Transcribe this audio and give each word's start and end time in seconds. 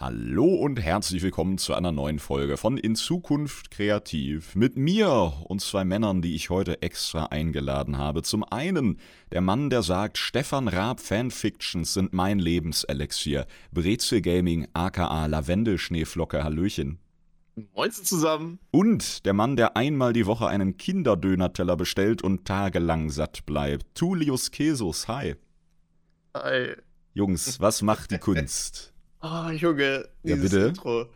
Hallo 0.00 0.44
und 0.44 0.80
herzlich 0.80 1.24
willkommen 1.24 1.58
zu 1.58 1.74
einer 1.74 1.90
neuen 1.90 2.20
Folge 2.20 2.56
von 2.56 2.78
In 2.78 2.94
Zukunft 2.94 3.72
Kreativ 3.72 4.54
mit 4.54 4.78
mir 4.78 5.32
und 5.48 5.60
zwei 5.60 5.84
Männern, 5.84 6.22
die 6.22 6.36
ich 6.36 6.50
heute 6.50 6.82
extra 6.82 7.24
eingeladen 7.26 7.98
habe. 7.98 8.22
Zum 8.22 8.44
einen 8.44 9.00
der 9.32 9.40
Mann, 9.40 9.70
der 9.70 9.82
sagt, 9.82 10.16
Stefan 10.16 10.68
Raab 10.68 11.00
Fanfictions 11.00 11.94
sind 11.94 12.12
mein 12.12 12.38
Lebenselixier. 12.38 13.48
Brezel 13.72 14.20
Gaming 14.20 14.68
aka 14.72 15.26
Lavendelschneeflocke, 15.26 16.44
Hallöchen. 16.44 17.00
Moin 17.74 17.90
zusammen. 17.90 18.60
Und 18.70 19.26
der 19.26 19.32
Mann, 19.32 19.56
der 19.56 19.76
einmal 19.76 20.12
die 20.12 20.26
Woche 20.26 20.46
einen 20.46 20.76
Kinderdönerteller 20.76 21.76
bestellt 21.76 22.22
und 22.22 22.44
tagelang 22.44 23.10
satt 23.10 23.44
bleibt. 23.46 23.96
Tullius 23.96 24.52
Kesus, 24.52 25.08
hi. 25.08 25.34
Hi. 26.34 26.76
Jungs, 27.14 27.58
was 27.58 27.82
macht 27.82 28.12
die 28.12 28.18
Kunst? 28.18 28.94
Oh, 29.22 29.50
Junge, 29.50 30.08
Ja, 30.22 30.36
dieses 30.36 30.50
bitte? 30.50 30.66
Intro. 30.66 31.06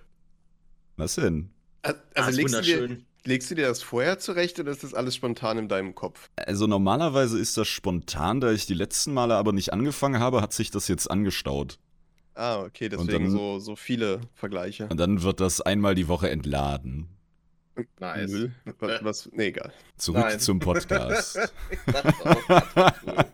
Was 0.96 1.14
denn? 1.17 1.50
Also, 1.82 1.99
Ah, 2.14 2.29
legst, 2.29 2.54
du 2.54 2.61
dir, 2.63 2.96
legst 3.25 3.50
du 3.50 3.54
dir 3.54 3.67
das 3.68 3.82
vorher 3.82 4.18
zurecht 4.18 4.59
oder 4.61 4.71
ist 4.72 4.82
das 4.85 4.95
alles 4.95 5.14
spontan 5.17 5.59
in 5.59 5.68
deinem 5.68 5.95
Kopf? 5.95 6.29
Also 6.36 6.67
normalerweise 6.67 7.39
ist 7.39 7.57
das 7.57 7.68
spontan, 7.68 8.40
da 8.40 8.53
ich 8.53 8.67
die 8.67 8.75
letzten 8.75 9.12
Male 9.14 9.36
aber 9.36 9.53
nicht 9.53 9.73
angefangen 9.73 10.21
habe, 10.21 10.43
hat 10.43 10.53
sich 10.53 10.71
das 10.71 10.89
jetzt 10.89 11.11
angestaut. 11.11 11.79
Ah, 12.35 12.61
okay, 12.62 12.89
deswegen 12.89 13.25
dann- 13.25 13.31
so, 13.31 13.59
so 13.59 13.76
viele 13.76 14.21
Vergleiche. 14.34 14.87
Und 14.89 14.98
dann 14.98 15.23
wird 15.23 15.40
das 15.40 15.61
einmal 15.61 15.95
die 15.95 16.09
Woche 16.09 16.31
entladen. 16.31 17.09
Nice. 18.00 18.48
Was, 18.81 19.04
was, 19.04 19.31
nee, 19.32 19.46
egal. 19.46 19.73
Zurück 19.96 20.21
Nein. 20.25 20.40
zum 20.40 20.59
Podcast. 20.59 21.39
Auch 21.93 22.93
cool. 23.07 23.25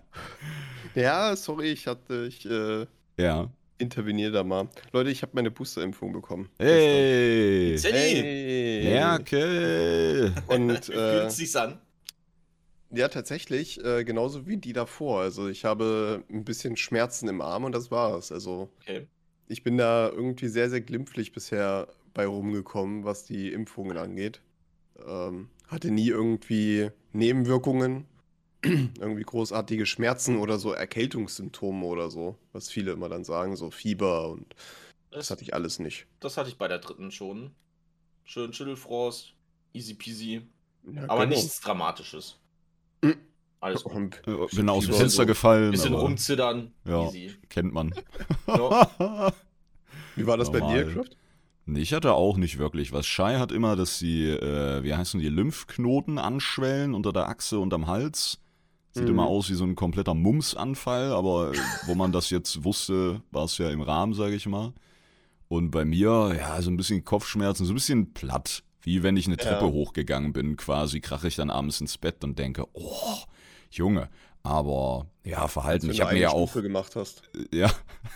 Ja, 0.95 1.34
sorry, 1.37 1.69
ich 1.73 1.87
hatte, 1.87 2.27
ich 2.28 2.47
äh, 2.48 2.87
ja. 3.19 3.50
Interveniere 3.78 4.32
da 4.32 4.45
mal. 4.45 4.68
Leute, 4.92 5.10
ich 5.10 5.23
habe 5.23 5.32
meine 5.34 5.50
Boosterimpfung 5.50 6.12
bekommen. 6.12 6.48
Hey! 6.59 7.77
Zeddy, 7.78 7.96
Hey! 7.96 8.84
Merkel! 8.84 10.33
Und 10.48 10.89
wie 10.89 10.92
äh, 10.92 11.20
fühlt 11.20 11.33
sich's 11.33 11.56
an? 11.56 11.80
ja, 12.91 13.08
tatsächlich, 13.08 13.83
äh, 13.84 14.05
genauso 14.05 14.47
wie 14.47 14.56
die 14.56 14.72
davor. 14.72 15.20
Also 15.20 15.48
ich 15.48 15.64
habe 15.64 16.25
ein 16.30 16.44
bisschen 16.44 16.77
Schmerzen 16.77 17.28
im 17.28 17.41
Arm 17.41 17.64
und 17.64 17.72
das 17.72 17.91
war's. 17.91 18.33
Also 18.33 18.70
Okay. 18.80 19.06
ich 19.47 19.62
bin 19.62 19.77
da 19.77 20.08
irgendwie 20.08 20.48
sehr, 20.48 20.70
sehr 20.70 20.81
glimpflich 20.81 21.33
bisher 21.33 21.88
bei 22.14 22.27
rumgekommen, 22.27 23.05
was 23.05 23.25
die 23.25 23.53
Impfungen 23.53 23.97
angeht. 23.98 24.41
Ähm, 25.06 25.48
hatte 25.69 25.91
nie 25.91 26.08
irgendwie 26.08 26.91
Nebenwirkungen, 27.12 28.06
irgendwie 28.64 29.23
großartige 29.23 29.87
Schmerzen 29.87 30.39
oder 30.39 30.59
so 30.59 30.73
Erkältungssymptome 30.73 31.84
oder 31.87 32.11
so, 32.11 32.37
was 32.53 32.69
viele 32.69 32.92
immer 32.92 33.09
dann 33.09 33.25
sagen, 33.25 33.56
so 33.56 33.70
Fieber 33.70 34.28
und 34.31 34.47
das 35.11 35.20
Das, 35.20 35.31
hatte 35.31 35.42
ich 35.42 35.55
alles 35.55 35.78
nicht. 35.78 36.06
das 36.20 36.37
hatte 36.37 36.48
ich 36.50 36.59
bei 36.59 36.69
der 36.69 36.78
dritten 36.78 37.11
schon. 37.11 37.50
Schön 38.25 38.53
Schüttelfrost, 38.53 39.33
easy 39.73 39.95
peasy. 39.95 40.42
Ja, 40.92 41.05
Aber 41.09 41.27
genau. 41.27 41.37
nichts 41.37 41.61
Dramatisches. 41.61 42.39
Mhm. 43.03 43.17
Alles 43.61 43.83
gut. 43.83 43.92
Und 43.95 44.23
Äh, 44.28 44.47
Bin 44.55 44.69
aus 44.69 44.84
dem 44.84 44.95
Fenster 44.95 45.22
so. 45.22 45.27
gefallen. 45.27 45.72
Bisschen 45.72 45.93
aber 45.95 46.03
rumzittern, 46.03 46.72
Ja. 46.84 47.06
easy. 47.09 47.34
Kennt 47.48 47.72
man. 47.72 47.93
Ja. 48.47 48.89
Wie 50.17 50.27
war 50.27 50.37
das 50.37 50.53
bei 50.53 50.61
Normal. 50.61 50.84
dir, 50.84 50.93
Croft? 50.95 51.17
Nee, 51.67 51.81
Ich 51.81 51.93
hatte 51.93 52.12
auch 52.15 52.37
nicht 52.37 52.59
wirklich 52.59 52.93
was. 52.93 53.06
Shai 53.06 53.39
hat 53.39 53.50
immer, 53.53 53.75
dass 53.77 53.98
die, 53.98 54.27
äh, 54.28 54.83
wie 54.84 54.95
heißen 54.95 55.19
die, 55.20 55.28
Lymphknoten 55.28 56.19
anschwellen 56.19 56.95
unter 56.95 57.12
der 57.12 57.28
Achse 57.28 57.59
und 57.59 57.75
am 57.75 57.87
Hals. 57.89 58.39
Sieht 58.92 59.05
Mhm. 59.05 59.11
immer 59.11 59.27
aus 59.27 59.50
wie 59.50 59.55
so 59.55 59.64
ein 59.64 59.77
kompletter 59.77 60.14
Mumps-Anfall, 60.14 61.12
aber 61.12 61.53
wo 61.86 61.94
man 61.94 62.11
das 62.12 62.31
jetzt 62.31 62.64
wusste, 62.64 63.22
war 63.31 63.44
es 63.44 63.58
ja 63.58 63.70
im 63.70 63.83
Rahmen, 63.83 64.14
sage 64.14 64.34
ich 64.34 64.47
mal. 64.47 64.72
Und 65.48 65.70
bei 65.70 65.84
mir, 65.84 66.34
ja, 66.39 66.61
so 66.62 66.70
ein 66.70 66.77
bisschen 66.77 67.05
Kopfschmerzen, 67.05 67.64
so 67.66 67.72
ein 67.72 67.77
bisschen 67.77 68.12
platt. 68.14 68.62
Wie 68.83 69.03
wenn 69.03 69.16
ich 69.16 69.27
eine 69.27 69.36
Treppe 69.36 69.66
Ja. 69.66 69.70
hochgegangen 69.72 70.33
bin, 70.33 70.56
quasi 70.56 71.00
krache 71.00 71.28
ich 71.28 71.36
dann 71.36 71.50
abends 71.50 71.81
ins 71.81 71.98
Bett 71.98 72.22
und 72.25 72.39
denke, 72.39 72.64
oh, 72.72 73.16
Junge. 73.71 74.09
Aber 74.43 75.06
ja, 75.25 75.47
Verhalten. 75.49 75.91
Ich 75.91 76.00
habe 76.00 76.15
mir 76.15 76.20
ja 76.20 76.31
auch 76.31 76.49
Stufe 76.49 76.62
gemacht 76.62 76.97
hast. 76.97 77.22
ja, 77.53 77.70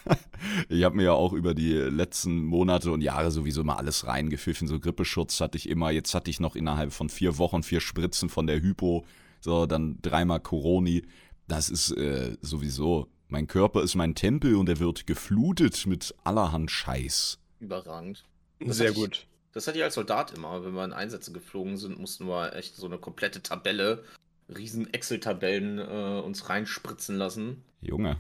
ich 0.69 0.85
habe 0.85 0.97
mir 0.97 1.05
ja 1.05 1.13
auch 1.13 1.33
über 1.33 1.53
die 1.53 1.73
letzten 1.75 2.45
Monate 2.45 2.91
und 2.93 3.01
Jahre 3.03 3.31
sowieso 3.31 3.65
mal 3.65 3.75
alles 3.77 4.07
reingepfiffen. 4.07 4.69
So 4.69 4.79
Grippeschutz 4.81 5.41
hatte 5.41 5.59
ich 5.59 5.69
immer. 5.69 5.91
Jetzt 5.91 6.15
hatte 6.15 6.31
ich 6.31 6.41
noch 6.41 6.57
innerhalb 6.57 6.93
von 6.93 7.09
vier 7.09 7.37
Wochen 7.39 7.63
vier 7.63 7.81
Spritzen 7.81 8.29
von 8.29 8.47
der 8.47 8.61
Hypo. 8.63 9.05
So, 9.43 9.67
dann 9.67 9.99
dreimal 10.01 10.41
Coroni. 10.41 11.03
Das 11.49 11.69
ist 11.69 11.91
äh, 11.91 12.37
sowieso. 12.41 13.09
Mein 13.29 13.47
Körper 13.49 13.83
ist 13.83 13.95
mein 13.97 14.15
Tempel 14.15 14.55
und 14.55 14.69
er 14.69 14.79
wird 14.79 15.07
geflutet 15.07 15.85
mit 15.87 16.15
allerhand 16.23 16.71
Scheiß. 16.71 17.39
Überragend. 17.61 18.25
Das 18.61 18.77
Sehr 18.77 18.89
hatte 18.91 18.99
ich- 18.99 19.05
gut. 19.05 19.27
Das 19.53 19.67
hatte 19.67 19.77
ich 19.77 19.85
als 19.85 19.95
Soldat 19.95 20.31
immer. 20.33 20.65
Wenn 20.65 20.73
wir 20.75 20.85
in 20.85 20.95
Einsätze 20.95 21.31
geflogen 21.33 21.77
sind, 21.77 21.99
mussten 21.99 22.27
wir 22.27 22.55
echt 22.55 22.75
so 22.77 22.87
eine 22.87 22.97
komplette 22.97 23.43
Tabelle, 23.43 24.03
riesen 24.49 24.93
Excel-Tabellen 24.95 25.79
äh, 25.79 26.21
uns 26.25 26.49
reinspritzen 26.49 27.17
lassen. 27.19 27.63
Junge. 27.83 28.17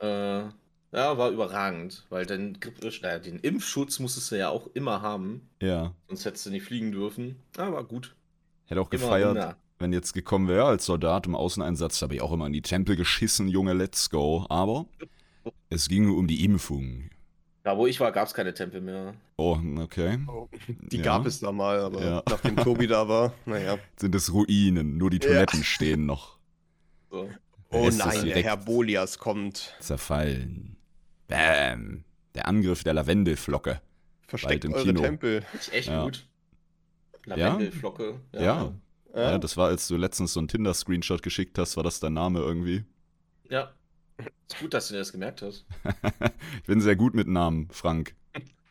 Äh, 0.00 0.06
ja, 0.92 1.18
war 1.18 1.30
überragend, 1.30 2.06
weil 2.10 2.26
den, 2.26 2.58
äh, 3.02 3.20
den 3.20 3.38
Impfschutz 3.38 3.98
musstest 4.00 4.32
du 4.32 4.36
ja 4.38 4.48
auch 4.48 4.68
immer 4.74 5.00
haben, 5.02 5.48
Ja. 5.60 5.94
sonst 6.08 6.24
hättest 6.24 6.46
du 6.46 6.50
nicht 6.50 6.64
fliegen 6.64 6.90
dürfen. 6.90 7.36
Ja, 7.56 7.72
war 7.72 7.84
gut. 7.84 8.14
Hätte 8.66 8.80
auch 8.80 8.90
Immer 8.90 9.00
gefeiert. 9.02 9.56
Wenn 9.78 9.92
jetzt 9.92 10.12
gekommen 10.12 10.48
wäre 10.48 10.64
als 10.64 10.86
Soldat 10.86 11.26
im 11.26 11.34
Außeneinsatz. 11.34 12.00
Habe 12.02 12.14
ich 12.14 12.22
auch 12.22 12.32
immer 12.32 12.46
in 12.46 12.52
die 12.52 12.62
Tempel 12.62 12.96
geschissen, 12.96 13.48
Junge, 13.48 13.72
let's 13.72 14.10
go. 14.10 14.46
Aber 14.48 14.86
es 15.70 15.88
ging 15.88 16.08
um 16.10 16.26
die 16.26 16.44
Impfung. 16.44 17.10
Da, 17.64 17.76
wo 17.78 17.86
ich 17.86 17.98
war, 17.98 18.12
gab 18.12 18.26
es 18.26 18.34
keine 18.34 18.52
Tempel 18.52 18.80
mehr. 18.82 19.14
Oh, 19.36 19.58
okay. 19.78 20.18
Die 20.92 20.98
Ja. 20.98 21.02
gab 21.02 21.26
es 21.26 21.40
da 21.40 21.50
mal, 21.50 21.80
aber 21.80 22.04
Ja. 22.04 22.22
nachdem 22.28 22.56
Tobi 22.56 22.86
da 22.86 23.08
war, 23.08 23.32
naja. 23.46 23.78
Sind 23.96 24.14
es 24.14 24.32
Ruinen, 24.32 24.98
nur 24.98 25.08
die 25.10 25.16
Ja. 25.16 25.28
Toiletten 25.28 25.64
stehen 25.64 26.04
noch. 26.06 26.38
So. 27.10 27.28
Oh 27.70 27.88
nein, 27.90 28.26
der 28.26 28.42
Herr 28.42 28.56
Bolias 28.58 29.18
kommt. 29.18 29.74
Zerfallen. 29.80 30.76
Bam. 31.26 32.04
Der 32.34 32.46
Angriff 32.46 32.84
der 32.84 32.94
Lavendelflocke. 32.94 33.80
Versteckt 34.28 34.64
im 34.66 34.74
eure 34.74 34.84
Kino. 34.84 35.00
Tempel. 35.00 35.42
Ist 35.54 35.72
echt 35.72 35.88
Ja. 35.88 36.04
gut. 36.04 36.26
Lavendelflocke. 37.24 38.20
Ja. 38.32 38.72
Ja. 39.14 39.32
ja. 39.32 39.38
das 39.38 39.56
war, 39.56 39.68
als 39.68 39.88
du 39.88 39.96
letztens 39.96 40.32
so 40.32 40.40
einen 40.40 40.48
Tinder-Screenshot 40.48 41.22
geschickt 41.22 41.58
hast, 41.58 41.76
war 41.76 41.84
das 41.84 42.00
dein 42.00 42.14
Name 42.14 42.40
irgendwie. 42.40 42.84
Ja. 43.48 43.72
Ist 44.48 44.58
gut, 44.60 44.74
dass 44.74 44.88
du 44.88 44.94
dir 44.94 45.00
das 45.00 45.12
gemerkt 45.12 45.42
hast. 45.42 45.66
ich 46.58 46.66
bin 46.66 46.80
sehr 46.80 46.96
gut 46.96 47.14
mit 47.14 47.26
Namen, 47.26 47.68
Frank. 47.70 48.14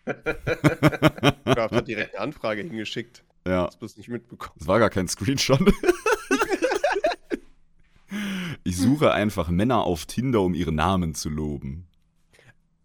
Kraft 0.05 1.73
hat 1.73 1.87
direkt 1.87 2.15
eine 2.15 2.23
Anfrage 2.23 2.61
hingeschickt. 2.61 3.23
Ja, 3.45 3.67
Hast 3.67 3.81
du 3.81 3.85
es 3.85 3.97
nicht 3.97 4.09
mitbekommen? 4.09 4.53
es 4.59 4.67
war 4.67 4.79
gar 4.79 4.89
kein 4.89 5.07
Screenshot. 5.07 5.59
ich 8.63 8.77
suche 8.77 9.11
einfach 9.11 9.49
Männer 9.49 9.83
auf 9.83 10.05
Tinder, 10.05 10.41
um 10.41 10.53
ihre 10.53 10.71
Namen 10.71 11.13
zu 11.13 11.29
loben. 11.29 11.87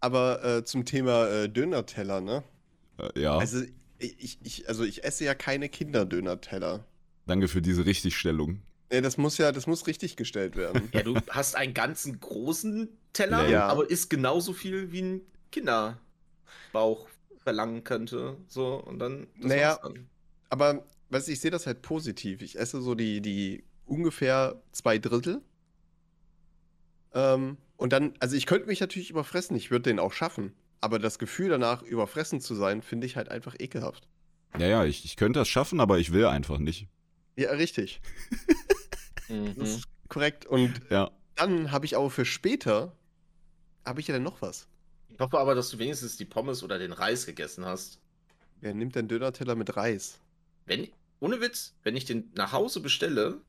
Aber 0.01 0.43
äh, 0.43 0.65
zum 0.65 0.85
Thema 0.85 1.27
äh, 1.27 1.49
Dönerteller, 1.49 2.21
ne? 2.21 2.43
Äh, 2.97 3.21
ja, 3.21 3.37
Also 3.37 3.63
ich, 3.99 4.39
ich, 4.41 4.67
also 4.67 4.83
ich 4.83 5.03
esse 5.03 5.25
ja 5.25 5.35
keine 5.35 5.69
Kinderdönerteller. 5.69 6.85
Danke 7.25 7.47
für 7.47 7.61
diese 7.61 7.85
Richtigstellung. 7.85 8.61
Nee, 8.91 9.01
das 9.01 9.17
muss 9.17 9.37
ja, 9.37 9.51
das 9.51 9.67
muss 9.67 9.85
richtig 9.87 10.15
gestellt 10.15 10.55
werden. 10.55 10.89
Ja, 10.93 11.03
du 11.03 11.15
hast 11.29 11.55
einen 11.55 11.73
ganzen 11.73 12.19
großen 12.19 12.89
Teller, 13.13 13.47
Ja. 13.47 13.67
aber 13.67 13.89
isst 13.89 14.09
genauso 14.09 14.53
viel 14.53 14.91
wie 14.91 15.01
ein 15.01 15.21
Kinderbauch 15.51 17.07
verlangen 17.43 17.83
könnte. 17.83 18.37
So, 18.47 18.75
und 18.75 18.99
dann. 18.99 19.27
Naja. 19.35 19.79
dann. 19.83 20.07
Aber 20.49 20.85
weißt, 21.09 21.27
du, 21.27 21.31
ich 21.31 21.39
sehe 21.39 21.51
das 21.51 21.67
halt 21.67 21.81
positiv. 21.83 22.41
Ich 22.41 22.57
esse 22.57 22.81
so 22.81 22.95
die, 22.95 23.21
die 23.21 23.63
ungefähr 23.85 24.59
zwei 24.71 24.97
Drittel. 24.97 25.41
Ähm, 27.13 27.57
und 27.77 27.93
dann, 27.93 28.13
also 28.19 28.35
ich 28.35 28.45
könnte 28.45 28.67
mich 28.67 28.79
natürlich 28.79 29.09
überfressen, 29.09 29.55
ich 29.55 29.71
würde 29.71 29.83
den 29.89 29.99
auch 29.99 30.13
schaffen. 30.13 30.53
Aber 30.81 30.99
das 30.99 31.19
Gefühl 31.19 31.49
danach, 31.49 31.81
überfressen 31.81 32.39
zu 32.41 32.55
sein, 32.55 32.81
finde 32.81 33.05
ich 33.05 33.15
halt 33.17 33.29
einfach 33.29 33.55
ekelhaft. 33.59 34.07
Ja, 34.57 34.67
ja, 34.67 34.85
ich, 34.85 35.05
ich 35.05 35.15
könnte 35.15 35.39
das 35.39 35.47
schaffen, 35.47 35.79
aber 35.79 35.99
ich 35.99 36.11
will 36.11 36.25
einfach 36.25 36.57
nicht. 36.57 36.87
Ja, 37.39 37.51
richtig. 37.51 38.01
Das 39.29 39.29
Mhm. 39.29 39.61
ist 39.61 39.83
korrekt. 40.09 40.45
Und 40.45 40.81
Ja. 40.89 41.09
dann 41.35 41.71
habe 41.71 41.85
ich 41.85 41.95
aber 41.95 42.09
für 42.09 42.25
später, 42.25 42.91
habe 43.85 44.01
ich 44.01 44.07
ja 44.07 44.13
dann 44.13 44.23
noch 44.23 44.41
was. 44.41 44.67
Ich 45.07 45.19
hoffe 45.19 45.39
aber, 45.39 45.55
dass 45.55 45.69
du 45.69 45.79
wenigstens 45.79 46.17
die 46.17 46.25
Pommes 46.25 46.63
oder 46.63 46.77
den 46.79 46.91
Reis 46.91 47.25
gegessen 47.25 47.63
hast. 47.65 47.99
Wer 48.59 48.73
nimmt 48.73 48.95
denn 48.95 49.07
Dönerteller 49.07 49.55
mit 49.55 49.77
Reis? 49.77 50.19
Wenn, 50.65 50.89
ohne 51.21 51.39
Witz, 51.39 51.73
wenn 51.83 51.95
ich 51.95 52.03
den 52.03 52.29
nach 52.35 52.51
Hause 52.51 52.81
bestelle, 52.81 53.39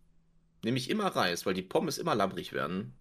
nehme 0.63 0.79
ich 0.79 0.89
immer 0.89 1.07
Reis, 1.09 1.45
weil 1.45 1.55
die 1.55 1.63
Pommes 1.63 1.99
immer 1.99 2.15
labbrig 2.15 2.53
werden. 2.53 2.93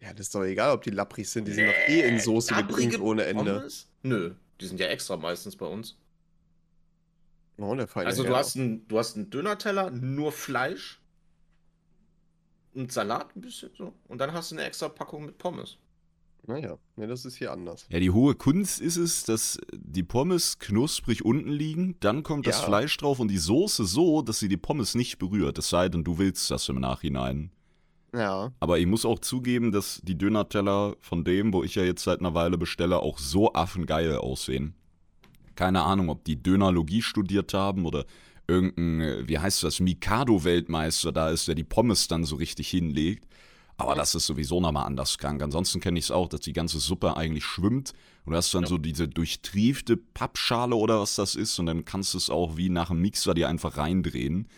Ja, 0.00 0.12
das 0.12 0.26
ist 0.26 0.34
doch 0.34 0.44
egal, 0.44 0.70
ob 0.72 0.82
die 0.82 0.90
lapprig 0.90 1.28
sind, 1.28 1.46
die 1.48 1.52
sind 1.52 1.66
doch 1.66 1.88
eh 1.88 2.02
in 2.06 2.20
Soße 2.20 2.54
getunkt 2.54 3.00
ohne 3.00 3.24
Ende. 3.24 3.54
Pommes? 3.58 3.88
Nö, 4.02 4.34
die 4.60 4.66
sind 4.66 4.78
ja 4.78 4.86
extra 4.86 5.16
meistens 5.16 5.56
bei 5.56 5.66
uns. 5.66 5.96
Oh, 7.60 7.74
der 7.74 7.86
feine 7.86 8.06
Also 8.08 8.24
du 8.24 8.34
hast, 8.34 8.56
einen, 8.56 8.88
du 8.88 8.98
hast 8.98 9.16
einen 9.16 9.28
Dönerteller, 9.28 9.90
nur 9.90 10.32
Fleisch 10.32 11.00
und 12.72 12.90
Salat 12.90 13.36
ein 13.36 13.42
bisschen 13.42 13.70
so. 13.76 13.92
Und 14.08 14.18
dann 14.18 14.32
hast 14.32 14.50
du 14.50 14.56
eine 14.56 14.64
extra 14.64 14.88
Packung 14.88 15.26
mit 15.26 15.36
Pommes. 15.36 15.76
Naja, 16.46 16.78
ne, 16.96 17.06
das 17.06 17.26
ist 17.26 17.36
hier 17.36 17.52
anders. 17.52 17.84
Ja, 17.90 18.00
die 18.00 18.10
hohe 18.10 18.34
Kunst 18.34 18.80
ist 18.80 18.96
es, 18.96 19.24
dass 19.24 19.58
die 19.74 20.02
Pommes 20.02 20.58
knusprig 20.58 21.22
unten 21.22 21.50
liegen, 21.50 21.96
dann 22.00 22.22
kommt 22.22 22.46
das 22.46 22.60
Ja. 22.60 22.64
Fleisch 22.64 22.96
drauf 22.96 23.20
und 23.20 23.28
die 23.28 23.38
Soße 23.38 23.84
so, 23.84 24.22
dass 24.22 24.38
sie 24.38 24.48
die 24.48 24.56
Pommes 24.56 24.94
nicht 24.94 25.18
berührt. 25.18 25.58
Es 25.58 25.68
sei 25.68 25.90
denn, 25.90 26.02
du 26.02 26.16
willst 26.16 26.50
das 26.50 26.68
im 26.70 26.80
Nachhinein. 26.80 27.50
Ja. 28.14 28.52
Aber 28.58 28.78
ich 28.78 28.86
muss 28.86 29.04
auch 29.04 29.18
zugeben, 29.18 29.70
dass 29.70 30.00
die 30.02 30.16
Dönerteller 30.16 30.96
von 31.00 31.24
dem, 31.24 31.52
wo 31.52 31.62
ich 31.62 31.74
ja 31.74 31.84
jetzt 31.84 32.02
seit 32.02 32.20
einer 32.20 32.34
Weile 32.34 32.56
bestelle, 32.56 33.00
auch 33.00 33.18
so 33.18 33.52
affengeil 33.52 34.16
aussehen. 34.16 34.74
Keine 35.60 35.82
Ahnung, 35.82 36.08
ob 36.08 36.24
die 36.24 36.42
Dönerlogie 36.42 37.02
studiert 37.02 37.52
haben 37.52 37.84
oder 37.84 38.06
irgendein, 38.48 39.00
äh, 39.02 39.28
wie 39.28 39.38
heißt 39.38 39.62
das, 39.62 39.78
Mikado-Weltmeister 39.80 41.12
da 41.12 41.28
ist, 41.28 41.48
der 41.48 41.54
die 41.54 41.64
Pommes 41.64 42.08
dann 42.08 42.24
so 42.24 42.36
richtig 42.36 42.70
hinlegt. 42.70 43.26
Aber 43.76 43.94
das 43.94 44.14
ist 44.14 44.24
sowieso 44.26 44.58
nochmal 44.58 44.86
anders 44.86 45.18
krank. 45.18 45.42
Ansonsten 45.42 45.80
kenne 45.80 45.98
ich 45.98 46.06
es 46.06 46.10
auch, 46.10 46.28
dass 46.28 46.40
die 46.40 46.54
ganze 46.54 46.78
Suppe 46.80 47.14
eigentlich 47.14 47.44
schwimmt 47.44 47.92
und 48.24 48.32
du 48.32 48.36
hast 48.38 48.54
dann 48.54 48.62
Ja. 48.62 48.68
so 48.70 48.78
diese 48.78 49.06
durchtriefte 49.06 49.98
Pappschale 49.98 50.74
oder 50.76 50.98
was 51.00 51.14
das 51.16 51.34
ist 51.34 51.58
und 51.58 51.66
dann 51.66 51.84
kannst 51.84 52.14
du 52.14 52.18
es 52.18 52.30
auch 52.30 52.56
wie 52.56 52.70
nach 52.70 52.90
einem 52.90 53.02
Mixer 53.02 53.34
dir 53.34 53.48
einfach 53.48 53.76
reindrehen. 53.76 54.48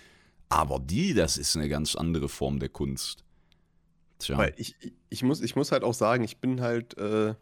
Aber 0.49 0.79
die, 0.79 1.15
das 1.15 1.37
ist 1.37 1.57
eine 1.57 1.69
ganz 1.69 1.97
andere 1.97 2.29
Form 2.29 2.61
der 2.61 2.69
Kunst. 2.69 3.25
Tja. 4.21 4.39
Weil 4.39 4.55
ich, 4.57 4.77
ich- 4.81 4.93
ich, 5.11 5.23
muss, 5.25 5.41
ich 5.41 5.57
muss 5.57 5.73
halt 5.73 5.83
auch 5.83 5.95
sagen, 5.95 6.23
ich 6.25 6.39
bin 6.39 6.61
halt 6.61 6.97
äh, 6.97 7.35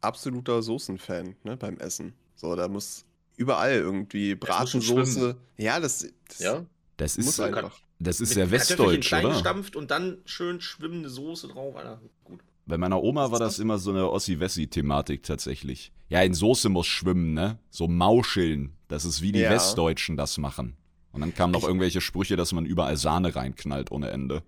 absoluter 0.00 0.62
Soßenfan 0.62 1.34
ne, 1.44 1.56
beim 1.56 1.78
Essen. 1.78 2.14
So, 2.42 2.56
da 2.56 2.66
muss 2.66 3.04
überall 3.36 3.74
irgendwie 3.74 4.34
Bratensoße. 4.34 5.36
Ja, 5.58 5.78
das, 5.78 6.06
das 6.28 6.38
Ja? 6.40 6.66
Das 6.96 7.16
muss 7.16 7.28
ist, 7.28 7.40
einfach. 7.40 7.78
das 8.00 8.20
ist 8.20 8.34
sehr 8.34 8.50
westdeutsch, 8.50 9.12
oder? 9.12 9.30
gestampft 9.30 9.76
und 9.76 9.92
dann 9.92 10.18
schön 10.24 10.60
schwimmende 10.60 11.08
Soße 11.08 11.48
drauf, 11.48 11.76
Alter. 11.76 12.00
Gut. 12.24 12.40
Bei 12.66 12.76
meiner 12.78 13.00
Oma 13.00 13.30
war 13.30 13.38
das 13.38 13.60
immer 13.60 13.78
so 13.78 13.90
eine 13.90 14.10
Ossi-Wessi-Thematik 14.10 15.22
tatsächlich. 15.22 15.92
Ja, 16.08 16.20
in 16.22 16.34
Soße 16.34 16.68
muss 16.68 16.86
schwimmen, 16.86 17.32
ne? 17.32 17.58
So 17.70 17.86
Mauscheln. 17.86 18.72
Das 18.88 19.04
ist 19.04 19.22
wie 19.22 19.30
die 19.30 19.40
Ja. 19.40 19.50
Westdeutschen 19.50 20.16
das 20.16 20.36
machen. 20.38 20.76
Und 21.12 21.20
dann 21.20 21.34
kamen 21.34 21.52
noch 21.52 21.64
irgendwelche 21.64 22.00
Sprüche, 22.00 22.34
dass 22.34 22.52
man 22.52 22.66
überall 22.66 22.96
Sahne 22.96 23.36
reinknallt 23.36 23.92
ohne 23.92 24.10
Ende. 24.10 24.42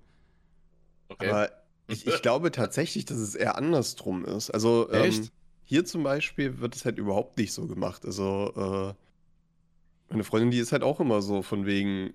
Okay. 1.09 1.31
Aber 1.31 1.51
ich, 1.87 2.07
ich 2.07 2.23
glaube 2.23 2.51
tatsächlich, 2.51 3.05
dass 3.05 3.19
es 3.19 3.37
eher 3.37 3.57
andersrum 3.57 4.25
ist. 4.25 4.51
Also 4.51 4.89
ähm, 4.91 5.03
Echt? 5.05 5.33
Hier 5.65 5.85
zum 5.85 6.03
Beispiel 6.03 6.61
wird 6.61 6.77
es 6.77 6.85
halt 6.85 6.99
überhaupt 6.99 7.39
nicht 7.39 7.53
so 7.53 7.67
gemacht. 7.67 8.05
Also 8.05 8.53
äh, 8.57 10.13
meine 10.13 10.25
Freundin, 10.25 10.51
die 10.51 10.59
ist 10.59 10.73
halt 10.73 10.83
auch 10.83 11.01
immer 11.01 11.23
so 11.23 11.43
von 11.43 11.67
wegen, 11.67 12.13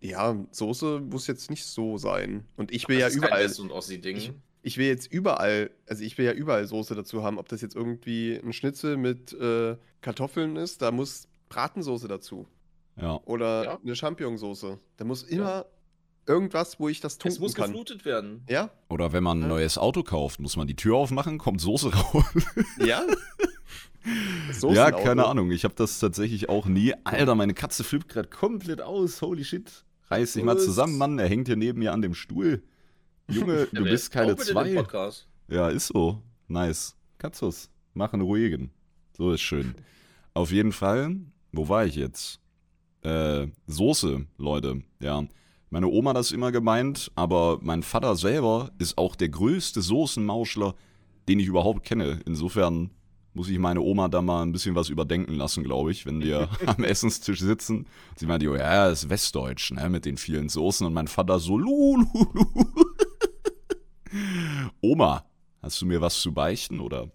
ja, 0.00 0.36
Soße 0.50 1.00
muss 1.00 1.26
jetzt 1.26 1.50
nicht 1.50 1.64
so 1.66 1.98
sein. 1.98 2.44
Und 2.56 2.72
ich 2.72 2.88
will 2.88 2.98
ja 2.98 3.06
das 3.06 3.14
ist 3.14 3.20
kein 3.20 3.28
überall, 3.28 3.44
West- 3.44 3.60
und 3.60 3.70
Ossi-Ding. 3.70 4.16
Ich- 4.16 4.32
ich 4.64 4.78
will 4.78 4.86
jetzt 4.86 5.12
überall, 5.12 5.72
also 5.88 6.04
ich 6.04 6.16
will 6.18 6.24
ja 6.24 6.32
überall 6.32 6.64
Soße 6.66 6.94
dazu 6.94 7.24
haben. 7.24 7.38
Ob 7.38 7.48
das 7.48 7.62
jetzt 7.62 7.74
irgendwie 7.74 8.36
ein 8.36 8.52
Schnitzel 8.52 8.96
mit 8.96 9.32
äh, 9.32 9.76
Kartoffeln 10.02 10.54
ist, 10.54 10.82
da 10.82 10.92
muss 10.92 11.26
Bratensoße 11.48 12.06
dazu. 12.06 12.46
Ja. 12.96 13.20
Oder 13.24 13.64
Ja. 13.64 13.78
eine 13.82 13.96
Champignonsauce. 13.96 14.78
Da 14.98 15.04
muss 15.04 15.24
immer 15.24 15.66
irgendwas, 16.26 16.78
wo 16.80 16.88
ich 16.88 17.00
das 17.00 17.12
Es 17.14 17.18
tunken 17.18 17.40
muss 17.40 17.54
kann. 17.54 17.66
geflutet 17.70 18.04
werden. 18.04 18.42
Ja? 18.48 18.70
Oder 18.88 19.12
wenn 19.12 19.22
man 19.24 19.38
ein 19.38 19.42
Ja. 19.42 19.48
neues 19.48 19.78
Auto 19.78 20.02
kauft, 20.02 20.40
muss 20.40 20.56
man 20.56 20.66
die 20.66 20.76
Tür 20.76 20.96
aufmachen, 20.96 21.38
kommt 21.38 21.60
Soße 21.60 21.92
raus. 21.94 22.24
Ja? 22.78 23.02
ja, 23.06 24.52
Soßenauto. 24.52 25.02
keine 25.04 25.26
Ahnung. 25.26 25.50
Ich 25.52 25.64
habe 25.64 25.74
das 25.76 25.98
tatsächlich 25.98 26.48
auch 26.48 26.66
nie. 26.66 26.94
Alter, 27.04 27.34
meine 27.34 27.54
Katze 27.54 27.84
flippt 27.84 28.08
gerade 28.08 28.28
komplett 28.28 28.80
aus. 28.80 29.22
Holy 29.22 29.44
shit. 29.44 29.84
Reiß 30.10 30.32
dich 30.34 30.44
mal 30.44 30.58
zusammen, 30.58 30.98
Mann. 30.98 31.18
Er 31.18 31.28
hängt 31.28 31.46
hier 31.48 31.56
neben 31.56 31.78
mir 31.78 31.92
an 31.92 32.02
dem 32.02 32.14
Stuhl. 32.14 32.62
Junge, 33.28 33.60
Ja, 33.60 33.66
du 33.72 33.82
bist 33.84 34.04
ist 34.04 34.10
keine 34.10 34.36
zwei. 34.36 34.74
Podcast. 34.74 35.28
Ja, 35.48 35.68
ist 35.68 35.88
so. 35.88 36.20
Nice. 36.48 36.96
Katzus, 37.18 37.70
mach 37.94 38.12
einen 38.12 38.22
ruhigen. 38.22 38.70
So 39.16 39.32
ist 39.32 39.40
schön. 39.40 39.74
Auf 40.34 40.50
jeden 40.50 40.72
Fall, 40.72 41.16
wo 41.52 41.68
war 41.68 41.86
ich 41.86 41.94
jetzt? 41.94 42.40
Äh, 43.02 43.46
Soße, 43.66 44.26
Leute. 44.38 44.82
Ja. 45.00 45.24
Meine 45.72 45.88
Oma 45.88 46.10
hat 46.10 46.18
das 46.18 46.32
immer 46.32 46.52
gemeint, 46.52 47.10
aber 47.14 47.58
mein 47.62 47.82
Vater 47.82 48.14
selber 48.14 48.72
ist 48.76 48.98
auch 48.98 49.16
der 49.16 49.30
größte 49.30 49.80
Soßenmauschler, 49.80 50.74
den 51.30 51.40
ich 51.40 51.46
überhaupt 51.46 51.82
kenne. 51.82 52.20
Insofern 52.26 52.90
muss 53.32 53.48
ich 53.48 53.58
meine 53.58 53.80
Oma 53.80 54.08
da 54.08 54.20
mal 54.20 54.42
ein 54.42 54.52
bisschen 54.52 54.74
was 54.74 54.90
überdenken 54.90 55.32
lassen, 55.32 55.64
glaube 55.64 55.90
ich, 55.90 56.04
wenn 56.04 56.20
wir 56.20 56.50
am 56.66 56.84
Essenstisch 56.84 57.40
sitzen. 57.40 57.86
Sie 58.16 58.26
meinte, 58.26 58.50
oh, 58.50 58.54
ja, 58.54 58.90
das 58.90 59.04
ist 59.04 59.08
Westdeutsch, 59.08 59.72
ne, 59.72 59.88
mit 59.88 60.04
den 60.04 60.18
vielen 60.18 60.50
Soßen. 60.50 60.86
Und 60.86 60.92
mein 60.92 61.08
Vater 61.08 61.38
so, 61.38 61.56
lu, 61.56 61.96
lu, 61.96 62.26
lu. 62.34 62.44
Oma, 64.82 65.24
hast 65.62 65.80
du 65.80 65.86
mir 65.86 66.02
was 66.02 66.20
zu 66.20 66.34
beichten 66.34 66.80
oder 66.80 67.10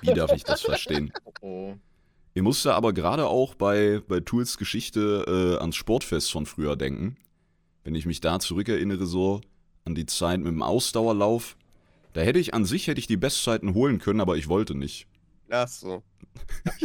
wie 0.00 0.12
darf 0.12 0.32
ich 0.32 0.42
das 0.42 0.62
verstehen? 0.62 1.12
Oh. 1.40 1.74
Ich 2.34 2.42
musste 2.42 2.74
aber 2.74 2.92
gerade 2.92 3.28
auch 3.28 3.54
bei, 3.54 4.02
bei 4.08 4.18
Tools 4.18 4.58
Geschichte 4.58 5.54
äh, 5.56 5.60
ans 5.60 5.76
Sportfest 5.76 6.32
von 6.32 6.46
früher 6.46 6.74
denken. 6.74 7.16
Wenn 7.84 7.94
ich 7.94 8.06
mich 8.06 8.20
da 8.20 8.38
zurückerinnere, 8.38 9.06
so 9.06 9.40
an 9.84 9.94
die 9.94 10.06
Zeit 10.06 10.38
mit 10.40 10.48
dem 10.48 10.62
Ausdauerlauf. 10.62 11.56
Da 12.12 12.20
hätte 12.22 12.38
ich 12.38 12.54
an 12.54 12.64
sich 12.64 12.86
hätte 12.88 12.98
ich 13.00 13.06
die 13.06 13.16
Bestzeiten 13.16 13.74
holen 13.74 13.98
können, 13.98 14.20
aber 14.20 14.36
ich 14.36 14.48
wollte 14.48 14.74
nicht. 14.74 15.06
Ach 15.48 15.68
so. 15.68 16.02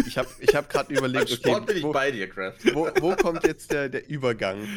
Ich 0.08 0.18
habe 0.18 0.28
ich 0.40 0.56
hab 0.56 0.70
gerade 0.70 0.94
überlegt, 0.98 1.30
Sport 1.30 1.66
bin 1.68 1.70
okay, 1.76 1.78
ich 1.78 1.84
wo, 1.84 1.92
bei 1.92 2.12
dir, 2.12 2.30
Kraft. 2.30 2.74
wo, 2.74 2.88
wo 3.00 3.16
kommt 3.16 3.44
jetzt 3.46 3.72
der, 3.72 3.90
der 3.90 4.08
Übergang? 4.10 4.68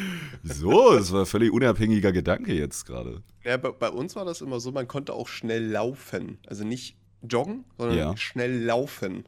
So, 0.42 0.92
das 0.94 1.12
war 1.12 1.20
ein 1.20 1.26
völlig 1.26 1.52
unabhängiger 1.52 2.12
Gedanke 2.12 2.52
jetzt 2.54 2.84
gerade. 2.86 3.22
Ja, 3.44 3.56
bei, 3.56 3.70
bei 3.70 3.88
uns 3.90 4.16
war 4.16 4.24
das 4.24 4.40
immer 4.40 4.60
so, 4.60 4.72
man 4.72 4.88
konnte 4.88 5.12
auch 5.14 5.28
schnell 5.28 5.64
laufen. 5.64 6.38
Also 6.46 6.64
nicht 6.64 6.96
joggen, 7.22 7.64
sondern 7.78 7.96
Ja. 7.98 8.16
schnell 8.16 8.62
laufen. 8.62 9.24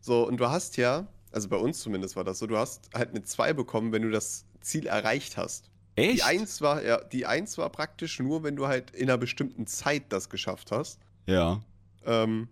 So, 0.00 0.26
und 0.26 0.38
du 0.38 0.48
hast 0.48 0.76
ja, 0.76 1.06
also 1.30 1.48
bei 1.48 1.56
uns 1.56 1.80
zumindest 1.80 2.16
war 2.16 2.24
das 2.24 2.38
so, 2.38 2.46
du 2.46 2.56
hast 2.56 2.90
halt 2.94 3.10
eine 3.10 3.22
2 3.22 3.52
bekommen, 3.52 3.92
wenn 3.92 4.02
du 4.02 4.10
das 4.10 4.44
Ziel 4.60 4.86
erreicht 4.86 5.36
hast. 5.36 5.70
Die 5.98 6.10
Echt? 6.10 6.24
1 6.24 6.60
war, 6.60 6.82
ja, 6.84 7.02
die 7.02 7.26
1 7.26 7.58
war 7.58 7.70
praktisch 7.70 8.18
nur, 8.20 8.42
wenn 8.42 8.56
du 8.56 8.66
halt 8.66 8.90
in 8.92 9.08
einer 9.08 9.18
bestimmten 9.18 9.66
Zeit 9.66 10.04
das 10.10 10.28
geschafft 10.30 10.70
hast. 10.70 11.00
Ja. 11.26 11.60
Ähm, 12.04 12.48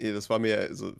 das 0.00 0.30
war 0.30 0.38
mir, 0.38 0.58
also, 0.58 0.94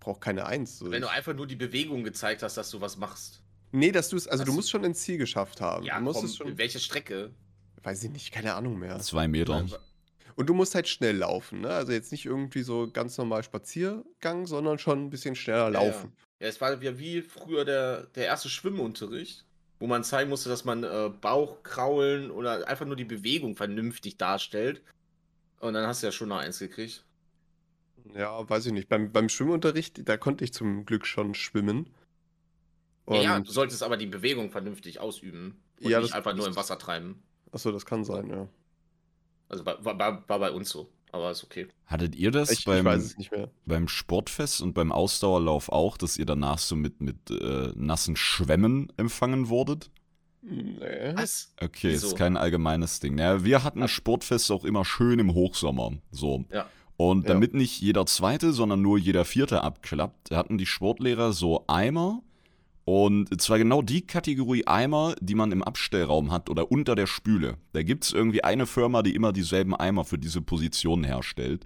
braucht 0.00 0.20
keine 0.20 0.46
1. 0.46 0.78
So. 0.78 0.90
Wenn 0.90 1.02
du 1.02 1.10
einfach 1.10 1.34
nur 1.34 1.46
die 1.46 1.56
Bewegung 1.56 2.04
gezeigt 2.04 2.42
hast, 2.42 2.56
dass 2.56 2.70
du 2.70 2.80
was 2.80 2.96
machst. 2.96 3.42
nee, 3.72 3.92
dass 3.92 4.08
du 4.08 4.16
es, 4.16 4.26
also 4.28 4.42
Hast 4.42 4.48
du 4.48 4.52
musst 4.52 4.70
schon 4.70 4.84
ins 4.84 5.00
Ziel 5.00 5.18
geschafft 5.18 5.60
haben. 5.60 5.84
Ja, 5.84 5.98
du 5.98 6.04
musst 6.04 6.16
komm, 6.20 6.26
es 6.26 6.36
schon, 6.36 6.58
welche 6.58 6.78
Strecke? 6.78 7.30
weiß 7.82 8.04
ich 8.04 8.10
nicht, 8.10 8.32
keine 8.32 8.54
Ahnung 8.54 8.78
mehr. 8.78 8.98
Zwei 9.00 9.26
Meter. 9.28 9.66
Und 10.34 10.46
du 10.48 10.54
musst 10.54 10.74
halt 10.74 10.88
schnell 10.88 11.16
laufen, 11.16 11.60
ne? 11.60 11.70
Also 11.70 11.92
jetzt 11.92 12.10
nicht 12.12 12.24
irgendwie 12.24 12.62
so 12.62 12.90
ganz 12.90 13.18
normal 13.18 13.42
Spaziergang, 13.42 14.46
sondern 14.46 14.78
schon 14.78 15.04
ein 15.04 15.10
bisschen 15.10 15.34
schneller 15.34 15.70
laufen. 15.70 16.12
Ja, 16.40 16.48
es 16.48 16.60
war 16.60 16.80
ja 16.82 16.98
wie 16.98 17.22
früher 17.22 17.64
der, 17.64 18.06
der 18.14 18.26
erste 18.26 18.48
Schwimmunterricht, 18.48 19.44
wo 19.82 19.88
man 19.88 20.04
zeigen 20.04 20.30
musste, 20.30 20.48
dass 20.48 20.64
man 20.64 20.84
äh, 20.84 21.10
Bauch 21.20 21.64
kraulen 21.64 22.30
oder 22.30 22.68
einfach 22.68 22.86
nur 22.86 22.94
die 22.94 23.04
Bewegung 23.04 23.56
vernünftig 23.56 24.16
darstellt. 24.16 24.80
Und 25.58 25.74
dann 25.74 25.88
hast 25.88 26.02
du 26.02 26.06
ja 26.06 26.12
schon 26.12 26.28
noch 26.28 26.38
eins 26.38 26.60
gekriegt. 26.60 27.04
Ja, 28.14 28.48
weiß 28.48 28.66
ich 28.66 28.72
nicht. 28.72 28.88
Beim, 28.88 29.10
beim 29.10 29.28
Schwimmunterricht, 29.28 30.08
da 30.08 30.16
konnte 30.16 30.44
ich 30.44 30.52
zum 30.52 30.86
Glück 30.86 31.04
schon 31.04 31.34
schwimmen. 31.34 31.90
Und, 33.06 33.22
Ja, 33.22 33.40
du 33.40 33.50
solltest 33.50 33.82
aber 33.82 33.96
die 33.96 34.06
Bewegung 34.06 34.52
vernünftig 34.52 35.00
ausüben. 35.00 35.60
Und 35.80 35.90
Ja, 35.90 35.98
nicht 35.98 36.10
das- 36.10 36.16
einfach 36.16 36.36
nur 36.36 36.46
im 36.46 36.54
Wasser 36.54 36.78
treiben. 36.78 37.20
Achso, 37.50 37.72
das 37.72 37.84
kann 37.84 38.04
sein, 38.04 38.30
ja. 38.30 38.46
Also 39.48 39.66
war, 39.66 39.84
war 39.84 39.98
war 40.28 40.38
bei 40.38 40.52
uns 40.52 40.70
so. 40.70 40.88
Aber 41.12 41.30
ist 41.30 41.44
okay. 41.44 41.68
Hattet 41.86 42.16
ihr 42.16 42.30
das 42.30 42.50
Ich, 42.50 42.60
ich 42.60 42.64
beim, 42.64 42.84
mehr. 42.84 43.50
beim 43.66 43.86
Sportfest 43.86 44.62
und 44.62 44.72
beim 44.72 44.90
Ausdauerlauf 44.92 45.68
auch, 45.68 45.96
dass 45.98 46.16
ihr 46.18 46.24
danach 46.26 46.58
so 46.58 46.74
mit, 46.74 47.00
mit 47.02 47.30
äh, 47.30 47.70
nassen 47.76 48.16
Schwämmen 48.16 48.90
empfangen 48.96 49.48
wurdet? 49.48 49.90
Nee. 50.40 51.14
Was? 51.14 51.54
Okay, 51.60 51.90
Wieso? 51.92 52.08
ist 52.08 52.16
kein 52.16 52.36
allgemeines 52.36 52.98
Ding. 52.98 53.14
Naja, 53.14 53.44
wir 53.44 53.62
hatten 53.62 53.82
Ab- 53.82 53.90
Sportfest 53.90 54.50
auch 54.50 54.64
immer 54.64 54.84
schön 54.84 55.18
im 55.18 55.34
Hochsommer. 55.34 55.92
So. 56.10 56.44
Ja. 56.50 56.66
Und 56.96 57.24
Ja. 57.24 57.34
damit 57.34 57.54
nicht 57.54 57.80
jeder 57.80 58.06
Zweite, 58.06 58.52
sondern 58.52 58.80
nur 58.82 58.98
jeder 58.98 59.24
Vierte 59.24 59.62
abklappt, 59.62 60.30
hatten 60.30 60.58
die 60.58 60.66
Sportlehrer 60.66 61.32
so 61.32 61.64
Eimer. 61.68 62.22
Und 62.84 63.40
zwar 63.40 63.58
genau 63.58 63.80
die 63.80 64.06
Kategorie 64.06 64.66
Eimer, 64.66 65.14
die 65.20 65.36
man 65.36 65.52
im 65.52 65.62
Abstellraum 65.62 66.32
hat 66.32 66.50
oder 66.50 66.72
unter 66.72 66.94
der 66.94 67.06
Spüle. 67.06 67.56
Da 67.72 67.82
gibt 67.82 68.04
es 68.04 68.12
irgendwie 68.12 68.42
eine 68.42 68.66
Firma, 68.66 69.02
die 69.02 69.14
immer 69.14 69.32
dieselben 69.32 69.74
Eimer 69.74 70.04
für 70.04 70.18
diese 70.18 70.42
Positionen 70.42 71.04
herstellt. 71.04 71.64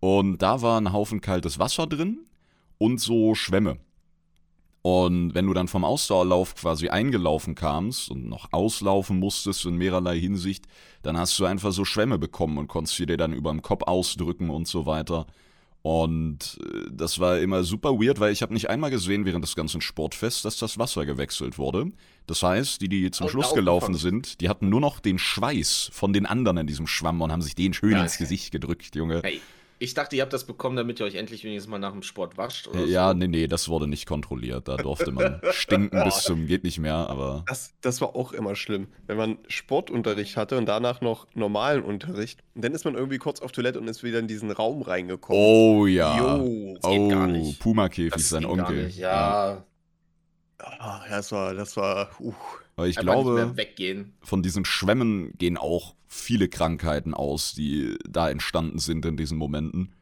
Und 0.00 0.42
da 0.42 0.62
war 0.62 0.80
ein 0.80 0.92
Haufen 0.92 1.20
kaltes 1.20 1.58
Wasser 1.58 1.86
drin 1.86 2.18
und 2.78 3.00
so 3.00 3.34
Schwämme. 3.34 3.78
Und 4.82 5.34
wenn 5.34 5.46
du 5.46 5.52
dann 5.52 5.66
vom 5.66 5.84
Ausdauerlauf 5.84 6.54
quasi 6.54 6.88
eingelaufen 6.88 7.56
kamst 7.56 8.08
und 8.08 8.28
noch 8.28 8.52
auslaufen 8.52 9.18
musstest 9.18 9.64
in 9.64 9.76
mehrerlei 9.76 10.18
Hinsicht, 10.18 10.66
dann 11.02 11.16
hast 11.16 11.36
du 11.40 11.44
einfach 11.44 11.72
so 11.72 11.84
Schwämme 11.84 12.18
bekommen 12.18 12.56
und 12.58 12.68
konntest 12.68 12.96
sie 12.96 13.06
dir 13.06 13.16
dann 13.16 13.32
über 13.32 13.50
dem 13.50 13.62
Kopf 13.62 13.82
ausdrücken 13.84 14.48
und 14.48 14.68
so 14.68 14.86
weiter. 14.86 15.26
Und 15.88 16.58
äh, 16.64 16.90
das 16.90 17.20
war 17.20 17.38
immer 17.38 17.62
super 17.62 17.90
weird, 18.00 18.18
weil 18.18 18.32
ich 18.32 18.42
habe 18.42 18.52
nicht 18.52 18.68
einmal 18.68 18.90
gesehen 18.90 19.24
während 19.24 19.44
des 19.44 19.54
ganzen 19.54 19.80
Sportfests, 19.80 20.42
dass 20.42 20.56
das 20.56 20.78
Wasser 20.78 21.06
gewechselt 21.06 21.58
wurde. 21.58 21.92
Das 22.26 22.42
heißt, 22.42 22.80
die, 22.80 22.88
die 22.88 23.12
zum 23.12 23.26
Oh, 23.26 23.28
Schluss 23.28 23.54
gelaufen 23.54 23.94
sind, 23.94 24.40
die 24.40 24.48
hatten 24.48 24.68
nur 24.68 24.80
noch 24.80 24.98
den 24.98 25.16
Schweiß 25.16 25.90
von 25.92 26.12
den 26.12 26.26
anderen 26.26 26.56
in 26.56 26.66
diesem 26.66 26.88
Schwamm 26.88 27.22
und 27.22 27.30
haben 27.30 27.40
sich 27.42 27.54
den 27.54 27.72
schön 27.72 27.92
Ja, 27.92 28.02
ins. 28.02 28.18
Gesicht 28.18 28.50
gedrückt, 28.50 28.96
Junge. 28.96 29.20
Hey, 29.22 29.40
ich 29.78 29.94
dachte, 29.94 30.16
ihr 30.16 30.22
habt 30.22 30.32
das 30.32 30.44
bekommen, 30.44 30.76
damit 30.76 31.00
ihr 31.00 31.06
euch 31.06 31.14
endlich 31.16 31.44
wenigstens 31.44 31.70
mal 31.70 31.78
nach 31.78 31.92
dem 31.92 32.02
Sport 32.02 32.36
wascht. 32.38 32.68
Oder 32.68 32.84
Ja, 32.84 33.10
so. 33.10 33.14
nee, 33.16 33.26
nee, 33.28 33.46
das 33.46 33.68
wurde 33.68 33.86
nicht 33.86 34.06
kontrolliert. 34.06 34.68
Da 34.68 34.76
durfte 34.76 35.12
man 35.12 35.40
stinken 35.50 36.02
bis 36.04 36.22
zum 36.22 36.46
geht 36.46 36.64
nicht 36.64 36.78
mehr, 36.78 36.94
aber 36.94 37.44
Das, 37.46 37.74
das 37.80 38.00
war 38.00 38.16
auch 38.16 38.32
immer 38.32 38.54
schlimm, 38.56 38.88
wenn 39.06 39.16
man 39.16 39.38
Sportunterricht 39.48 40.36
hatte 40.36 40.56
und 40.58 40.66
danach 40.66 41.00
noch 41.00 41.26
normalen 41.34 41.82
Unterricht. 41.82 42.42
Und 42.54 42.64
dann 42.64 42.72
ist 42.72 42.84
man 42.84 42.94
irgendwie 42.94 43.18
kurz 43.18 43.40
auf 43.40 43.52
Toilette 43.52 43.78
und 43.80 43.88
ist 43.88 44.02
wieder 44.02 44.18
in 44.18 44.28
diesen 44.28 44.50
Raum 44.50 44.82
reingekommen. 44.82 45.42
Oh 45.42 45.86
ja. 45.86 46.18
Jo, 46.38 46.74
das 46.80 46.90
geht 46.90 47.10
gar 47.10 47.24
oh, 47.28 47.30
nicht. 47.30 47.60
Puma-Käfig, 47.60 48.26
sein 48.26 48.44
Onkel. 48.46 48.84
nicht, 48.86 48.98
Ja, 48.98 49.64
Ah, 50.58 51.02
ja, 51.08 51.16
das 51.16 51.32
war, 51.32 51.54
das 51.54 51.76
war, 51.76 52.10
uh. 52.20 52.34
Aber 52.76 52.88
ich 52.88 52.98
einfach 52.98 53.14
glaube, 53.14 53.54
von 54.22 54.42
diesen 54.42 54.64
Schwämmen 54.64 55.32
gehen 55.38 55.56
auch 55.56 55.94
viele 56.06 56.48
Krankheiten 56.48 57.14
aus, 57.14 57.54
die 57.54 57.96
da 58.08 58.30
entstanden 58.30 58.78
sind 58.78 59.04
in 59.06 59.16
diesen 59.16 59.38
Momenten. 59.38 59.92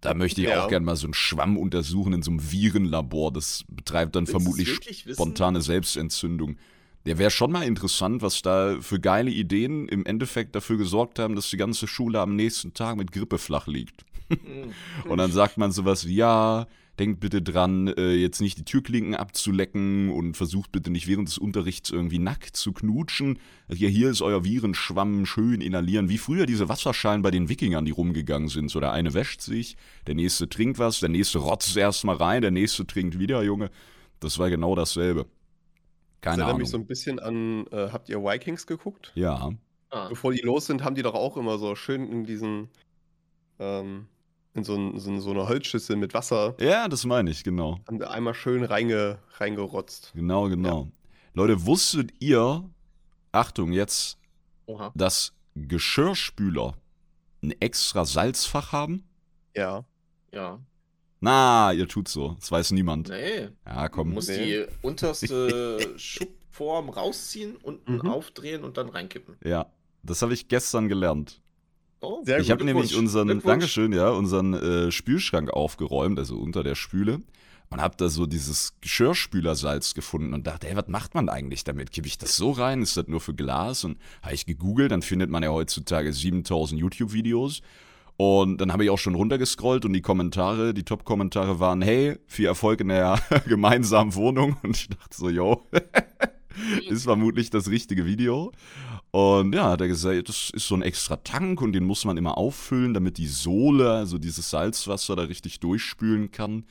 Da 0.00 0.14
möchte 0.14 0.40
ich 0.40 0.48
Ja. 0.48 0.64
auch 0.64 0.68
gerne 0.68 0.86
mal 0.86 0.94
so 0.94 1.06
einen 1.08 1.14
Schwamm 1.14 1.56
untersuchen 1.56 2.12
in 2.12 2.22
so 2.22 2.30
einem 2.30 2.52
Virenlabor. 2.52 3.32
Das 3.32 3.64
betreibt 3.68 4.14
dann 4.14 4.28
Willst 4.28 4.30
vermutlich 4.30 4.80
spontane 5.12 5.60
Selbstentzündung. 5.60 6.56
Der 7.06 7.18
wäre 7.18 7.30
schon 7.30 7.50
mal 7.50 7.62
interessant, 7.62 8.22
was 8.22 8.42
da 8.42 8.76
für 8.80 9.00
geile 9.00 9.30
Ideen 9.30 9.88
im 9.88 10.04
Endeffekt 10.06 10.54
dafür 10.54 10.76
gesorgt 10.76 11.18
haben, 11.18 11.34
dass 11.34 11.50
die 11.50 11.56
ganze 11.56 11.88
Schule 11.88 12.20
am 12.20 12.36
nächsten 12.36 12.74
Tag 12.74 12.96
mit 12.96 13.10
Grippe 13.10 13.38
flach 13.38 13.66
liegt. 13.66 14.04
Mhm. 14.28 14.72
Und 15.10 15.18
dann 15.18 15.32
sagt 15.32 15.58
man 15.58 15.72
sowas 15.72 16.06
wie, 16.06 16.14
ja, 16.16 16.66
denkt 16.98 17.20
bitte 17.20 17.42
dran, 17.42 17.88
äh, 17.88 18.12
jetzt 18.14 18.40
nicht 18.40 18.58
die 18.58 18.64
Türklinken 18.64 19.14
abzulecken 19.14 20.10
und 20.10 20.36
versucht 20.36 20.72
bitte 20.72 20.90
nicht 20.90 21.06
während 21.06 21.28
des 21.28 21.38
Unterrichts 21.38 21.90
irgendwie 21.90 22.18
nackt 22.18 22.56
zu 22.56 22.72
knutschen. 22.72 23.38
Hier, 23.72 23.88
hier 23.88 24.10
ist 24.10 24.20
euer 24.22 24.44
Virenschwamm, 24.44 25.24
schön 25.26 25.60
inhalieren. 25.60 26.08
Wie 26.08 26.18
früher 26.18 26.46
diese 26.46 26.68
Wasserschalen 26.68 27.22
bei 27.22 27.30
den 27.30 27.48
Wikingern, 27.48 27.84
die 27.84 27.92
rumgegangen 27.92 28.48
sind. 28.48 28.70
So 28.70 28.80
der 28.80 28.92
eine 28.92 29.14
wäscht 29.14 29.40
sich, 29.40 29.76
der 30.06 30.14
nächste 30.14 30.48
trinkt 30.48 30.78
was, 30.78 31.00
der 31.00 31.08
nächste 31.08 31.38
rotzt 31.38 31.76
erstmal 31.76 32.16
rein, 32.16 32.42
der 32.42 32.50
nächste 32.50 32.86
trinkt 32.86 33.18
wieder, 33.18 33.42
Junge. 33.42 33.70
Das 34.20 34.38
war 34.38 34.50
genau 34.50 34.74
dasselbe. 34.74 35.26
Das 36.20 36.32
Keine 36.32 36.42
erinnert 36.42 36.48
Ahnung. 36.48 36.60
mich 36.60 36.70
so 36.70 36.78
ein 36.78 36.86
bisschen 36.86 37.18
an, 37.20 37.66
äh, 37.68 37.90
habt 37.92 38.08
ihr 38.08 38.18
Vikings 38.22 38.66
geguckt? 38.66 39.12
ja. 39.14 39.50
Ah, 39.90 40.08
Bevor 40.10 40.32
die 40.34 40.42
los 40.42 40.66
sind, 40.66 40.84
haben 40.84 40.96
die 40.96 41.00
doch 41.02 41.14
auch 41.14 41.38
immer 41.38 41.56
so 41.56 41.74
schön 41.74 42.06
in 42.12 42.24
diesen, 42.26 42.68
ähm, 43.58 44.06
in 44.58 44.64
so, 44.64 44.74
ein, 44.76 44.98
so, 44.98 45.10
ein- 45.10 45.20
so 45.20 45.30
eine 45.30 45.48
Holzschüssel 45.48 45.96
mit 45.96 46.12
Wasser, 46.14 46.54
Ja, 46.60 46.86
das 46.88 47.04
meine 47.06 47.30
ich, 47.30 47.42
genau. 47.44 47.78
haben 47.88 48.02
einmal 48.02 48.34
schön 48.34 48.62
reinge, 48.64 49.18
reingerotzt. 49.38 50.12
Genau, 50.14 50.48
genau. 50.48 50.88
Leute, 51.34 51.64
wusstet 51.66 52.12
ihr, 52.20 52.68
Achtung, 53.32 53.72
jetzt 53.72 54.18
oha. 54.66 54.92
dass 54.94 55.32
Geschirrspüler 55.54 56.74
ein 57.42 57.52
extra 57.60 58.04
Salzfach 58.04 58.72
haben? 58.72 59.04
Ja. 59.56 59.84
Ja. 60.34 60.60
Na, 61.20 61.72
ihr 61.72 61.88
tut 61.88 62.08
so. 62.08 62.36
Das 62.38 62.50
weiß 62.52 62.70
niemand. 62.72 63.08
Nee. 63.08 63.48
Ja, 63.66 63.88
Du 63.88 63.94
komm. 63.94 64.10
musst 64.12 64.28
Nee. 64.28 64.44
die 64.44 64.66
unterste 64.82 65.78
Schubform 65.98 66.88
rausziehen, 66.90 67.56
unten 67.56 67.94
Mhm. 67.96 68.08
aufdrehen 68.08 68.62
und 68.64 68.76
dann 68.76 68.88
reinkippen. 68.88 69.36
Ja, 69.44 69.66
das 70.02 70.22
habe 70.22 70.34
ich 70.34 70.48
gestern 70.48 70.88
gelernt. 70.88 71.40
Oh, 72.00 72.22
Sehr 72.24 72.38
ich 72.38 72.50
habe 72.50 72.64
nämlich 72.64 72.96
unseren. 72.96 73.40
Dankeschön, 73.40 73.92
ja, 73.92 74.10
unseren 74.10 74.54
äh, 74.54 74.92
Spülschrank 74.92 75.50
aufgeräumt, 75.50 76.18
also 76.18 76.36
unter 76.36 76.62
der 76.62 76.74
Spüle. 76.74 77.20
Und 77.70 77.82
habe 77.82 77.96
da 77.98 78.08
so 78.08 78.24
dieses 78.24 78.72
Geschirrspülersalz 78.80 79.92
gefunden 79.92 80.32
und 80.32 80.46
dachte, 80.46 80.68
ey, 80.70 80.76
was 80.76 80.88
macht 80.88 81.14
man 81.14 81.28
eigentlich 81.28 81.64
damit? 81.64 81.92
Kippe 81.92 82.06
ich 82.06 82.16
das 82.16 82.34
so 82.34 82.50
rein? 82.50 82.80
Ist 82.80 82.96
das 82.96 83.08
nur 83.08 83.20
für 83.20 83.34
Glas? 83.34 83.84
Und 83.84 83.98
habe 84.22 84.34
ich 84.34 84.46
gegoogelt, 84.46 84.90
dann 84.90 85.02
findet 85.02 85.28
man 85.28 85.42
ja 85.42 85.50
heutzutage 85.50 86.10
7000 86.10 86.80
YouTube-Videos. 86.80 87.60
Und 88.16 88.60
dann 88.60 88.72
habe 88.72 88.84
ich 88.84 88.90
auch 88.90 88.98
schon 88.98 89.14
runtergescrollt 89.14 89.84
und 89.84 89.92
die 89.92 90.00
Kommentare, 90.00 90.72
die 90.72 90.82
Top-Kommentare 90.82 91.60
waren, 91.60 91.82
hey, 91.82 92.16
viel 92.26 92.46
Erfolg 92.46 92.80
in 92.80 92.88
der 92.88 93.20
gemeinsamen 93.46 94.14
Wohnung. 94.14 94.56
Und 94.62 94.76
ich 94.76 94.88
dachte 94.88 95.14
so, 95.16 95.28
yo, 95.28 95.68
ist 96.88 97.04
vermutlich 97.04 97.50
das 97.50 97.68
richtige 97.68 98.06
Video. 98.06 98.50
Und 99.10 99.54
ja, 99.54 99.70
hat 99.70 99.80
er 99.80 99.88
gesagt, 99.88 100.28
das 100.28 100.50
ist 100.50 100.68
so 100.68 100.74
ein 100.74 100.82
extra 100.82 101.16
Tank 101.16 101.62
und 101.62 101.72
den 101.72 101.84
muss 101.84 102.04
man 102.04 102.16
immer 102.16 102.36
auffüllen, 102.36 102.92
damit 102.92 103.16
die 103.16 103.26
Sohle, 103.26 103.90
also 103.90 104.18
dieses 104.18 104.50
Salzwasser, 104.50 105.16
da 105.16 105.22
richtig 105.22 105.60
durchspülen 105.60 106.30
kann. 106.30 106.64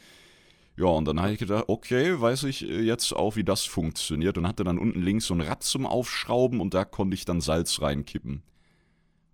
Ja, 0.76 0.86
und 0.86 1.06
dann 1.06 1.20
habe 1.20 1.34
ich 1.34 1.40
gedacht, 1.40 1.66
okay, 1.68 2.22
weiß 2.22 2.44
ich 2.44 2.70
äh, 2.70 2.82
jetzt 2.82 3.12
auch, 3.12 3.36
wie 3.36 3.44
das 3.44 3.66
funktioniert. 3.66 4.38
Und 4.38 4.48
hatte 4.48 4.64
dann 4.64 4.78
unten 4.78 5.02
links 5.02 5.26
so 5.26 5.34
ein 5.34 5.42
Rad 5.42 5.64
zum 5.64 5.88
Aufschrauben 5.88 6.62
und 6.62 6.76
da 6.76 6.86
konnte 6.86 7.16
ich 7.16 7.26
dann 7.26 7.42
Salz 7.42 7.82
reinkippen. 7.82 8.44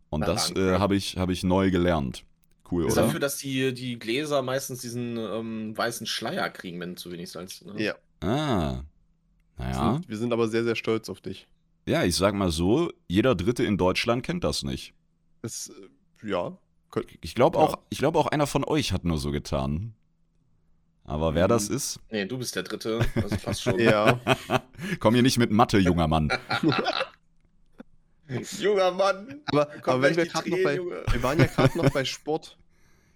Und 0.09 0.21
Na, 0.21 0.27
das 0.27 0.51
äh, 0.51 0.77
habe 0.79 0.95
ich, 0.95 1.17
hab 1.17 1.29
ich 1.29 1.43
neu 1.43 1.69
gelernt. 1.69 2.23
Cool, 2.71 2.85
Ist 2.85 2.93
oder? 2.93 3.03
dafür, 3.03 3.19
dass 3.19 3.37
die, 3.37 3.73
die 3.73 3.99
Gläser 3.99 4.41
meistens 4.41 4.79
diesen 4.79 5.17
ähm, 5.17 5.77
weißen 5.77 6.07
Schleier 6.07 6.49
kriegen, 6.49 6.79
wenn 6.79 6.95
zu 6.95 7.11
wenig 7.11 7.29
Salz 7.29 7.61
ist. 7.61 7.79
Ja. 7.79 7.95
Ah. 8.21 8.83
Wir 9.57 9.65
Naja. 9.65 9.93
Sind, 9.93 10.09
wir 10.09 10.17
sind 10.17 10.31
aber 10.31 10.47
sehr, 10.47 10.63
sehr 10.63 10.75
stolz 10.75 11.09
auf 11.09 11.19
dich. 11.19 11.47
Ja, 11.85 12.03
ich 12.03 12.15
sag 12.15 12.33
mal 12.33 12.51
so, 12.51 12.91
jeder 13.07 13.35
Dritte 13.35 13.63
in 13.63 13.77
Deutschland 13.77 14.23
kennt 14.23 14.43
das 14.43 14.63
nicht. 14.63 14.93
Das, 15.41 15.69
äh, 16.23 16.29
ja. 16.29 16.57
Ich 17.21 17.33
glaube 17.35 17.57
Ja. 17.57 17.63
auch, 17.65 17.79
ich 17.89 17.97
glaube 17.97 18.19
auch 18.19 18.27
einer 18.27 18.47
von 18.47 18.63
euch 18.63 18.93
hat 18.93 19.03
nur 19.03 19.17
so 19.17 19.31
getan. 19.31 19.93
Aber 21.05 21.35
wer 21.35 21.47
das 21.49 21.67
ist? 21.67 21.99
Nee, 22.09 22.25
du 22.25 22.37
bist 22.37 22.55
der 22.55 22.63
Dritte. 22.63 23.01
Also 23.15 23.35
passt 23.37 23.61
schon. 23.63 23.77
Ja. 23.79 24.19
Komm 24.99 25.13
hier 25.15 25.23
nicht 25.23 25.37
mit 25.37 25.51
Mathe, 25.51 25.77
junger 25.79 26.07
Mann. 26.07 26.31
Junger 28.59 28.91
Mann. 28.91 29.41
Aber, 29.47 29.69
aber 29.83 30.01
wenn 30.01 30.15
wir 30.15 30.25
gerade 30.25 30.49
noch 30.49 30.63
bei, 30.63 30.75
Junge. 30.77 31.03
wir 31.11 31.23
waren 31.23 31.37
ja 31.39 31.45
gerade 31.45 31.77
noch 31.77 31.91
bei 31.91 32.05
Sport, 32.05 32.57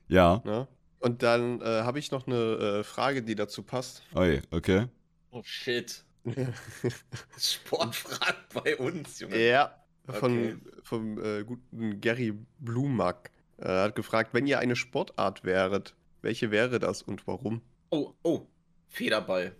Ja. 0.10 0.42
ne? 0.46 0.68
Und 1.00 1.24
dann 1.24 1.62
äh, 1.62 1.66
habe 1.84 2.00
ich 2.00 2.12
noch 2.12 2.28
eine 2.28 2.36
äh, 2.80 2.84
Frage, 2.84 3.22
die 3.24 3.36
dazu 3.36 3.64
passt. 3.64 4.04
Oi, 4.16 4.42
okay. 4.52 4.88
Oh 5.32 5.42
shit. 5.44 6.04
Sportfragen 7.38 8.36
bei 8.54 8.76
uns, 8.78 9.20
Junge. 9.20 9.38
ja. 9.38 9.74
Von, 10.10 10.38
Okay. 10.38 10.58
vom 10.84 11.20
äh, 11.24 11.44
guten 11.44 12.00
Gary 12.00 12.34
Blumack. 12.60 13.32
Äh, 13.58 13.68
hat 13.68 13.96
gefragt, 13.96 14.34
wenn 14.34 14.48
ihr 14.48 14.60
eine 14.60 14.76
Sportart 14.78 15.44
wäret, 15.44 15.96
welche 16.22 16.50
wäre 16.52 16.80
das 16.80 17.02
und 17.02 17.28
warum? 17.28 17.62
Oh, 17.90 18.14
oh. 18.24 18.48
Federball. 18.88 19.54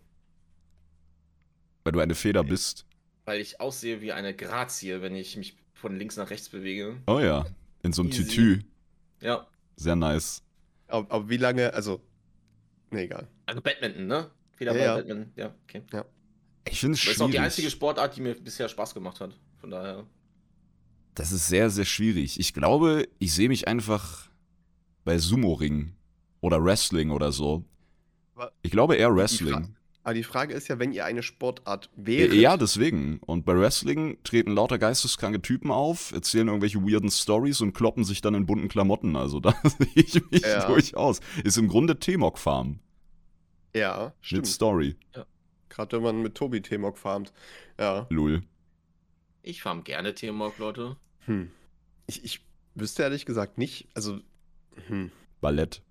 Weil 1.84 1.92
du 1.94 2.00
eine 2.00 2.16
Feder 2.16 2.44
bist. 2.44 2.86
Weil 3.26 3.42
ich 3.42 3.60
aussehe 3.60 4.00
wie 4.02 4.14
eine 4.14 4.34
Grazie, 4.34 5.02
wenn 5.02 5.16
ich 5.16 5.36
mich 5.36 5.58
von 5.74 5.98
links 5.98 6.16
nach 6.16 6.30
rechts 6.30 6.48
bewege. 6.50 6.96
Oh 7.08 7.20
ja. 7.20 7.46
In 7.84 7.92
so 7.92 8.02
einem 8.04 8.12
Easy. 8.12 8.24
Tütü. 8.26 8.60
Ja. 9.22 9.48
Sehr 9.76 9.96
nice. 9.98 10.44
Aber, 10.88 11.12
aber 11.14 11.30
wie 11.30 11.38
lange, 11.38 11.74
also, 11.74 12.02
nee, 12.92 13.04
egal. 13.04 13.28
Also 13.46 13.62
Badminton, 13.62 14.08
ne? 14.08 14.32
Federball, 14.56 14.80
Ja, 14.82 14.86
ja. 14.88 14.96
Badminton. 14.96 15.34
Ja, 15.36 15.56
okay. 15.64 15.84
Ich 16.72 16.80
finde 16.80 16.96
es 16.96 17.04
Das 17.04 17.14
ist 17.16 17.22
auch 17.22 17.30
die 17.30 17.40
einzige 17.40 17.64
schwierig. 17.64 17.74
Sportart, 17.74 18.16
die 18.16 18.22
mir 18.22 18.36
bisher 18.36 18.70
Spaß 18.70 18.94
gemacht 18.94 19.20
hat. 19.22 19.38
Von 19.60 19.70
daher. 19.72 20.06
Das 21.16 21.32
ist 21.32 21.48
sehr, 21.48 21.70
sehr 21.70 21.86
schwierig. 21.86 22.40
Ich 22.40 22.54
glaube, 22.54 23.08
ich 23.20 23.34
sehe 23.34 23.50
mich 23.50 23.68
einfach 23.68 24.30
bei 25.04 25.18
Sumo-Ring 25.18 25.96
oder 26.42 26.64
Wrestling 26.64 27.12
oder 27.12 27.32
so. 27.32 27.64
Aber 28.36 28.52
Ich 28.62 28.72
glaube 28.72 28.96
eher 28.96 29.16
Wrestling. 29.16 29.74
Aber 30.04 30.14
die 30.14 30.24
Frage 30.24 30.54
ist 30.54 30.70
ja, 30.70 30.80
wenn 30.80 30.94
ihr 30.94 31.04
eine 31.04 31.22
Sportart 31.22 31.90
wäret. 31.98 32.34
Ja, 32.34 32.56
deswegen. 32.56 33.18
Und 33.26 33.44
bei 33.46 33.58
Wrestling 33.60 34.18
treten 34.24 34.52
lauter 34.54 34.78
geisteskranke 34.78 35.42
Typen 35.42 35.70
auf, 35.70 36.14
erzählen 36.14 36.48
irgendwelche 36.48 36.82
weirden 36.82 37.12
Stories 37.12 37.60
und 37.60 37.74
kloppen 37.74 38.06
sich 38.06 38.22
dann 38.22 38.34
in 38.34 38.46
bunten 38.46 38.70
Klamotten. 38.70 39.18
Also 39.18 39.40
da 39.42 39.54
sehe 39.64 39.88
ich 39.96 40.32
mich 40.32 40.44
Ja. 40.44 40.66
durchaus. 40.68 41.20
Ist 41.44 41.58
im 41.58 41.68
Grunde 41.68 42.00
T-Mok 42.00 42.38
Farm 42.38 42.80
Ja, 43.76 44.14
mit 44.16 44.26
stimmt. 44.26 44.48
Story. 44.48 44.96
Gerade 45.70 45.98
wenn 45.98 46.04
man 46.04 46.22
mit 46.22 46.36
Tobi 46.36 46.62
Temok 46.62 46.98
farmt. 46.98 47.34
Ja. 47.80 48.08
Lul. 48.10 48.44
Ich 49.44 49.62
farm 49.62 49.84
gerne 49.84 50.14
T-Mog, 50.14 50.58
Leute. 50.58 50.98
Hm. 51.26 51.52
Ich, 52.08 52.24
ich 52.24 52.42
wüsste 52.76 53.04
ehrlich 53.04 53.26
gesagt 53.26 53.58
nicht. 53.58 53.88
Also, 53.94 54.20
hm. 54.88 55.12
Ballett. 55.42 55.82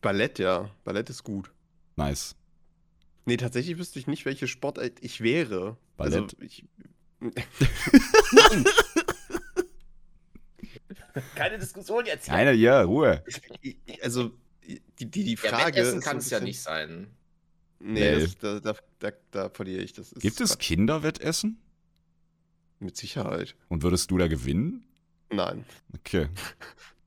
Ballett, 0.00 0.38
ja. 0.38 0.70
Ballett 0.84 1.08
ist 1.10 1.22
gut. 1.24 1.50
Nice. 1.96 2.36
Nee, 3.26 3.36
tatsächlich 3.38 3.78
wüsste 3.78 3.98
ich 3.98 4.06
nicht, 4.06 4.24
welche 4.26 4.46
Sportart 4.48 4.92
ich 5.00 5.20
wäre. 5.22 5.76
Ballett. 5.96 6.34
Also, 6.34 6.36
ich, 6.40 6.66
Keine 11.34 11.58
Diskussion 11.58 12.06
jetzt. 12.06 12.26
Keine, 12.26 12.52
ja, 12.52 12.82
Ruhe. 12.82 13.22
ich, 13.60 13.78
ich- 13.86 14.02
also, 14.04 14.32
die, 14.66 14.80
die, 14.98 15.24
die 15.24 15.34
Ja, 15.42 15.50
Frage. 15.50 15.76
Wettessen 15.76 15.98
ist 15.98 16.04
so 16.04 16.10
kann 16.10 16.16
es 16.18 16.30
ja 16.30 16.40
nicht 16.40 16.60
sein. 16.60 17.08
Nee, 17.80 18.16
Nee. 18.16 18.20
Das, 18.20 18.38
da, 18.38 18.60
da, 18.60 18.74
da, 18.98 19.10
da 19.30 19.48
verliere 19.50 19.82
ich. 19.82 19.92
Das 19.92 20.12
ist 20.12 20.22
Gibt 20.22 20.40
es 20.40 20.50
Quatsch. 20.52 20.66
Kinderwettessen? 20.68 21.58
Mit 22.80 22.96
Sicherheit. 22.96 23.54
Und 23.68 23.82
würdest 23.82 24.10
du 24.10 24.18
da 24.18 24.26
gewinnen? 24.28 24.84
Nein. 25.30 25.64
Okay. 25.94 26.28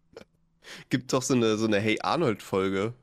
Gibt 0.90 1.14
doch 1.14 1.22
so 1.22 1.34
eine, 1.34 1.58
so 1.58 1.66
eine 1.66 1.80
Hey 1.80 1.98
Arnold-Folge 2.02 2.94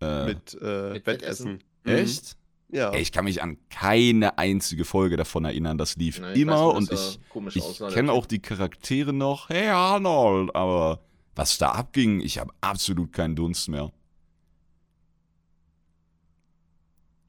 Äh, 0.00 0.24
mit, 0.26 0.58
äh, 0.60 0.92
Mit 0.94 1.06
Wettessen. 1.06 1.62
echt? 1.84 2.36
Mhm. 2.68 2.76
Ja. 2.76 2.90
Ey, 2.90 3.02
ich 3.02 3.12
kann 3.12 3.24
mich 3.26 3.40
an 3.42 3.58
keine 3.70 4.38
einzige 4.38 4.84
Folge 4.84 5.16
davon 5.16 5.44
erinnern. 5.44 5.78
Das 5.78 5.96
lief 5.96 6.18
Ne, 6.18 6.32
ich 6.32 6.40
immer 6.40 6.74
weiß 6.74 6.76
und 6.76 6.92
ich, 6.92 7.56
ich 7.56 7.78
kenne 7.92 8.10
auch 8.10 8.26
die 8.26 8.40
Charaktere 8.40 9.12
noch. 9.12 9.48
Hey 9.48 9.68
Arnold, 9.68 10.54
aber 10.56 11.00
was 11.36 11.58
da 11.58 11.70
abging, 11.72 12.20
ich 12.20 12.38
habe 12.38 12.52
absolut 12.60 13.12
keinen 13.12 13.36
Dunst 13.36 13.68
mehr. 13.68 13.92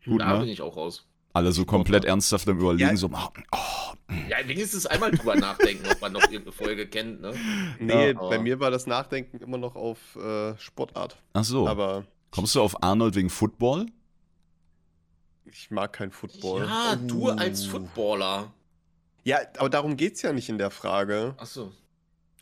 Gut, 0.05 0.21
Da 0.21 0.33
ne? 0.33 0.39
bin 0.39 0.49
ich 0.49 0.61
auch 0.61 0.75
raus. 0.77 1.05
Alle 1.33 1.51
so 1.51 1.65
komplett 1.65 2.05
ernsthaft 2.05 2.47
am 2.47 2.59
Überlegen, 2.59 2.89
Ja. 2.91 2.95
so, 2.95 3.07
oh, 3.11 3.93
Ja, 4.29 4.37
wenigstens 4.47 4.85
einmal 4.85 5.11
drüber 5.11 5.35
nachdenken, 5.35 5.85
ob 5.91 5.99
man 5.99 6.13
noch 6.13 6.21
irgendeine 6.23 6.51
Folge 6.53 6.87
kennt, 6.87 7.21
ne? 7.21 7.33
Nee, 7.79 8.11
Ja, 8.11 8.13
bei 8.13 8.39
mir 8.39 8.59
war 8.59 8.71
das 8.71 8.87
Nachdenken 8.87 9.37
immer 9.39 9.57
noch 9.57 9.75
auf 9.75 10.15
äh, 10.15 10.57
Sportart. 10.57 11.17
ach 11.33 11.43
so. 11.43 11.67
Aber 11.67 12.05
Kommst 12.31 12.55
du 12.55 12.61
auf 12.61 12.81
Arnold 12.83 13.15
wegen 13.15 13.29
Football? 13.29 13.85
ich 15.45 15.71
mag 15.71 15.93
kein 15.93 16.11
Football. 16.11 16.65
Ja, 16.65 16.95
du 16.95 17.29
Oh. 17.29 17.31
als 17.31 17.65
Footballer. 17.65 18.51
Ja, 19.23 19.39
aber 19.57 19.69
darum 19.69 19.95
geht 19.97 20.15
es 20.15 20.21
ja 20.21 20.33
nicht 20.33 20.49
in 20.49 20.57
der 20.57 20.69
Frage. 20.71 21.33
Achso. 21.37 21.71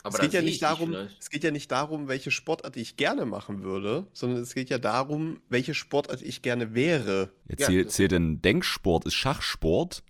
Aber 0.04 0.16
Es 0.16 0.20
geht, 0.20 0.34
ja 0.34 0.42
nicht 0.42 0.60
darum, 0.62 0.94
es 1.18 1.30
geht 1.30 1.42
ja 1.44 1.50
nicht 1.50 1.72
darum, 1.72 2.08
welche 2.08 2.30
Sportart 2.30 2.76
ich 2.76 2.96
gerne 2.98 3.24
machen 3.24 3.62
würde, 3.62 4.06
sondern 4.12 4.42
es 4.42 4.54
geht 4.54 4.68
ja 4.68 4.76
darum, 4.78 5.40
welche 5.48 5.72
Sportart 5.74 6.20
ich 6.20 6.42
gerne 6.42 6.74
wäre. 6.74 7.32
Ja, 7.48 7.56
Ja, 7.58 7.66
zählt, 7.68 7.86
das- 7.86 7.94
zählt 7.94 8.12
denn 8.12 8.42
Denksport? 8.42 9.06
Ist 9.06 9.14
Schachsport? 9.14 10.04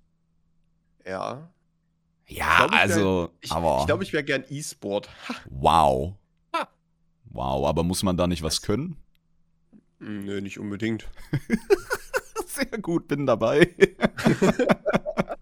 Ja. 1.06 1.48
Ja, 2.26 2.56
glaub, 2.58 2.72
ich 2.72 2.76
also, 2.78 3.30
Ich, 3.40 3.52
aber 3.52 3.78
ich 3.80 3.86
glaube, 3.86 4.02
ich 4.02 4.12
wäre 4.12 4.24
gern 4.24 4.44
E-Sport. 4.48 5.08
Wow. 5.48 6.14
Ha. 6.52 6.68
Wow, 7.26 7.66
aber 7.68 7.84
muss 7.84 8.02
man 8.02 8.16
da 8.16 8.26
nicht 8.26 8.42
was 8.42 8.62
können? 8.62 8.96
Hm, 10.00 10.24
Nö, 10.24 10.40
nicht 10.40 10.58
unbedingt. 10.58 11.06
Sehr 12.46 12.78
gut, 12.80 13.06
bin 13.06 13.26
dabei. 13.26 13.68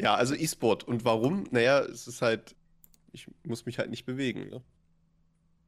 Ja, 0.00 0.14
also 0.14 0.34
E-Sport. 0.34 0.84
Und 0.84 1.04
warum? 1.04 1.44
Naja, 1.50 1.80
es 1.80 2.06
ist 2.06 2.22
halt, 2.22 2.54
ich 3.12 3.26
muss 3.44 3.66
mich 3.66 3.78
halt 3.78 3.90
nicht 3.90 4.04
bewegen. 4.04 4.48
Ne? 4.48 4.62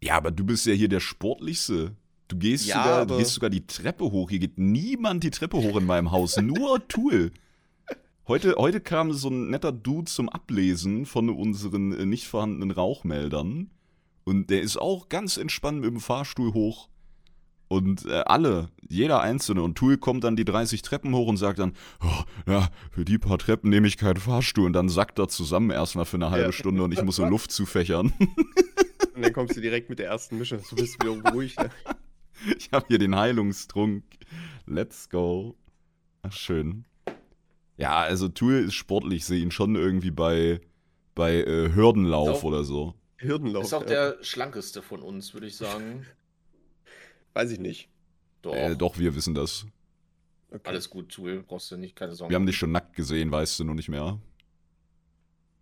Ja, 0.02 0.16
aber 0.16 0.30
du 0.30 0.44
bist 0.44 0.66
ja 0.66 0.72
hier 0.72 0.88
der 0.88 1.00
Sportlichste. 1.00 1.96
Du 2.28 2.36
gehst, 2.36 2.66
Ja, 2.66 2.82
sogar, 2.82 3.06
du 3.06 3.18
gehst 3.18 3.34
sogar 3.34 3.50
die 3.50 3.66
Treppe 3.66 4.04
hoch. 4.04 4.30
Hier 4.30 4.38
geht 4.38 4.58
niemand 4.58 5.24
die 5.24 5.30
Treppe 5.30 5.56
hoch 5.56 5.76
in 5.76 5.86
meinem 5.86 6.10
Haus. 6.12 6.36
Nur 6.36 6.86
Tool. 6.88 7.32
Heute, 8.28 8.54
heute 8.56 8.80
kam 8.80 9.12
so 9.12 9.28
ein 9.28 9.50
netter 9.50 9.72
Dude 9.72 10.04
zum 10.04 10.28
Ablesen 10.28 11.06
von 11.06 11.28
unseren 11.30 11.92
äh, 11.92 12.06
nicht 12.06 12.28
vorhandenen 12.28 12.70
Rauchmeldern. 12.70 13.70
Und 14.24 14.50
der 14.50 14.62
ist 14.62 14.76
auch 14.76 15.08
ganz 15.08 15.36
entspannt 15.36 15.80
mit 15.80 15.90
dem 15.90 16.00
Fahrstuhl 16.00 16.52
hoch. 16.54 16.89
Und 17.72 18.04
äh, 18.06 18.24
alle, 18.26 18.68
jeder 18.88 19.20
Einzelne. 19.20 19.62
Und 19.62 19.78
Tool 19.78 19.96
kommt 19.96 20.24
dann 20.24 20.34
die 20.34 20.44
30 20.44 20.82
Treppen 20.82 21.14
hoch 21.14 21.28
und 21.28 21.36
sagt 21.36 21.60
dann, 21.60 21.74
oh, 22.02 22.50
ja, 22.50 22.68
für 22.90 23.04
die 23.04 23.16
paar 23.16 23.38
Treppen 23.38 23.70
nehme 23.70 23.86
ich 23.86 23.96
keinen 23.96 24.16
Fahrstuhl. 24.16 24.66
Und 24.66 24.72
dann 24.72 24.88
sackt 24.88 25.20
er 25.20 25.28
zusammen 25.28 25.70
erstmal 25.70 26.04
für 26.04 26.16
eine 26.16 26.32
halbe 26.32 26.46
Ja. 26.46 26.52
Stunde 26.52 26.82
und 26.82 26.90
ich 26.90 27.00
muss 27.04 27.14
so 27.16 27.24
Luft 27.24 27.52
zufächern. 27.52 28.12
Und 29.14 29.22
dann 29.22 29.32
kommst 29.34 29.56
du 29.56 29.60
direkt 29.60 29.90
mit 29.90 29.98
der 29.98 30.06
ersten 30.06 30.38
Mische. 30.38 30.60
Du 30.70 30.76
bist 30.76 30.94
wieder 31.02 31.30
ruhig. 31.32 31.56
Ne? 31.56 31.70
Ich 32.56 32.70
habe 32.72 32.86
hier 32.88 32.98
den 32.98 33.14
Heilungstrunk. 33.14 34.02
Let's 34.66 35.10
go. 35.10 35.56
Ach, 36.22 36.32
schön. 36.32 36.86
Ja, 37.76 37.98
also 37.98 38.28
Tool 38.28 38.54
ist 38.54 38.74
sportlich, 38.74 39.26
sehe 39.26 39.42
ihn 39.42 39.50
schon 39.50 39.76
irgendwie 39.76 40.10
bei, 40.10 40.60
bei 41.14 41.34
äh, 41.34 41.74
Hürdenlauf 41.74 42.38
auch- 42.38 42.44
oder 42.44 42.64
so. 42.64 42.94
Hirnlauf. 43.18 43.64
Ist 43.64 43.74
auch 43.74 43.82
ja. 43.82 43.88
der 43.88 44.24
schlankeste 44.24 44.80
von 44.80 45.02
uns, 45.02 45.34
würde 45.34 45.46
ich 45.48 45.56
sagen. 45.56 46.06
Weiß 47.34 47.50
ich 47.50 47.60
nicht. 47.60 47.88
Doch. 48.42 48.54
Äh, 48.54 48.76
doch, 48.76 48.98
wir 48.98 49.14
wissen 49.14 49.34
das. 49.34 49.66
Okay. 50.50 50.68
Alles 50.68 50.90
gut, 50.90 51.10
Tool. 51.10 51.42
Brauchst 51.46 51.70
du 51.70 51.76
nicht, 51.76 51.94
keine 51.94 52.14
Sorgen. 52.14 52.30
Wir 52.30 52.36
haben 52.36 52.46
dich 52.46 52.56
schon 52.56 52.72
nackt 52.72 52.96
gesehen, 52.96 53.30
weißt 53.30 53.60
du 53.60 53.64
nur 53.64 53.74
nicht 53.74 53.88
mehr. 53.88 54.18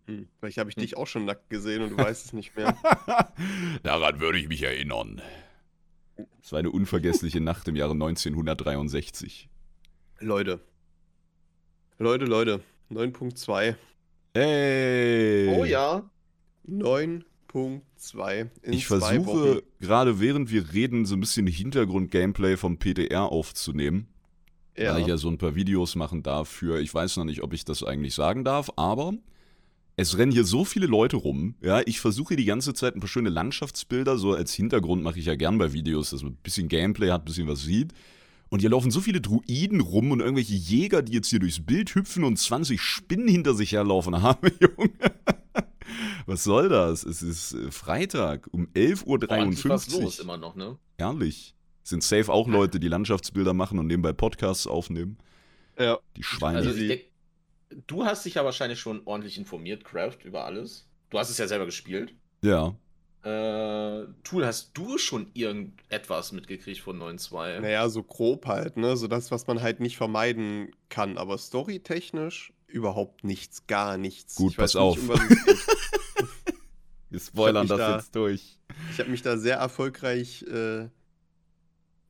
Hm. 0.07 0.27
Vielleicht 0.39 0.57
habe 0.57 0.69
ich 0.69 0.75
dich 0.75 0.97
auch 0.97 1.05
schon 1.05 1.25
nackt 1.25 1.49
gesehen 1.49 1.83
und 1.83 1.91
du 1.91 1.97
weißt 1.97 2.25
es 2.25 2.33
nicht 2.33 2.55
mehr. 2.55 2.75
Daran 3.83 4.19
würde 4.19 4.39
ich 4.39 4.47
mich 4.47 4.63
erinnern. 4.63 5.21
Es 6.41 6.51
war 6.51 6.59
eine 6.59 6.71
unvergessliche 6.71 7.41
Nacht 7.41 7.67
im 7.67 7.75
Jahre 7.75 7.93
1963. 7.93 9.49
Leute. 10.19 10.59
Leute, 11.99 12.25
Leute. 12.25 12.61
9.2. 12.89 13.75
Ey! 14.33 15.47
Oh 15.55 15.65
ja. 15.65 16.09
9.2 17.53 18.49
in 18.61 18.73
Ich 18.73 18.87
zwei 18.87 18.99
versuche 18.99 19.63
gerade 19.79 20.19
während 20.19 20.51
wir 20.51 20.73
reden 20.73 21.05
so 21.05 21.15
ein 21.15 21.19
bisschen 21.19 21.47
Hintergrund-Gameplay 21.47 22.57
vom 22.57 22.77
PDR 22.77 23.23
aufzunehmen. 23.23 24.07
Ja. 24.77 24.93
weil 24.93 25.01
ich 25.01 25.07
ja 25.07 25.17
so 25.17 25.27
ein 25.27 25.37
paar 25.37 25.55
Videos 25.55 25.95
machen 25.95 26.23
darf 26.23 26.47
für, 26.47 26.79
ich 26.79 26.93
weiß 26.93 27.17
noch 27.17 27.25
nicht, 27.25 27.43
ob 27.43 27.53
ich 27.53 27.65
das 27.65 27.83
eigentlich 27.83 28.15
sagen 28.15 28.45
darf, 28.45 28.71
aber 28.77 29.13
es 29.97 30.17
rennen 30.17 30.31
hier 30.31 30.45
so 30.45 30.63
viele 30.63 30.85
Leute 30.85 31.17
rum. 31.17 31.55
Ja, 31.61 31.81
ich 31.85 31.99
versuche 31.99 32.37
die 32.37 32.45
ganze 32.45 32.73
Zeit 32.73 32.95
ein 32.95 33.01
paar 33.01 33.09
schöne 33.09 33.29
Landschaftsbilder, 33.29 34.17
so 34.17 34.33
als 34.33 34.53
Hintergrund 34.53 35.03
mache 35.03 35.19
ich 35.19 35.25
ja 35.25 35.35
gern 35.35 35.57
bei 35.57 35.73
Videos, 35.73 36.11
dass 36.11 36.23
man 36.23 36.33
ein 36.33 36.39
bisschen 36.41 36.69
Gameplay 36.69 37.11
hat, 37.11 37.23
ein 37.23 37.25
bisschen 37.25 37.49
was 37.49 37.61
sieht. 37.61 37.91
Und 38.47 38.61
hier 38.61 38.69
laufen 38.69 38.89
so 38.91 39.01
viele 39.01 39.19
Druiden 39.19 39.81
rum 39.81 40.11
und 40.11 40.21
irgendwelche 40.21 40.55
Jäger, 40.55 41.01
die 41.01 41.11
jetzt 41.13 41.27
hier 41.27 41.39
durchs 41.39 41.59
Bild 41.59 41.93
hüpfen 41.93 42.23
und 42.23 42.37
20 42.39 42.81
Spinnen 42.81 43.27
hinter 43.27 43.53
sich 43.53 43.73
herlaufen 43.73 44.21
haben, 44.21 44.49
Junge. 44.61 44.91
Was 46.29 46.43
soll 46.43 46.69
das? 46.69 47.03
Es 47.03 47.21
ist 47.23 47.53
äh, 47.53 47.71
Freitag 47.71 48.47
um 48.51 48.67
11.53 48.75 49.05
Ordentlich 49.29 49.65
Uhr. 49.65 49.71
was 49.71 49.89
los 49.89 50.19
immer 50.19 50.37
noch, 50.37 50.55
ne? 50.55 50.77
Ehrlich. 50.97 51.55
Sind 51.83 52.03
safe 52.03 52.31
auch 52.31 52.47
Leute, 52.47 52.79
die 52.79 52.87
Landschaftsbilder 52.87 53.53
machen 53.53 53.79
und 53.79 53.87
nebenbei 53.87 54.13
Podcasts 54.13 54.67
aufnehmen. 54.67 55.17
ja. 55.79 55.97
Die 56.15 56.21
Schweine. 56.23 56.59
Also 56.59 56.71
denk, 56.73 57.01
du 57.87 58.05
hast 58.05 58.25
dich 58.25 58.35
ja 58.35 58.45
wahrscheinlich 58.45 58.79
schon 58.79 59.01
ordentlich 59.05 59.39
informiert, 59.39 59.83
Craft, 59.83 60.19
über 60.23 60.45
alles. 60.45 60.87
Du 61.09 61.17
hast 61.17 61.31
es 61.31 61.39
ja 61.39 61.47
selber 61.47 61.65
gespielt. 61.65 62.13
ja. 62.43 62.75
Äh, 63.21 64.05
Tool, 64.23 64.45
hast 64.45 64.71
du 64.75 64.97
schon 64.97 65.29
irgendetwas 65.33 66.31
mitgekriegt 66.31 66.79
von 66.79 66.97
9.2? 67.01 67.59
Naja, 67.59 67.89
so 67.89 68.01
grob 68.01 68.45
halt, 68.45 68.77
ne? 68.77 68.95
So 68.95 69.07
das, 69.07 69.29
was 69.29 69.45
man 69.45 69.61
halt 69.61 69.81
nicht 69.81 69.97
vermeiden 69.97 70.71
kann. 70.87 71.17
Aber 71.17 71.37
storytechnisch 71.37 72.53
überhaupt 72.67 73.25
nichts, 73.25 73.67
gar 73.67 73.97
nichts. 73.97 74.35
Gut, 74.35 74.53
Ich 74.53 74.57
weiß 74.57 74.71
pass 74.73 74.75
auf. 74.77 74.97
um 74.97 75.07
geht. 75.09 75.37
Wir 77.09 77.19
spoilern 77.19 77.67
das 77.67 77.77
da- 77.77 77.95
jetzt 77.97 78.15
durch. 78.15 78.59
Ich 78.91 78.99
habe 78.99 79.09
mich 79.09 79.21
da 79.21 79.37
sehr 79.37 79.57
erfolgreich 79.57 80.43
äh, 80.43 80.89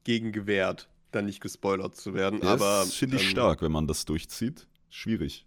gegen 0.04 0.32
gewehrt, 0.32 0.90
da 1.12 1.22
nicht 1.22 1.42
gespoilert 1.42 1.96
zu 1.96 2.14
werden. 2.14 2.42
aber 2.42 2.84
das 2.86 2.94
finde 2.96 3.18
ich 3.18 3.24
ähm, 3.24 3.30
stark, 3.30 3.62
wenn 3.62 3.72
man 3.72 3.88
das 3.88 4.06
durchzieht. 4.06 4.68
Schwierig. 4.90 5.46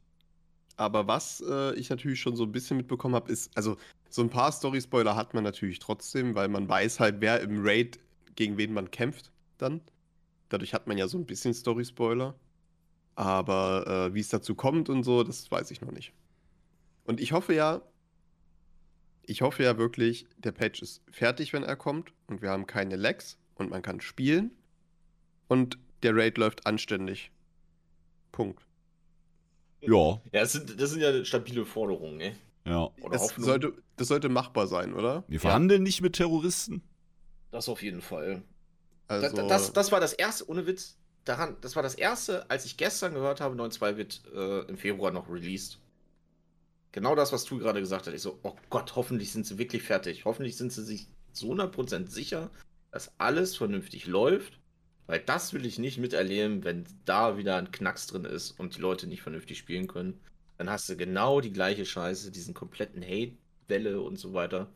Aber 0.76 1.06
was 1.06 1.42
äh, 1.46 1.74
ich 1.74 1.90
natürlich 1.90 2.20
schon 2.20 2.36
so 2.36 2.44
ein 2.44 2.52
bisschen 2.52 2.76
mitbekommen 2.76 3.14
habe, 3.14 3.30
ist, 3.30 3.50
also 3.56 3.76
so 4.08 4.22
ein 4.22 4.30
paar 4.30 4.52
Story-Spoiler 4.52 5.16
hat 5.16 5.34
man 5.34 5.44
natürlich 5.44 5.78
trotzdem, 5.78 6.34
weil 6.34 6.48
man 6.48 6.68
weiß 6.68 7.00
halt, 7.00 7.16
wer 7.20 7.40
im 7.40 7.64
Raid 7.64 7.98
gegen 8.34 8.56
wen 8.56 8.72
man 8.72 8.90
kämpft 8.90 9.30
dann. 9.58 9.80
Dadurch 10.48 10.74
hat 10.74 10.86
man 10.86 10.98
ja 10.98 11.08
so 11.08 11.18
ein 11.18 11.26
bisschen 11.26 11.54
Story-Spoiler. 11.54 12.34
Aber 13.14 13.86
äh, 14.08 14.14
wie 14.14 14.20
es 14.20 14.28
dazu 14.30 14.54
kommt 14.54 14.88
und 14.88 15.02
so, 15.02 15.22
das 15.22 15.50
weiß 15.50 15.70
ich 15.70 15.80
noch 15.82 15.92
nicht. 15.92 16.12
Und 17.04 17.20
ich 17.20 17.32
hoffe 17.32 17.54
ja, 17.54 17.82
ich 19.24 19.42
hoffe 19.42 19.62
ja 19.62 19.78
wirklich, 19.78 20.26
der 20.38 20.52
Patch 20.52 20.82
ist 20.82 21.02
fertig, 21.10 21.52
wenn 21.52 21.62
er 21.62 21.76
kommt 21.76 22.12
und 22.26 22.42
wir 22.42 22.50
haben 22.50 22.66
keine 22.66 22.96
Lags 22.96 23.38
und 23.54 23.70
man 23.70 23.82
kann 23.82 24.00
spielen 24.00 24.50
und 25.48 25.78
der 26.02 26.16
Raid 26.16 26.38
läuft 26.38 26.66
anständig. 26.66 27.30
Punkt. 28.32 28.64
Ja, 29.80 30.20
Ja, 30.32 30.40
das 30.40 30.52
sind, 30.52 30.80
das 30.80 30.90
sind 30.90 31.00
ja 31.00 31.24
stabile 31.24 31.64
Forderungen, 31.64 32.16
ne? 32.16 32.36
ja. 32.64 32.90
Oder 33.00 33.18
Das 33.18 33.28
sollte, 33.36 33.74
das 33.96 34.08
sollte 34.08 34.28
machbar 34.28 34.66
sein, 34.66 34.94
oder? 34.94 35.24
Wir 35.28 35.40
verhandeln 35.40 35.82
nicht 35.82 36.00
mit 36.00 36.14
Terroristen. 36.14 36.82
Das 37.50 37.68
auf 37.68 37.82
jeden 37.82 38.00
Fall. 38.00 38.42
Also, 39.08 39.36
das, 39.36 39.48
das, 39.48 39.72
das 39.72 39.92
war 39.92 40.00
das 40.00 40.12
erste, 40.12 40.48
ohne 40.48 40.66
Witz, 40.66 40.96
daran, 41.24 41.56
das 41.60 41.76
war 41.76 41.82
das 41.82 41.94
erste, 41.94 42.48
als 42.50 42.64
ich 42.64 42.76
gestern 42.76 43.14
gehört 43.14 43.40
habe, 43.40 43.56
9.2 43.56 43.96
wird 43.96 44.22
äh, 44.34 44.60
im 44.68 44.78
Februar 44.78 45.10
noch 45.10 45.28
released. 45.28 45.78
Genau 46.92 47.14
das, 47.14 47.32
was 47.32 47.44
du 47.44 47.58
gerade 47.58 47.80
gesagt 47.80 48.06
hast. 48.06 48.14
Ich 48.14 48.22
so, 48.22 48.38
oh 48.42 48.54
Gott, 48.68 48.94
hoffentlich 48.96 49.32
sind 49.32 49.46
sie 49.46 49.58
wirklich 49.58 49.82
fertig. 49.82 50.24
Hoffentlich 50.26 50.56
sind 50.56 50.72
sie 50.72 50.84
sich 50.84 51.08
zu 51.32 51.52
100% 51.52 52.08
sicher, 52.08 52.50
dass 52.90 53.12
alles 53.18 53.56
vernünftig 53.56 54.06
läuft. 54.06 54.58
Weil 55.06 55.20
das 55.20 55.52
will 55.52 55.66
ich 55.66 55.78
nicht 55.78 55.98
miterleben, 55.98 56.64
wenn 56.64 56.84
da 57.04 57.36
wieder 57.36 57.56
ein 57.56 57.72
Knacks 57.72 58.06
drin 58.06 58.24
ist 58.24 58.52
und 58.52 58.76
die 58.76 58.80
Leute 58.80 59.06
nicht 59.06 59.22
vernünftig 59.22 59.58
spielen 59.58 59.88
können. 59.88 60.20
Dann 60.58 60.70
hast 60.70 60.88
du 60.88 60.96
genau 60.96 61.40
die 61.40 61.52
gleiche 61.52 61.84
Scheiße, 61.84 62.30
diesen 62.30 62.54
kompletten 62.54 63.02
Hate-Welle 63.02 64.00
und 64.00 64.16
so 64.16 64.32
weiter. 64.32 64.70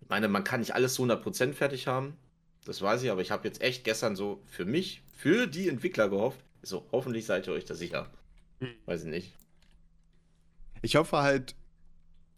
Ich 0.00 0.08
meine, 0.08 0.28
man 0.28 0.44
kann 0.44 0.60
nicht 0.60 0.74
alles 0.74 0.94
zu 0.94 1.04
100% 1.04 1.52
fertig 1.52 1.86
haben. 1.86 2.16
Das 2.64 2.80
weiß 2.80 3.02
ich, 3.02 3.10
aber 3.10 3.20
ich 3.20 3.30
habe 3.30 3.46
jetzt 3.46 3.60
echt 3.60 3.84
gestern 3.84 4.16
so 4.16 4.42
für 4.46 4.64
mich, 4.64 5.02
für 5.14 5.46
die 5.46 5.68
Entwickler 5.68 6.08
gehofft. 6.08 6.40
So, 6.62 6.86
hoffentlich 6.92 7.26
seid 7.26 7.46
ihr 7.46 7.52
euch 7.52 7.64
da 7.64 7.74
sicher. 7.74 8.10
Hm. 8.60 8.74
Weiß 8.86 9.04
ich 9.04 9.10
nicht. 9.10 9.39
Ich 10.82 10.96
hoffe 10.96 11.18
halt 11.18 11.54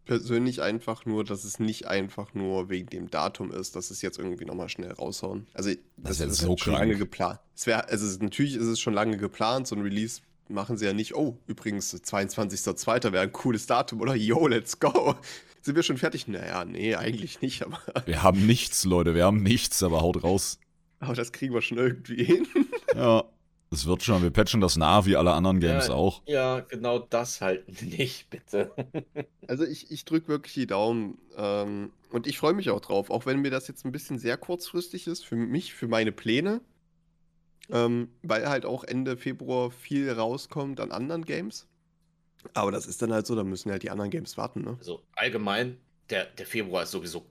persönlich 0.05 0.61
einfach 0.63 1.07
nur, 1.07 1.23
dass 1.25 1.45
es 1.45 1.61
nicht 1.61 1.87
einfach 1.87 2.35
nur 2.35 2.69
wegen 2.69 2.89
dem 2.89 3.11
Datum 3.11 3.53
ist, 3.53 3.77
dass 3.77 3.91
es 3.91 4.03
jetzt 4.03 4.19
irgendwie 4.19 4.45
nochmal 4.45 4.69
schnell 4.69 4.93
raushauen. 4.93 5.47
Also 5.55 5.71
Das 5.97 6.13
ist 6.13 6.21
ja 6.21 6.27
ist 6.27 6.39
so 6.39 6.49
halt 6.51 6.61
schon 6.61 6.73
lange 6.73 6.97
geplant. 6.97 7.39
Es 7.55 7.67
wäre, 7.67 7.89
also 7.89 8.07
es, 8.07 8.19
natürlich 8.21 8.57
ist 8.57 8.67
es 8.67 8.81
schon 8.81 8.95
lange 8.95 9.17
geplant, 9.17 9.69
so 9.69 9.77
ein 9.77 9.83
Release 9.83 10.21
machen 10.49 10.77
sie 10.77 10.85
ja 10.87 10.93
nicht, 10.93 11.15
oh, 11.15 11.39
übrigens 11.47 11.95
22.02. 11.95 13.13
wäre 13.13 13.23
ein 13.23 13.33
cooles 13.33 13.67
Datum, 13.67 14.01
oder? 14.01 14.15
Yo, 14.15 14.47
let's 14.49 14.79
go. 14.81 15.15
Sind 15.63 15.77
wir 15.77 15.85
schon 15.85 15.97
fertig? 15.97 16.27
Naja, 16.27 16.65
nee, 16.65 16.97
eigentlich 16.97 17.41
nicht, 17.41 17.63
aber, 17.63 17.79
Wir 18.07 18.23
haben 18.25 18.45
nichts, 18.45 18.85
Leute, 18.85 19.15
wir 19.15 19.25
haben 19.25 19.43
nichts, 19.45 19.83
aber 19.85 20.01
haut 20.03 20.23
raus. 20.25 20.59
aber 20.99 21.15
das 21.15 21.31
kriegen 21.31 21.55
wir 21.55 21.63
schon 21.63 21.79
irgendwie 21.79 22.25
hin. 22.25 22.47
Ja, 22.97 23.25
es 23.73 23.87
wird 23.87 24.03
schon. 24.03 24.23
Wir 24.23 24.31
patchen 24.31 24.61
das 24.61 24.77
nach, 24.77 25.07
wie 25.07 25.17
alle 25.17 25.33
anderen 25.33 25.61
Games 25.61 25.89
Ja. 25.89 25.95
auch. 25.95 26.23
Ja, 26.27 26.61
genau 26.61 26.99
das 26.99 27.41
halt 27.41 27.67
nicht, 27.83 28.31
bitte. 28.31 28.71
Also 29.49 29.65
ich, 29.65 29.91
ich 29.91 30.05
drücke 30.05 30.29
wirklich 30.29 30.55
die 30.55 30.67
Daumen 30.67 31.19
ähm, 31.37 31.93
und 32.11 32.27
ich 32.27 32.39
freue 32.39 32.53
mich 32.55 32.71
auch 32.71 32.81
drauf, 32.81 33.11
auch 33.11 33.27
wenn 33.27 33.41
mir 33.41 33.51
das 33.51 33.69
jetzt 33.69 33.85
ein 33.85 33.93
bisschen 33.93 34.19
sehr 34.19 34.37
kurzfristig 34.37 35.07
ist, 35.07 35.25
für 35.25 35.37
mich, 35.37 35.75
für 35.75 35.89
meine 35.89 36.13
Pläne, 36.13 36.61
ähm, 37.71 38.09
weil 38.23 38.49
halt 38.49 38.67
auch 38.67 38.85
Ende 38.85 39.17
Februar 39.17 39.71
viel 39.71 40.11
rauskommt 40.11 40.81
an 40.81 40.93
anderen 40.93 41.25
Games. 41.25 41.67
Aber 42.55 42.73
das 42.73 42.87
ist 42.87 43.01
dann 43.03 43.13
halt 43.13 43.27
so, 43.27 43.37
da 43.37 43.45
müssen 43.45 43.71
halt 43.71 43.83
die 43.85 43.91
anderen 43.91 44.11
Games 44.11 44.37
warten, 44.37 44.63
ne? 44.63 44.77
Also 44.79 45.03
allgemein, 45.15 45.79
der, 46.11 46.27
der 46.27 46.45
Februar 46.47 46.83
ist 46.83 46.91
sowieso 46.91 47.25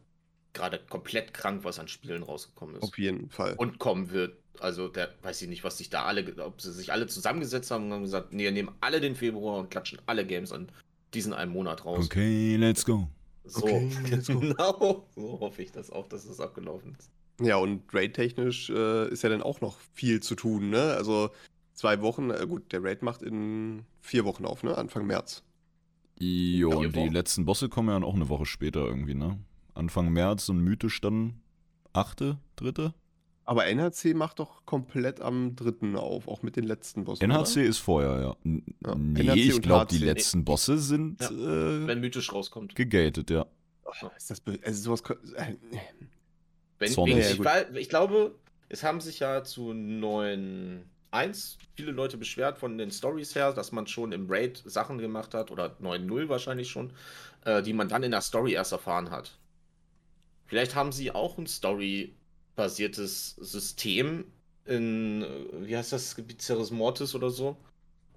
gerade 0.54 0.80
komplett 0.90 1.34
krank, 1.34 1.64
was 1.64 1.80
an 1.80 1.88
Spielen 1.88 2.24
rausgekommen 2.24 2.76
ist. 2.76 2.84
Auf 2.84 2.98
jeden 2.98 3.30
Fall. 3.30 3.56
Und 3.58 3.80
kommen 3.80 4.12
wird. 4.12 4.38
Also, 4.60 4.88
der 4.90 5.10
weiß 5.24 5.42
ich 5.42 5.48
nicht, 5.50 5.64
was 5.64 5.78
sich 5.80 5.90
da 5.90 6.04
alle, 6.04 6.26
ob 6.46 6.62
sie 6.62 6.72
sich 6.72 6.92
alle 6.92 7.08
zusammengesetzt 7.08 7.72
haben 7.72 7.86
und 7.86 7.94
haben 7.94 8.04
gesagt, 8.04 8.34
nee, 8.34 8.44
wir 8.44 8.52
nehmen 8.52 8.72
alle 8.82 9.00
den 9.02 9.16
Februar 9.16 9.60
und 9.60 9.72
klatschen 9.72 10.00
alle 10.06 10.26
Games 10.26 10.52
an 10.52 10.70
diesen 11.14 11.34
einen 11.34 11.52
Monat 11.52 11.84
raus. 11.86 12.06
Okay, 12.06 12.58
let's 12.58 12.86
go. 12.86 13.08
So, 13.44 13.64
Okay, 13.64 13.90
let's 14.10 14.28
go. 14.32 14.40
genau. 14.40 15.08
So 15.16 15.40
hoffe 15.40 15.64
ich 15.64 15.72
das 15.72 15.90
auch, 15.90 16.08
dass 16.08 16.28
das 16.28 16.40
abgelaufen 16.40 16.96
ist. 17.00 17.10
Ja, 17.42 17.56
und 17.56 17.82
Raid-technisch 17.92 18.70
äh, 18.70 19.10
ist 19.10 19.24
ja 19.24 19.30
dann 19.30 19.42
auch 19.42 19.62
noch 19.62 19.80
viel 19.94 20.22
zu 20.22 20.36
tun, 20.36 20.70
ne? 20.70 20.94
Also 20.94 21.32
zwei 21.74 22.02
Wochen, 22.02 22.30
äh, 22.30 22.46
gut, 22.46 22.72
der 22.72 22.84
Raid 22.84 23.02
macht 23.02 23.24
in 23.24 23.84
vier 24.00 24.26
Wochen 24.26 24.46
auf, 24.46 24.62
ne? 24.62 24.78
Anfang 24.78 25.08
März. 25.08 25.44
Jo, 26.20 26.70
Ja, 26.70 26.78
und 26.78 26.96
die 26.96 27.10
letzten 27.10 27.46
Bosse 27.46 27.68
kommen 27.68 27.88
ja 27.88 27.96
dann 27.96 28.04
auch 28.04 28.14
eine 28.14 28.30
Woche 28.30 28.46
später 28.46 28.82
irgendwie, 28.86 29.16
ne? 29.16 29.40
Anfang 29.74 30.10
März 30.10 30.50
und 30.50 30.60
mythisch 30.60 31.02
dann 31.02 31.42
achte, 31.94 32.38
dritte? 32.56 32.94
Aber 33.44 33.66
NHC 33.66 34.14
macht 34.14 34.40
doch 34.40 34.66
komplett 34.66 35.20
am 35.20 35.56
dritten 35.56 35.96
auf, 35.96 36.28
auch 36.28 36.42
mit 36.44 36.56
den 36.56 36.64
letzten 36.64 37.04
Bossen. 37.04 37.30
NHC 37.30 37.66
ist 37.66 37.80
vorher, 37.80 38.22
ja. 38.22 38.36
N 38.46 38.64
Ja, 38.86 38.96
nee, 38.96 39.22
NHC 39.22 39.50
ich 39.50 39.62
glaube, 39.62 39.88
die 39.88 39.98
letzten 39.98 40.46
Bosse 40.46 40.78
sind 40.78 41.20
Ja, 41.22 41.30
äh, 41.30 41.88
Wenn 41.88 42.00
mythisch 42.00 42.32
rauskommt. 42.32 42.76
gegatet, 42.76 43.30
ja. 43.30 43.46
Oder? 43.84 44.12
Ist 44.16 44.30
das 44.32 44.42
also 44.64 44.96
sowas. 44.96 45.02
Äh, 45.36 45.56
Wenn, 46.80 46.92
Zornig. 46.92 47.18
ich, 47.18 47.24
Ja, 47.26 47.32
ich, 47.32 47.38
gut. 47.38 47.46
weil, 47.46 47.78
ich 47.78 47.90
glaube, 47.90 48.36
es 48.70 48.84
haben 48.84 49.02
sich 49.02 49.20
ja 49.20 49.44
zu 49.44 49.72
9.1 49.72 51.58
viele 51.76 51.92
Leute 51.92 52.18
beschwert 52.18 52.58
von 52.58 52.78
den 52.78 52.92
Stories 52.92 53.36
her, 53.36 53.52
dass 53.54 53.72
man 53.72 53.88
schon 53.88 54.12
im 54.12 54.28
Raid 54.30 54.62
Sachen 54.66 54.98
gemacht 54.98 55.34
hat, 55.34 55.52
oder 55.52 55.76
9.0 55.82 56.30
wahrscheinlich 56.30 56.70
schon, 56.70 56.94
äh, 57.44 57.62
die 57.62 57.74
man 57.74 57.90
dann 57.90 58.04
in 58.04 58.12
der 58.12 58.22
Story 58.22 58.54
erst 58.54 58.72
erfahren 58.72 59.12
hat. 59.12 59.38
Vielleicht 60.52 60.76
haben 60.76 60.92
sie 60.92 61.12
auch 61.12 61.38
ein 61.38 61.48
Story-basiertes 61.48 63.38
System 63.40 64.26
in, 64.66 65.22
äh, 65.22 65.66
wie 65.66 65.78
heißt 65.78 65.94
das, 65.94 66.14
Bizarres 66.16 66.72
Mortis 66.72 67.16
oder 67.16 67.30
so. 67.30 67.56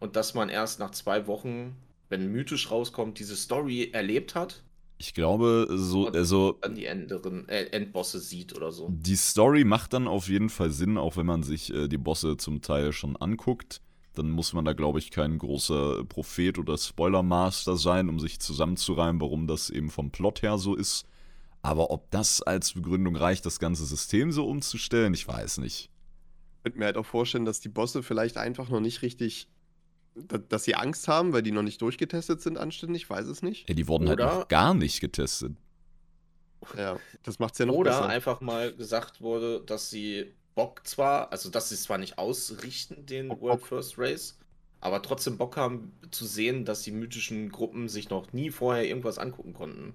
Und 0.00 0.16
dass 0.16 0.34
man 0.34 0.48
erst 0.48 0.80
nach 0.80 0.90
zwei 0.90 1.28
Wochen, 1.28 1.76
wenn 2.08 2.32
mythisch 2.32 2.72
rauskommt, 2.72 3.20
diese 3.20 3.36
Story 3.36 3.90
erlebt 3.92 4.34
hat, 4.34 4.64
Ich 4.98 5.14
glaube, 5.14 5.68
so, 5.70 6.08
also 6.08 6.58
dann 6.60 6.74
die 6.74 6.88
anderen, 6.88 7.48
äh, 7.48 7.66
Endbosse 7.66 8.18
sieht 8.18 8.52
oder 8.56 8.72
so. 8.72 8.88
Die 8.90 9.14
Story 9.14 9.62
macht 9.62 9.92
dann 9.92 10.08
auf 10.08 10.28
jeden 10.28 10.48
Fall 10.50 10.70
Sinn, 10.72 10.98
auch 10.98 11.16
wenn 11.16 11.26
man 11.26 11.44
sich 11.44 11.72
äh, 11.72 11.86
die 11.86 11.98
Bosse 11.98 12.36
zum 12.36 12.62
Teil 12.62 12.92
schon 12.92 13.16
anguckt. 13.16 13.80
Dann 14.14 14.30
muss 14.30 14.52
man 14.54 14.64
da, 14.64 14.72
glaube 14.72 14.98
ich, 14.98 15.12
kein 15.12 15.38
großer 15.38 16.04
Prophet 16.06 16.58
oder 16.58 16.76
Spoilermaster 16.78 17.76
sein, 17.76 18.08
um 18.08 18.18
sich 18.18 18.40
zusammenzureimen, 18.40 19.20
warum 19.20 19.46
das 19.46 19.70
eben 19.70 19.90
vom 19.90 20.10
Plot 20.10 20.42
her 20.42 20.58
so 20.58 20.74
ist. 20.74 21.06
Aber 21.64 21.90
ob 21.90 22.10
das 22.10 22.42
als 22.42 22.74
Begründung 22.74 23.16
reicht, 23.16 23.46
das 23.46 23.58
ganze 23.58 23.86
System 23.86 24.32
so 24.32 24.46
umzustellen, 24.46 25.14
ich 25.14 25.26
weiß 25.26 25.58
nicht. 25.58 25.88
Ich 26.58 26.62
könnte 26.62 26.78
mir 26.78 26.84
halt 26.84 26.98
auch 26.98 27.06
vorstellen, 27.06 27.46
dass 27.46 27.60
die 27.60 27.70
Bosse 27.70 28.02
vielleicht 28.02 28.36
einfach 28.36 28.68
noch 28.68 28.80
nicht 28.80 29.00
richtig. 29.02 29.48
da- 30.14 30.38
Dass 30.38 30.64
sie 30.64 30.74
Angst 30.76 31.08
haben, 31.08 31.32
weil 31.32 31.42
die 31.42 31.50
noch 31.52 31.62
nicht 31.62 31.80
durchgetestet 31.82 32.40
sind, 32.42 32.56
anständig, 32.58 33.02
ich 33.04 33.10
weiß 33.10 33.26
es 33.26 33.42
nicht. 33.42 33.68
Ey, 33.68 33.74
die 33.74 33.88
wurden 33.88 34.08
halt 34.08 34.20
Oder- 34.20 34.34
noch 34.40 34.48
gar 34.48 34.72
nicht 34.74 35.00
getestet. 35.00 35.56
Ja, 36.76 36.98
das 37.22 37.38
macht 37.38 37.54
es 37.54 37.58
ja 37.58 37.66
noch 37.66 37.74
Oder 37.74 37.90
besser. 37.90 38.06
einfach 38.08 38.40
mal 38.40 38.72
gesagt 38.74 39.20
wurde, 39.20 39.60
dass 39.66 39.90
sie 39.90 40.32
Bock 40.54 40.86
zwar, 40.86 41.32
also 41.32 41.50
dass 41.50 41.70
sie 41.70 41.74
es 41.74 41.82
zwar 41.82 41.98
nicht 41.98 42.16
ausrichten, 42.18 43.06
den 43.06 43.28
Bock, 43.28 43.40
World. 43.40 43.62
First 43.62 43.98
Race, 43.98 44.38
aber 44.80 45.02
trotzdem 45.02 45.36
Bock 45.36 45.56
haben 45.56 45.92
zu 46.10 46.26
sehen, 46.26 46.64
dass 46.64 46.82
die 46.82 46.92
mythischen 46.92 47.50
Gruppen 47.50 47.88
sich 47.88 48.08
noch 48.08 48.32
nie 48.32 48.50
vorher 48.50 48.86
irgendwas 48.86 49.18
angucken 49.18 49.52
konnten. 49.52 49.94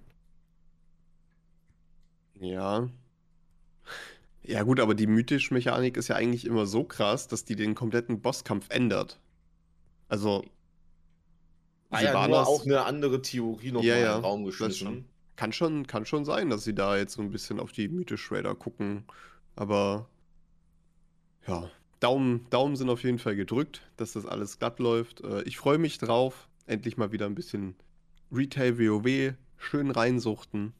Ja. 2.40 2.90
Ja, 4.44 4.64
gut, 4.64 4.80
aber 4.82 4.96
die 4.96 5.08
mythische 5.08 5.54
Mechanik 5.54 5.96
ist 5.98 6.08
ja 6.10 6.16
eigentlich 6.16 6.46
immer 6.46 6.66
so 6.66 6.84
krass, 6.84 7.28
dass 7.28 7.46
die 7.46 7.56
den 7.56 7.74
kompletten 7.76 8.22
Bosskampf 8.22 8.68
ändert. 8.70 9.20
Also. 10.10 10.44
Sie 11.92 12.04
ja 12.04 12.14
waren 12.14 12.32
nur 12.32 12.48
auch 12.48 12.66
eine 12.66 12.84
andere 12.86 13.22
Theorie 13.22 13.72
noch 13.72 13.84
Ja, 13.84 13.96
mal 13.96 14.02
ja, 14.02 14.12
in 14.16 14.18
den 14.20 14.26
Raum 14.26 14.46
geschmissen. 14.46 15.06
Kann 15.36 15.54
schon, 15.54 15.88
kann 15.88 16.06
schon 16.06 16.26
sein, 16.26 16.50
dass 16.50 16.64
sie 16.64 16.76
da 16.76 16.98
jetzt 16.98 17.14
so 17.14 17.22
ein 17.22 17.32
bisschen 17.32 17.60
auf 17.60 17.72
die 17.72 17.88
mythisch 17.88 18.32
Raider 18.32 18.56
gucken. 18.56 19.06
Aber 19.56 20.08
ja, 21.48 21.70
Daumen, 22.00 22.50
Daumen 22.50 22.76
sind 22.78 22.90
auf 22.90 23.04
jeden 23.04 23.20
Fall 23.20 23.36
gedrückt, 23.36 23.82
dass 23.98 24.14
das 24.14 24.26
alles 24.26 24.60
glatt 24.60 24.80
läuft. 24.80 25.22
Äh, 25.22 25.42
Ich 25.44 25.58
freue 25.58 25.78
mich 25.78 25.98
drauf. 25.98 26.48
Endlich 26.66 26.98
mal 26.98 27.12
wieder 27.12 27.26
ein 27.26 27.36
bisschen 27.36 27.76
Retail 28.32 28.78
WoW, 28.80 29.34
schön 29.58 29.92
reinsuchten. 29.92 30.74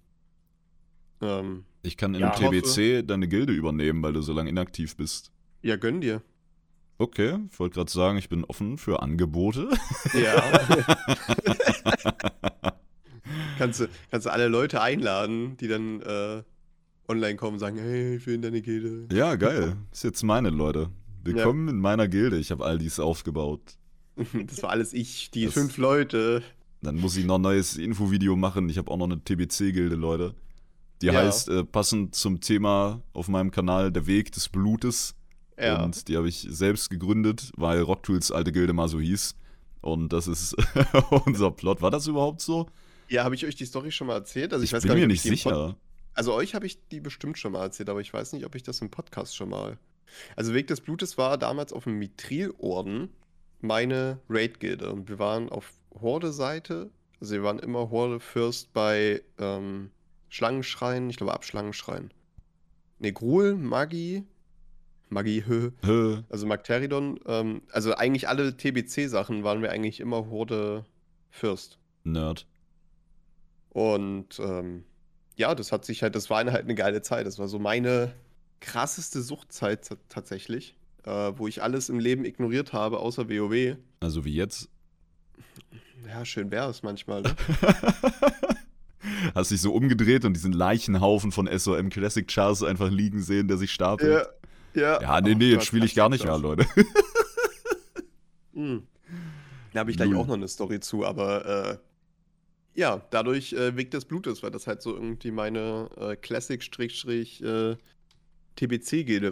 Ähm, 1.22 1.66
Ich 1.84 1.98
kann 1.98 2.14
im 2.14 2.22
Ja, 2.22 2.32
TBC 2.32 3.04
deine 3.06 3.28
Gilde 3.28 3.54
übernehmen, 3.54 4.02
weil 4.04 4.14
du 4.14 4.22
so 4.22 4.34
lange 4.34 4.50
inaktiv 4.50 4.96
bist. 4.96 5.32
ja, 5.62 5.76
gönn 5.76 6.02
dir. 6.02 6.22
Okay, 6.98 7.38
ich 7.50 7.60
wollte 7.60 7.76
gerade 7.76 7.90
sagen, 7.92 8.18
ich 8.18 8.28
bin 8.28 8.44
offen 8.44 8.78
für 8.78 9.02
Angebote. 9.02 9.70
Ja. 10.14 10.44
kannst, 13.58 13.80
du, 13.82 13.88
kannst 14.12 14.26
du 14.26 14.32
alle 14.32 14.48
Leute 14.48 14.82
einladen, 14.82 15.58
die 15.58 15.68
dann 15.68 16.02
äh, 16.02 16.44
online 17.08 17.36
kommen 17.38 17.54
und 17.54 17.60
sagen, 17.60 17.78
hey, 17.78 18.16
ich 18.18 18.28
will 18.28 18.36
in 18.36 18.42
deine 18.42 18.62
Gilde. 18.62 19.14
Ja, 19.16 19.36
geil. 19.36 19.76
Ist 19.92 20.04
jetzt 20.04 20.24
meine, 20.24 20.50
Leute. 20.50 20.90
Willkommen 21.24 21.68
in 21.70 21.80
meiner 21.80 22.08
Gilde. 22.08 22.38
Ich 22.38 22.52
habe 22.52 22.66
all 22.66 22.78
dies 22.78 23.00
aufgebaut. 23.00 23.62
Das 24.48 24.62
war 24.64 24.72
alles 24.72 24.94
ich, 24.94 25.32
die 25.32 25.46
Das- 25.46 25.54
fünf 25.54 25.78
Leute. 25.78 26.44
Dann 26.82 26.96
muss 26.98 27.16
ich 27.18 27.26
noch 27.26 27.36
ein 27.36 27.42
neues 27.42 27.78
Infovideo 27.78 28.36
machen. 28.38 28.68
Ich 28.70 28.78
habe 28.78 28.90
auch 28.92 28.98
noch 28.98 29.06
eine 29.10 29.22
TBC-Gilde, 29.24 29.96
Leute. 29.96 30.34
Die 31.02 31.08
Ja. 31.08 31.14
heißt, 31.14 31.50
äh, 31.50 31.64
passend 31.64 32.16
zum 32.16 32.42
Thema 32.42 33.02
auf 33.14 33.28
meinem 33.28 33.52
Kanal, 33.52 33.92
Der 33.92 34.06
Weg 34.08 34.32
des 34.32 34.50
Blutes. 34.50 35.16
Ja. 35.58 35.84
Und 35.84 36.08
die 36.08 36.18
habe 36.18 36.28
ich 36.30 36.46
selbst 36.50 36.90
gegründet, 36.90 37.52
weil 37.58 37.82
Rocktools 37.82 38.32
alte 38.32 38.52
Gilde 38.52 38.74
mal 38.74 38.88
so 38.88 39.00
hieß. 39.00 39.36
Und 39.82 40.12
das 40.14 40.28
ist 40.28 40.56
unser 41.26 41.52
Plot. 41.52 41.82
War 41.82 41.92
das 41.92 42.08
überhaupt 42.08 42.42
so? 42.42 42.68
Ja, 43.10 43.24
habe 43.24 43.36
ich 43.36 43.46
euch 43.46 43.56
die 43.56 43.66
Story 43.66 43.92
schon 43.92 44.08
mal 44.08 44.14
erzählt? 44.16 44.54
Also 44.54 44.64
ich, 44.64 44.70
Ich, 44.70 44.74
weiß 44.74 44.84
bin 44.84 44.90
gar 44.90 44.96
mir 44.98 45.08
nicht 45.08 45.26
im 45.26 45.32
Pod- 45.32 45.38
sicher. 45.38 45.76
Also 46.14 46.34
euch 46.34 46.54
habe 46.54 46.66
ich 46.66 46.86
die 46.90 47.00
bestimmt 47.00 47.38
schon 47.38 47.54
mal 47.54 47.62
erzählt, 47.64 47.90
aber 47.90 48.02
ich 48.02 48.14
weiß 48.14 48.34
nicht, 48.34 48.46
ob 48.46 48.56
ich 48.56 48.64
das 48.64 48.82
im 48.82 48.90
Podcast 48.90 49.36
schon 49.36 49.50
mal. 49.50 49.78
Also 50.36 50.54
Weg 50.54 50.68
des 50.68 50.82
Blutes 50.82 51.18
war 51.18 51.38
damals 51.38 51.72
auf 51.72 51.86
dem 51.86 51.98
Mithril-Orden 52.00 53.10
meine 53.62 54.20
Raid-Gilde. 54.30 54.92
Und 54.92 55.08
wir 55.10 55.20
waren 55.20 55.50
auf 55.50 55.72
Horde-Seite. 56.00 56.90
Also 57.22 57.34
wir 57.36 57.44
waren 57.44 57.60
immer 57.60 57.90
Horde 57.90 58.20
First 58.20 58.74
bei 58.74 59.22
ähm, 59.38 59.92
Schlangenschrein, 60.30 61.10
ich 61.10 61.18
glaube 61.18 61.34
Abschlangenschrein. 61.34 62.12
Ne, 63.00 63.14
Gruul, 63.14 63.56
Magi, 63.56 64.24
Magi, 65.10 65.44
hö, 65.48 65.72
Hä? 65.84 66.24
also 66.30 66.46
Magteridon. 66.46 67.20
Ähm, 67.26 67.62
also 67.72 67.96
eigentlich 67.96 68.28
alle 68.30 68.56
TBC-Sachen 68.56 69.44
waren 69.44 69.62
wir 69.62 69.72
eigentlich 69.72 70.00
immer 70.00 70.30
Horde 70.30 70.86
First. 71.32 71.80
Nerd. 72.04 72.46
Und 73.70 74.40
ähm, 74.40 74.84
ja, 75.36 75.56
das 75.56 75.72
hat 75.72 75.86
sich 75.86 76.04
halt, 76.04 76.16
das 76.16 76.30
war 76.30 76.40
eine, 76.40 76.52
halt 76.52 76.66
eine 76.66 76.76
geile 76.76 77.02
Zeit. 77.02 77.26
Das 77.26 77.40
war 77.40 77.48
so 77.48 77.60
meine 77.60 78.14
krasseste 78.60 79.22
Suchtzeit 79.22 79.90
tatsächlich, 80.10 80.76
äh, 81.06 81.32
wo 81.36 81.48
ich 81.48 81.64
alles 81.64 81.90
im 81.90 82.00
Leben 82.00 82.26
ignoriert 82.26 82.74
habe, 82.74 83.00
außer 83.00 83.30
WoW. 83.30 83.78
Also 84.02 84.26
wie 84.26 84.36
jetzt? 84.36 84.70
Ja, 86.08 86.24
schön 86.26 86.52
wäre 86.52 86.70
es 86.70 86.84
manchmal. 86.84 87.22
Ne? 87.22 87.36
Hast 89.36 89.52
dich 89.52 89.62
so 89.62 89.74
umgedreht 89.74 90.26
und 90.26 90.34
diesen 90.34 90.52
Leichenhaufen 90.54 91.32
von 91.32 91.48
SOM 91.58 91.90
Classic 91.90 92.28
Chars 92.28 92.64
einfach 92.64 92.90
liegen 92.90 93.22
sehen, 93.22 93.48
der 93.48 93.58
sich 93.58 93.72
stapelt. 93.72 94.28
ja. 94.74 95.02
Ja, 95.02 95.22
nee, 95.22 95.34
Oh 95.34 95.38
nee, 95.38 95.50
Gott, 95.52 95.60
jetzt 95.60 95.66
spiele 95.66 95.86
ich 95.86 95.96
gar 95.96 96.10
nicht 96.10 96.24
mehr. 96.26 96.38
Leute. 96.38 96.66
Hm. 98.54 98.84
Da 99.74 99.80
habe 99.82 99.92
ich 99.92 99.98
gleich 99.98 100.10
Null. 100.10 100.18
auch 100.20 100.28
noch 100.28 100.34
eine 100.34 100.48
Story 100.48 100.80
zu, 100.82 101.06
aber 101.06 101.46
äh, 101.46 101.78
ja, 102.74 103.02
dadurch 103.12 103.54
äh, 103.54 103.76
Weg 103.78 103.92
des 103.92 104.06
Blutes, 104.06 104.42
weil 104.44 104.50
das 104.52 104.66
halt 104.68 104.82
so 104.82 104.94
irgendwie 104.94 105.32
meine 105.32 105.90
äh, 105.98 106.16
Classic-TBC-Gilde 106.16 107.78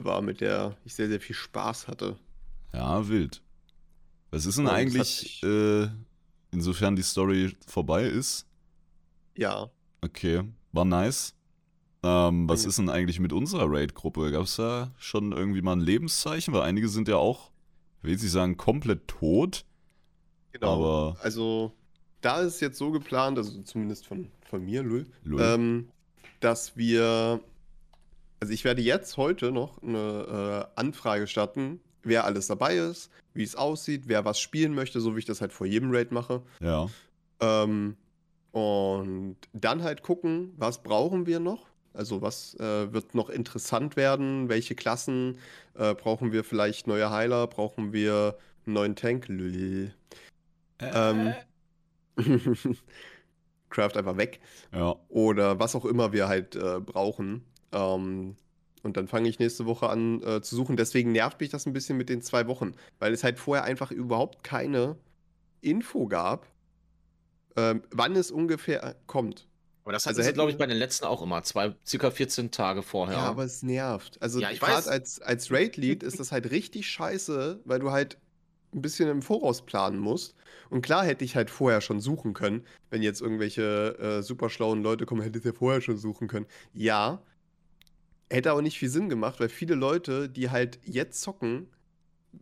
war, 0.06 0.22
mit 0.22 0.42
der 0.42 0.78
ich 0.86 0.94
sehr, 0.94 1.08
sehr 1.10 1.20
viel 1.20 1.36
Spaß 1.36 1.88
hatte. 1.88 2.18
Ja, 2.74 3.08
wild. 3.08 3.42
Was 4.32 4.46
ist 4.46 4.58
denn 4.58 4.68
Und 4.68 4.74
eigentlich, 4.74 5.42
äh, 5.44 5.88
insofern 6.52 6.96
die 6.96 7.04
Story 7.04 7.56
vorbei 7.66 8.04
ist? 8.06 8.46
Ja, 9.38 9.70
Okay, 10.02 10.44
war 10.74 10.86
nice. 10.86 11.34
Ähm, 12.04 12.48
was 12.48 12.64
Ja. 12.64 12.70
ist 12.70 12.78
denn 12.78 12.90
eigentlich 12.90 13.20
mit 13.20 13.34
unserer 13.34 13.66
Raid-Gruppe? 13.70 14.32
Gab 14.32 14.44
es 14.44 14.56
da 14.58 14.94
schon 14.98 15.32
irgendwie 15.32 15.62
mal 15.64 15.74
ein 15.76 15.80
Lebenszeichen? 15.80 16.54
Weil 16.54 16.62
einige 16.62 16.88
sind 16.88 17.08
ja 17.08 17.16
auch, 17.18 17.50
will 18.04 18.14
ich 18.14 18.32
sagen, 18.32 18.58
komplett 18.58 19.08
tot. 19.08 19.66
genau. 20.52 20.74
Aber- 20.76 21.18
Also, 21.22 21.72
da 22.22 22.42
ist 22.42 22.62
jetzt 22.62 22.78
so 22.78 22.92
geplant, 22.92 23.38
also 23.40 23.62
zumindest 23.64 24.06
von, 24.08 24.28
von 24.50 24.64
mir, 24.64 24.84
Lul, 24.84 25.06
Lul. 25.24 25.42
ähm, 25.42 25.88
dass 26.40 26.78
wir, 26.78 27.40
also 28.40 28.54
ich 28.54 28.64
werde 28.64 28.82
jetzt 28.84 29.18
heute 29.18 29.52
noch 29.52 29.82
eine 29.84 30.68
äh, 30.76 30.80
Anfrage 30.80 31.26
starten, 31.28 31.80
wer 32.04 32.26
alles 32.26 32.48
dabei 32.48 32.78
ist, 32.78 33.10
wie 33.34 33.44
es 33.44 33.56
aussieht, 33.56 34.04
wer 34.08 34.26
was 34.26 34.40
spielen 34.40 34.74
möchte, 34.76 35.02
so 35.02 35.16
wie 35.16 35.20
ich 35.20 35.26
das 35.26 35.42
halt 35.42 35.54
vor 35.54 35.66
jedem 35.68 35.92
Raid 35.92 36.12
mache. 36.12 36.42
Ja. 36.60 36.88
Ähm, 37.40 37.98
und 38.58 39.38
dann 39.54 39.84
halt 39.84 40.02
gucken, 40.02 40.52
was 40.58 40.82
brauchen 40.82 41.28
wir 41.28 41.40
noch? 41.40 41.68
Also 41.94 42.24
was 42.24 42.56
äh, 42.56 42.92
wird 42.92 43.14
noch 43.14 43.30
interessant 43.30 43.96
werden? 43.96 44.50
Welche 44.50 44.74
Klassen 44.74 45.38
äh, 45.76 45.94
brauchen 45.94 46.32
wir 46.32 46.44
vielleicht 46.44 46.88
neue 46.88 47.12
Heiler? 47.12 47.46
Brauchen 47.46 47.94
wir 47.94 48.36
einen 48.66 48.74
neuen 48.74 48.96
Tank? 48.96 49.28
Lül. 49.28 49.94
Ähm, 50.80 51.36
Craft 53.70 53.96
einfach 53.96 54.18
weg. 54.18 54.40
Ja. 54.74 54.96
Oder 55.08 55.60
was 55.60 55.76
auch 55.76 55.86
immer 55.86 56.12
wir 56.12 56.28
halt 56.28 56.56
äh, 56.56 56.80
brauchen. 56.80 57.46
Ähm, 57.72 58.38
und 58.82 58.98
dann 58.98 59.08
fange 59.08 59.30
ich 59.30 59.38
nächste 59.38 59.68
Woche 59.68 59.88
an 59.88 60.24
äh, 60.24 60.42
zu 60.42 60.56
suchen. 60.56 60.78
Deswegen 60.78 61.12
nervt 61.12 61.40
mich 61.40 61.50
das 61.50 61.68
ein 61.68 61.74
bisschen 61.74 61.96
mit 61.96 62.10
den 62.10 62.24
zwei 62.24 62.48
Wochen, 62.48 62.74
weil 62.98 63.14
es 63.14 63.24
halt 63.24 63.38
vorher 63.38 63.66
einfach 63.66 63.92
überhaupt 63.92 64.44
keine 64.44 64.96
Info 65.62 66.08
gab, 66.08 66.48
ähm, 67.58 67.84
wann 67.92 68.16
es 68.16 68.32
ungefähr 68.32 68.96
kommt. 69.08 69.48
Aber 69.84 69.94
das 69.94 70.06
Also 70.06 70.22
hätten 70.22 70.34
glaube 70.34 70.52
ich, 70.52 70.58
bei 70.58 70.66
den 70.66 70.78
letzten 70.78 71.06
auch 71.06 71.22
immer. 71.22 71.44
Zwei, 71.44 71.74
circa 71.86 72.12
14 72.12 72.52
Tage 72.52 72.84
vorher. 72.84 73.18
Ja, 73.18 73.24
aber 73.24 73.46
es 73.46 73.64
nervt. 73.64 74.22
Also 74.22 74.40
Ja, 74.40 74.52
ich 74.52 74.60
gerade 74.60 74.90
als, 74.90 75.22
als 75.22 75.52
Raid-Lead 75.52 76.04
ist 76.04 76.20
das 76.20 76.32
halt 76.32 76.52
richtig 76.52 76.88
scheiße, 76.88 77.62
weil 77.64 77.80
du 77.80 77.92
halt 77.92 78.18
ein 78.74 78.82
bisschen 78.82 79.10
im 79.10 79.22
Voraus 79.22 79.66
planen 79.66 79.98
musst. 79.98 80.36
Und 80.70 80.82
klar 80.82 81.06
hätte 81.06 81.24
ich 81.24 81.36
halt 81.36 81.50
vorher 81.50 81.80
schon 81.80 82.02
suchen 82.02 82.34
können. 82.34 82.66
Wenn 82.90 83.02
jetzt 83.02 83.22
irgendwelche 83.22 83.98
äh, 83.98 84.22
super 84.22 84.50
schlauen 84.50 84.84
Leute 84.84 85.06
kommen, 85.06 85.22
hätte 85.22 85.40
ich 85.40 85.46
ja 85.46 85.54
vorher 85.54 85.80
schon 85.80 85.98
suchen 85.98 86.28
können. 86.28 86.48
Ja, 86.74 87.22
hätte 88.30 88.52
aber 88.52 88.62
nicht 88.62 88.78
viel 88.78 88.90
Sinn 88.90 89.08
gemacht, 89.08 89.40
weil 89.40 89.50
viele 89.50 89.76
Leute, 89.76 90.28
die 90.28 90.50
halt 90.50 90.80
jetzt 90.84 91.22
zocken, 91.22 91.68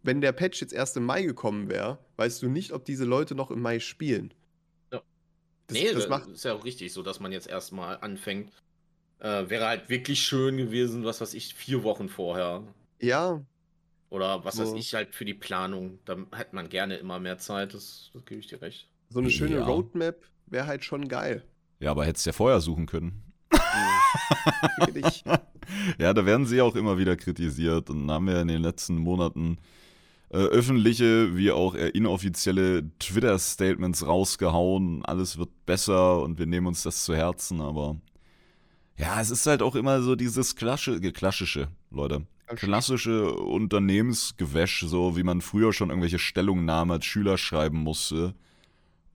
wenn 0.01 0.19
der 0.19 0.32
Patch 0.32 0.62
jetzt 0.62 0.73
erst 0.73 0.97
im 0.97 1.06
Mai 1.06 1.21
gekommen 1.21 1.69
wäre, 1.69 1.99
weißt 2.17 2.41
du 2.41 2.49
nicht, 2.49 2.71
ob 2.71 2.86
diese 2.86 3.06
Leute 3.06 3.36
noch 3.36 3.51
im 3.51 3.62
Mai 3.62 3.80
spielen. 3.80 4.34
Das, 5.67 5.78
nee, 5.78 5.86
das 5.86 5.93
das 6.04 6.10
macht 6.10 6.28
ist 6.30 6.45
ja 6.45 6.54
auch 6.54 6.63
richtig, 6.65 6.93
so 6.93 7.01
dass 7.04 7.19
man 7.19 7.32
jetzt 7.32 7.47
erstmal 7.47 7.97
anfängt. 8.01 8.51
Äh, 9.19 9.49
wäre 9.49 9.65
halt 9.67 9.89
wirklich 9.89 10.19
schön 10.21 10.58
gewesen, 10.58 11.06
was 11.06 11.21
weiß 11.21 11.34
ich, 11.34 11.54
vier 11.56 11.84
Wochen 11.84 12.10
vorher. 12.10 12.63
ja, 12.99 13.41
Oder 14.10 14.43
was 14.45 14.58
weiß 14.60 14.69
So. 14.71 14.75
ich 14.75 14.93
halt 14.93 15.15
für 15.15 15.25
die 15.25 15.34
Planung. 15.34 15.99
Da 16.06 16.17
hätte 16.36 16.56
man 16.56 16.69
gerne 16.69 16.97
immer 16.97 17.19
mehr 17.19 17.38
Zeit, 17.38 17.73
das, 17.73 18.12
das 18.13 18.25
gebe 18.25 18.39
ich 18.41 18.47
dir 18.47 18.62
recht. 18.62 18.88
so 19.10 19.19
eine 19.19 19.30
schöne 19.32 19.56
Ja. 19.58 19.65
Roadmap 19.65 20.17
wäre 20.47 20.67
halt 20.67 20.84
schon 20.84 21.08
geil. 21.08 21.43
Ja, 21.80 21.91
aber 21.91 22.06
hättest 22.06 22.25
ja 22.25 22.34
vorher 22.34 22.62
suchen 22.62 22.86
können. 22.86 23.23
Dich. 24.93 25.23
Ja, 25.97 26.13
da 26.13 26.28
werden 26.28 26.45
sie 26.45 26.62
auch 26.62 26.75
immer 26.75 26.99
wieder 26.99 27.15
kritisiert 27.17 27.89
und 27.89 28.10
haben 28.12 28.28
wir 28.28 28.39
in 28.39 28.47
den 28.47 28.62
letzten 28.62 28.97
Monaten 28.99 29.58
äh, 30.29 30.38
öffentliche 30.38 31.35
wie 31.38 31.51
auch 31.51 31.75
inoffizielle 31.75 32.89
Twitter-Statements 32.99 34.05
rausgehauen. 34.05 35.05
Alles 35.05 35.38
wird 35.38 35.49
besser 35.65 36.21
und 36.21 36.39
wir 36.39 36.45
nehmen 36.45 36.67
uns 36.67 36.83
das 36.83 37.03
zu 37.05 37.15
Herzen, 37.15 37.61
aber 37.61 37.97
ja, 38.97 39.19
es 39.19 39.29
ist 39.29 39.45
halt 39.45 39.61
auch 39.61 39.75
immer 39.75 40.01
so 40.01 40.15
dieses 40.15 40.55
Klasche, 40.55 40.99
klassische, 41.11 41.67
Leute. 41.91 42.25
Klassische 42.47 43.33
Unternehmensgewäsch, 43.33 44.85
so 44.88 45.17
wie 45.17 45.23
man 45.23 45.41
früher 45.41 45.73
schon 45.73 45.89
irgendwelche 45.89 46.19
Stellungnahmen 46.19 46.91
als 46.91 47.05
Schüler 47.05 47.38
schreiben 47.38 47.79
musste. 47.79 48.35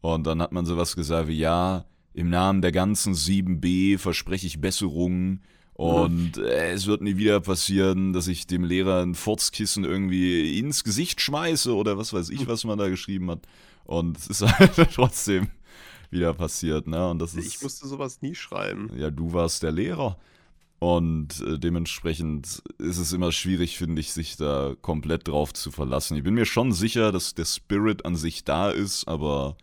Und 0.01 0.27
dann 0.27 0.42
hat 0.42 0.53
man 0.53 0.66
sowas 0.66 0.96
gesagt 0.96 1.29
wie, 1.29 1.38
ja, 1.38 1.85
im 2.12 2.29
Namen 2.29 2.61
der 2.61 2.73
ganzen 2.73 3.14
7b 3.14 3.99
verspreche 3.99 4.46
ich 4.46 4.61
Besserungen 4.61 5.42
und 5.81 6.37
äh, 6.37 6.73
es 6.73 6.87
wird 6.87 7.01
nie 7.01 7.16
wieder 7.16 7.40
passieren, 7.40 8.12
dass 8.12 8.29
ich 8.29 8.47
dem 8.47 8.64
Lehrer 8.64 9.01
ein 9.01 9.14
Furzkissen 9.14 9.85
irgendwie 9.85 10.59
ins 10.59 10.85
Gesicht 10.85 11.23
schmeiße 11.23 11.75
oder 11.75 11.97
was 11.97 12.12
weiß 12.12 12.29
ich, 12.29 12.47
was 12.47 12.64
man 12.64 12.79
da 12.79 12.90
geschrieben 12.90 13.31
hat. 13.31 13.47
Und 13.85 14.19
es 14.19 14.27
ist 14.27 14.43
halt 14.59 14.75
trotzdem 14.93 15.49
wieder 16.11 16.35
passiert, 16.35 16.87
ne? 16.87 17.09
Und 17.09 17.19
das 17.19 17.35
ist. 17.35 17.47
Ich 17.47 17.62
musste 17.62 17.88
sowas 17.88 18.21
nie 18.21 18.35
schreiben. 18.35 18.90
Ja, 18.95 19.11
du 19.11 19.33
warst 19.33 19.62
der 19.62 19.73
Lehrer. 19.73 20.19
Und 20.81 21.40
äh, 21.40 21.59
dementsprechend 21.59 22.62
ist 22.77 22.99
es 22.99 23.14
immer 23.14 23.33
schwierig, 23.33 23.79
finde 23.79 24.01
ich, 24.01 24.12
sich 24.12 24.37
da 24.37 24.75
komplett 24.83 25.29
drauf 25.29 25.55
zu 25.55 25.71
verlassen. 25.71 26.14
Ich 26.14 26.25
bin 26.25 26.35
mir 26.35 26.45
schon 26.45 26.73
sicher, 26.73 27.11
dass 27.11 27.35
der 27.35 27.47
Spirit 27.47 28.05
an 28.05 28.16
sich 28.16 28.45
da 28.45 28.69
ist, 28.69 29.09
aber 29.09 29.57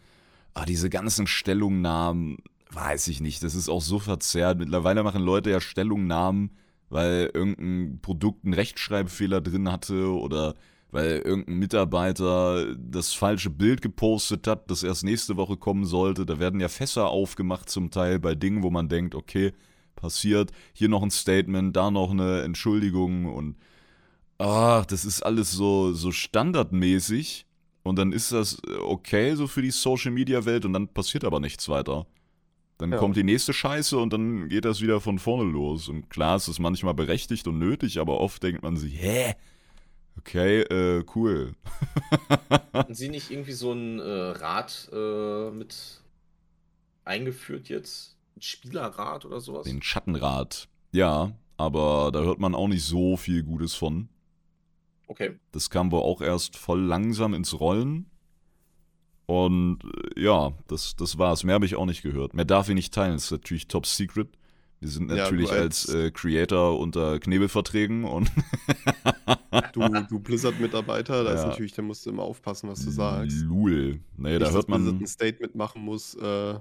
ah, 0.55 0.65
diese 0.65 0.89
ganzen 0.89 1.27
Stellungnahmen, 1.27 2.39
weiß 2.71 3.07
ich 3.07 3.21
nicht. 3.21 3.43
Das 3.43 3.55
ist 3.55 3.69
auch 3.69 3.81
so 3.81 3.99
verzerrt. 3.99 4.59
Mittlerweile 4.59 5.03
machen 5.03 5.23
Leute 5.23 5.49
ja 5.49 5.61
Stellungnahmen, 5.61 6.51
weil 6.89 7.31
irgendein 7.33 7.99
Produkt 8.01 8.45
einen 8.45 8.53
Rechtschreibfehler 8.53 9.41
drin 9.41 9.71
hatte 9.71 10.11
oder 10.11 10.55
weil 10.91 11.21
irgendein 11.25 11.57
Mitarbeiter 11.57 12.75
das 12.75 13.13
falsche 13.13 13.49
Bild 13.49 13.81
gepostet 13.81 14.47
hat, 14.47 14.71
das 14.71 14.83
erst 14.83 15.03
nächste 15.03 15.35
Woche 15.35 15.57
kommen 15.57 15.85
sollte. 15.85 16.25
Da 16.25 16.39
werden 16.39 16.59
ja 16.59 16.69
Fässer 16.69 17.09
aufgemacht 17.09 17.69
zum 17.69 17.91
Teil 17.91 18.19
bei 18.19 18.35
Dingen, 18.35 18.63
wo 18.63 18.69
man 18.69 18.87
denkt, 18.87 19.13
okay, 19.13 19.53
passiert, 19.95 20.51
hier 20.73 20.89
noch 20.89 21.03
ein 21.03 21.11
Statement, 21.11 21.75
da 21.75 21.91
noch 21.91 22.11
eine 22.11 22.43
Entschuldigung 22.43 23.25
und 23.25 23.57
ach, 24.37 24.85
das 24.85 25.03
ist 25.05 25.23
alles 25.23 25.51
so, 25.51 25.93
so 25.93 26.11
standardmäßig 26.11 27.45
und 27.83 27.97
dann 27.97 28.13
ist 28.13 28.31
das 28.31 28.61
okay 28.81 29.35
so 29.35 29.47
für 29.47 29.61
die 29.61 29.71
Social 29.71 30.11
Media 30.11 30.45
Welt 30.45 30.65
und 30.65 30.73
dann 30.73 30.87
passiert 30.87 31.25
aber 31.25 31.39
nichts 31.39 31.67
weiter. 31.67 32.05
Dann 32.77 32.91
Ja. 32.91 32.97
kommt 32.99 33.15
die 33.17 33.23
nächste 33.23 33.53
Scheiße 33.53 33.97
und 33.97 34.13
dann 34.13 34.49
geht 34.49 34.65
das 34.65 34.81
wieder 34.81 35.01
von 35.01 35.17
vorne 35.19 35.49
los. 35.49 35.89
Und 35.89 36.09
klar, 36.09 36.35
es 36.35 36.47
ist 36.47 36.59
manchmal 36.59 36.93
berechtigt 36.93 37.47
und 37.47 37.57
nötig, 37.57 37.99
aber 37.99 38.19
oft 38.19 38.41
denkt 38.43 38.61
man 38.61 38.77
sich, 38.77 39.01
hä? 39.01 39.33
Okay, 40.19 40.61
äh, 40.61 41.03
cool. 41.15 41.53
Hatten 42.73 42.93
Sie 42.93 43.09
nicht 43.09 43.31
irgendwie 43.31 43.53
so 43.53 43.71
einen 43.71 43.99
äh, 43.99 44.03
Rat 44.03 44.89
äh, 44.91 45.51
mit 45.51 46.01
eingeführt 47.05 47.69
jetzt? 47.69 48.15
Ein 48.35 48.41
Spielerrat 48.41 49.25
oder 49.25 49.39
sowas? 49.41 49.63
Den 49.65 49.81
Schattenrat. 49.81 50.67
Ja, 50.91 51.31
aber 51.57 52.11
da 52.11 52.21
hört 52.21 52.39
man 52.39 52.53
auch 52.55 52.67
nicht 52.67 52.83
so 52.83 53.17
viel 53.17 53.43
Gutes 53.43 53.73
von. 53.73 54.09
Okay. 55.07 55.39
Das 55.51 55.69
kam 55.69 55.91
wohl 55.91 56.01
auch 56.01 56.21
erst 56.21 56.57
voll 56.57 56.81
langsam 56.81 57.33
ins 57.33 57.59
Rollen. 57.59 58.07
Und 59.27 59.79
äh, 60.15 60.23
ja, 60.23 60.51
das, 60.67 60.95
das 60.95 61.17
war's. 61.19 61.43
Mehr 61.43 61.55
habe 61.55 61.65
ich 61.65 61.75
auch 61.75 61.85
nicht 61.85 62.01
gehört. 62.01 62.33
Mehr 62.33 62.45
darf 62.45 62.69
ich 62.69 62.75
nicht 62.75 62.93
teilen. 62.93 63.13
Das 63.13 63.25
ist 63.25 63.31
natürlich 63.31 63.67
top 63.67 63.85
secret. 63.85 64.29
Wir 64.79 64.89
sind 64.89 65.09
Ja, 65.09 65.17
natürlich 65.17 65.51
als, 65.51 65.87
als- 65.89 65.93
äh, 65.95 66.11
Creator 66.11 66.79
unter 66.79 67.19
Knebelverträgen 67.19 68.03
und 68.05 68.31
Du, 69.73 69.81
du 70.09 70.19
Blizzard-Mitarbeiter, 70.19 71.23
da 71.23 71.31
ist 71.33 71.41
Ja. 71.41 71.47
natürlich, 71.47 71.73
da 71.73 71.81
musst 71.81 72.05
du 72.05 72.11
immer 72.11 72.23
aufpassen, 72.23 72.69
was 72.69 72.83
du 72.85 72.91
sagst. 72.91 73.37
Lul. 73.41 73.99
Nee, 74.17 74.37
da 74.37 74.45
Nicht, 74.45 74.53
hört 74.53 74.55
dass 74.55 74.65
Blizzard 74.65 74.93
man. 74.93 74.97
ein 75.03 75.07
Statement 75.07 75.55
machen 75.55 75.81
muss. 75.83 76.13
Äh, 76.15 76.59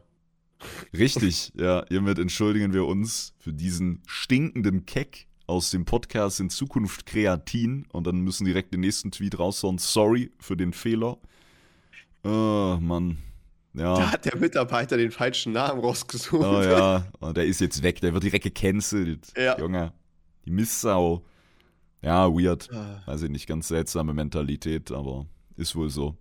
Richtig, 0.96 1.52
ja. 1.57 1.85
Hiermit 1.88 2.18
entschuldigen 2.18 2.72
wir 2.72 2.87
uns 2.87 3.35
für 3.38 3.52
diesen 3.52 4.02
stinkenden 4.07 4.87
Keck 4.87 5.26
aus 5.46 5.70
dem 5.70 5.85
Podcast 5.85 6.40
in 6.40 6.48
Zukunft 6.50 7.05
Kreatin 7.07 7.87
und 7.92 8.07
dann 8.07 8.20
müssen 8.20 8.44
direkt 8.46 8.72
den 8.72 8.81
nächsten 8.81 9.11
Tweet 9.11 9.38
raushauen. 9.38 9.79
Sorry 9.79 10.33
für 10.40 10.57
den 10.57 10.72
Fehler. 10.72 11.18
Oh, 12.27 12.79
Mann. 12.81 13.19
Da 13.75 13.99
Ja. 13.99 14.12
hat 14.12 14.25
der 14.25 14.37
Mitarbeiter 14.37 14.97
den 14.97 15.11
falschen 15.11 15.53
Namen 15.53 15.81
rausgesucht. 15.81 16.45
Oh 16.45 16.62
ja, 16.62 17.07
und 17.21 17.37
der 17.37 17.45
ist 17.45 17.61
jetzt 17.61 17.83
weg, 17.83 18.01
der 18.01 18.15
wird 18.15 18.23
direkt 18.25 18.45
gecancelt. 18.45 19.33
Ja. 19.37 19.59
Junge, 19.59 19.93
die 20.45 20.51
Misssau. 20.51 21.23
Ja, 22.03 22.29
weird. 22.33 22.71
Ah. 22.73 23.03
Weiß 23.07 23.23
ich 23.23 23.31
nicht, 23.31 23.47
ganz 23.47 23.69
seltsame 23.69 24.15
Mentalität, 24.15 24.91
aber 24.93 25.27
ist 25.57 25.77
wohl 25.77 25.91
so. 25.91 26.17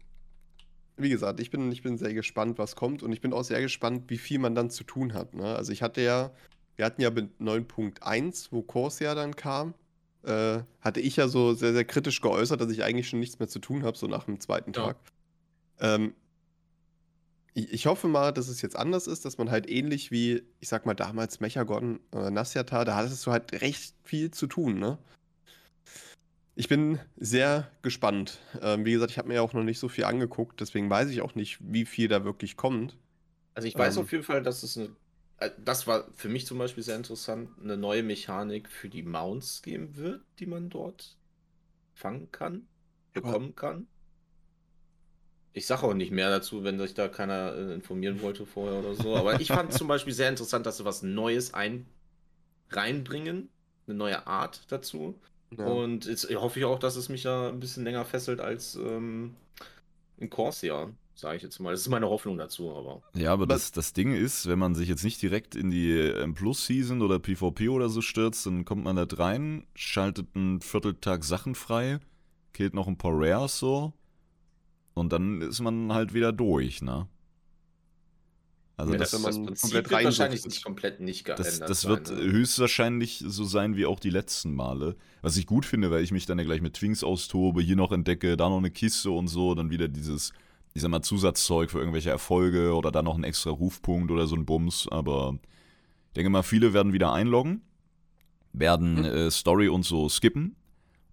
Wie 0.98 1.10
gesagt, 1.10 1.39
ich 1.39 1.50
bin, 1.50 1.72
ich 1.72 1.82
bin 1.82 1.98
sehr 1.98 2.13
gespannt, 2.13 2.58
was 2.58 2.76
kommt 2.76 3.04
und 3.04 3.12
ich 3.12 3.22
bin 3.22 3.34
auch 3.34 3.44
sehr 3.44 3.62
gespannt, 3.62 4.04
wie 4.08 4.18
viel 4.18 4.39
man 4.39 4.56
dann 4.56 4.70
zu 4.70 4.84
tun 4.84 5.13
hat. 5.13 5.34
Ne? 5.34 5.44
Also 5.56 5.72
ich 5.74 5.82
hatte 5.82 6.02
ja, 6.02 6.32
wir 6.78 6.86
hatten 6.86 7.02
ja 7.02 7.10
mit 7.12 7.39
9.1, 7.41 8.48
wo 8.52 8.62
Corsair 8.62 9.13
dann 9.15 9.36
kam, 9.36 9.74
äh, 10.24 10.60
hatte 10.82 11.02
ich 11.02 11.18
ja 11.18 11.28
so 11.28 11.54
sehr, 11.54 11.74
sehr 11.74 11.86
kritisch 11.86 12.22
geäußert, 12.22 12.60
dass 12.62 12.72
ich 12.72 12.84
eigentlich 12.84 13.10
schon 13.10 13.20
nichts 13.20 13.39
mehr 13.39 13.48
zu 13.50 13.60
tun 13.60 13.84
habe, 13.84 13.98
so 13.98 14.08
nach 14.08 14.24
dem 14.24 14.39
zweiten 14.39 14.72
Ja. 14.74 14.86
Tag. 14.88 14.98
Ähm, 15.80 16.16
Ich, 17.54 17.72
ich 17.72 17.86
hoffe 17.88 18.08
mal, 18.08 18.32
dass 18.34 18.50
es 18.50 18.62
jetzt 18.62 18.76
anders 18.76 19.08
ist, 19.08 19.24
dass 19.26 19.38
man 19.38 19.50
halt 19.50 19.70
ähnlich 19.70 20.12
wie, 20.12 20.44
ich 20.60 20.68
sag 20.68 20.86
mal, 20.86 20.94
damals 20.94 21.40
Mechagon, 21.40 22.00
äh, 22.12 22.30
Nasyata, 22.30 22.84
da 22.86 22.96
hattest 22.96 23.26
du 23.26 23.32
halt 23.32 23.62
recht 23.62 23.96
viel 24.04 24.32
zu 24.32 24.48
tun, 24.48 24.78
ne? 24.80 24.98
Ich 26.58 26.70
bin 26.70 27.00
sehr 27.18 27.70
gespannt. 27.82 28.40
Ähm, 28.62 28.86
wie 28.86 28.92
gesagt, 28.94 29.12
ich 29.12 29.18
habe 29.18 29.28
mir 29.28 29.36
ja 29.36 29.42
auch 29.42 29.54
noch 29.54 29.64
nicht 29.64 29.80
so 29.80 29.90
viel 29.90 30.06
angeguckt, 30.06 30.62
deswegen 30.62 30.90
weiß 30.90 31.10
ich 31.10 31.22
auch 31.22 31.36
nicht, 31.36 31.60
wie 31.62 31.86
viel 31.86 32.08
da 32.08 32.24
wirklich 32.24 32.56
kommt. 32.56 32.98
Also 33.54 33.68
ich 33.68 33.76
weiß 33.78 33.98
Ähm. 33.98 34.04
auf 34.04 34.12
jeden 34.12 34.24
Fall, 34.24 34.42
dass 34.44 34.64
es 34.64 34.78
eine. 34.78 34.96
äh, 35.38 35.52
Das 35.64 35.88
war 35.88 36.12
für 36.14 36.30
mich 36.30 36.46
zum 36.46 36.58
Beispiel 36.58 36.84
sehr 36.84 36.96
interessant, 36.96 37.50
eine 37.62 37.78
neue 37.78 38.04
Mechanik 38.04 38.70
für 38.70 38.90
die 38.90 39.04
Mounts 39.04 39.62
geben 39.62 39.96
wird, 39.96 40.22
die 40.40 40.46
man 40.46 40.70
dort 40.70 41.18
fangen 41.94 42.32
kann, 42.32 42.68
bekommen 43.14 43.56
kann. 43.56 43.88
Ich 45.56 45.68
sage 45.68 45.84
auch 45.84 45.94
nicht 45.94 46.12
mehr 46.12 46.30
dazu, 46.30 46.65
wenn 46.65 46.78
sich 46.78 46.96
da 46.96 47.08
keiner 47.08 47.54
äh, 47.56 47.74
informieren 47.74 48.22
wollte 48.22 48.46
vorher 48.46 48.80
oder 48.80 48.94
so. 48.94 49.15
Aber 49.15 49.39
ich 49.39 49.48
fand 49.48 49.72
zum 49.72 49.88
Beispiel 49.88 50.12
sehr 50.12 50.28
interessant, 50.28 50.65
dass 50.65 50.78
sie 50.78 50.86
was 50.86 51.02
Neues 51.02 51.54
ein 51.54 51.86
reinbringen, 52.72 53.48
eine 53.88 53.96
neue 53.96 54.28
Art 54.28 54.63
dazu. 54.68 55.15
Ja. 55.58 55.65
Und 55.65 56.08
jetzt 56.08 56.30
hoffe 56.36 56.60
ich 56.60 56.65
auch, 56.65 56.78
dass 56.78 56.98
es 56.98 57.08
mich 57.08 57.22
da 57.22 57.48
ein 57.48 57.62
bisschen 57.62 57.86
länger 57.86 58.04
fesselt 58.04 58.41
als 58.41 58.76
ähm, 58.76 59.36
in 60.18 60.30
Corsair, 60.30 60.89
sage 61.13 61.38
ich 61.38 61.44
jetzt 61.44 61.58
mal. 61.60 61.72
Das 61.72 61.80
ist 61.80 61.88
meine 61.88 62.10
Hoffnung 62.10 62.38
dazu, 62.38 62.76
aber. 62.76 63.02
Ja, 63.15 63.32
aber 63.32 63.48
das, 63.48 63.72
das 63.72 63.94
Ding 63.94 64.13
ist, 64.13 64.50
wenn 64.50 64.60
man 64.60 64.76
sich 64.76 64.89
jetzt 64.89 65.06
nicht 65.06 65.22
direkt 65.22 65.56
in 65.56 65.72
die 65.72 65.98
M 65.98 66.34
Plus 66.34 66.65
Season 66.65 67.02
oder 67.02 67.18
PvP 67.18 67.70
oder 67.70 67.88
so 67.88 68.02
stürzt, 68.02 68.46
dann 68.46 68.65
kommt 68.65 68.84
man 68.84 68.98
da 68.98 69.08
rein, 69.10 69.65
schaltet 69.74 70.28
einen 70.36 70.60
Vierteltag 70.60 71.24
Sachen 71.24 71.56
frei, 71.56 72.00
killt 72.52 72.74
noch 72.74 72.88
ein 72.88 72.98
paar 72.98 73.13
Rares 73.13 73.58
so 73.58 73.94
und 74.95 75.13
dann 75.13 75.41
ist 75.41 75.62
man 75.62 75.93
halt 75.93 76.13
wieder 76.15 76.34
durch, 76.34 76.81
ne? 76.81 77.08
Also 78.77 78.93
Ja, 78.93 78.97
das, 78.97 79.12
das, 79.12 79.21
man 79.21 79.45
Prinzip 79.45 79.62
komplett 79.62 79.89
wird 79.89 80.03
wahrscheinlich 80.03 80.41
reinsuchtet. 80.41 80.51
nicht 80.51 80.63
komplett 80.65 80.99
nicht 80.99 81.23
geändert 81.25 81.47
das, 81.47 81.60
das 81.63 81.81
sein, 81.81 81.89
wird 81.91 82.10
ne? 82.12 82.17
höchstwahrscheinlich 82.31 83.23
so 83.25 83.45
sein 83.45 83.77
wie 83.77 83.86
auch 83.86 83.99
die 84.01 84.10
letzten 84.10 84.53
Male. 84.53 84.97
Was 85.21 85.38
ich 85.38 85.45
gut 85.47 85.65
finde, 85.65 85.91
weil 85.91 86.03
ich 86.03 86.12
mich 86.12 86.25
dann 86.25 86.39
ja 86.39 86.43
gleich 86.45 86.62
mit 86.62 86.73
Twinks 86.73 87.03
austobe, 87.03 87.62
hier 87.62 87.77
noch 87.77 87.91
entdecke, 87.93 88.36
da 88.36 88.49
noch 88.49 88.58
eine 88.58 88.71
Kiste 88.71 89.12
und 89.12 89.27
so, 89.29 89.55
dann 89.55 89.69
wieder 89.69 89.88
dieses, 89.88 90.34
ich 90.73 90.81
sag 90.81 90.91
mal, 90.91 91.01
Zusatzzeug 91.01 91.71
für 91.71 91.79
irgendwelche 91.79 92.10
Erfolge 92.10 92.73
oder 92.75 92.91
dann 92.91 93.05
noch 93.05 93.15
ein 93.17 93.23
extra 93.23 93.49
Rufpunkt 93.51 94.12
oder 94.12 94.27
so 94.27 94.36
ein 94.36 94.45
Bums. 94.45 94.89
Aber 94.91 95.39
ich 96.10 96.13
denke 96.15 96.29
mal, 96.29 96.43
viele 96.43 96.73
werden 96.73 96.91
wieder 96.91 97.13
einloggen, 97.13 97.62
werden 98.51 98.99
Mhm. 98.99 99.05
äh, 99.05 99.31
Story 99.31 99.69
und 99.69 99.84
so 99.84 100.10
skippen 100.10 100.58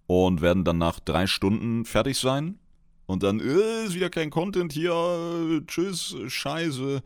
und 0.05 0.41
werden 0.41 0.65
dann 0.65 0.79
nach 0.79 0.99
drei 0.99 1.27
Stunden 1.27 1.85
fertig 1.85 2.17
sein. 2.17 2.59
Und 3.05 3.23
dann, 3.23 3.39
äh, 3.39 3.85
ist 3.85 3.95
wieder 3.95 4.09
kein 4.09 4.29
Content 4.29 4.71
hier, 4.73 4.91
äh, 4.93 5.65
tschüss, 5.65 6.15
scheiße. 6.27 7.01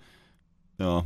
Ja, 0.80 1.06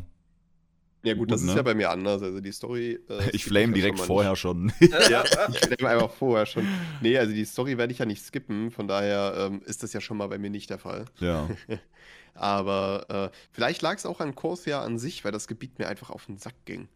Ja, 1.03 1.13
gut, 1.15 1.31
das 1.31 1.41
Gut, 1.41 1.49
ist 1.49 1.55
ne? 1.55 1.59
ja 1.59 1.63
bei 1.63 1.73
mir 1.73 1.89
anders. 1.89 2.21
Also 2.21 2.41
die 2.41 2.51
Story. 2.51 2.99
äh, 3.09 3.29
ich 3.31 3.45
flame 3.45 3.67
ja 3.67 3.73
direkt 3.73 3.97
schon 3.97 4.07
vorher 4.07 4.31
nicht. 4.31 4.39
schon. 4.39 4.71
Ja, 5.09 5.23
ich 5.49 5.57
flame 5.59 5.89
einfach 5.89 6.11
vorher 6.11 6.45
schon. 6.45 6.67
Nee, 6.99 7.17
also 7.17 7.33
die 7.33 7.45
Story 7.45 7.77
werde 7.77 7.91
ich 7.93 7.99
ja 7.99 8.05
nicht 8.05 8.23
skippen, 8.23 8.69
von 8.69 8.87
daher 8.87 9.33
ähm, 9.37 9.61
ist 9.65 9.81
das 9.81 9.93
ja 9.93 10.01
schon 10.01 10.17
mal 10.17 10.27
bei 10.27 10.37
mir 10.37 10.49
nicht 10.51 10.69
der 10.69 10.77
Fall. 10.79 11.05
ja. 11.19 11.49
Aber 12.33 13.31
äh, 13.33 13.37
vielleicht 13.51 13.81
lag 13.81 13.97
es 13.97 14.05
auch 14.05 14.21
an 14.21 14.35
Corsair 14.35 14.81
an 14.81 14.97
sich, 14.97 15.25
weil 15.25 15.33
das 15.33 15.47
Gebiet 15.47 15.79
mir 15.79 15.87
einfach 15.89 16.09
auf 16.09 16.27
den 16.27 16.37
Sack 16.37 16.55
ging. 16.65 16.87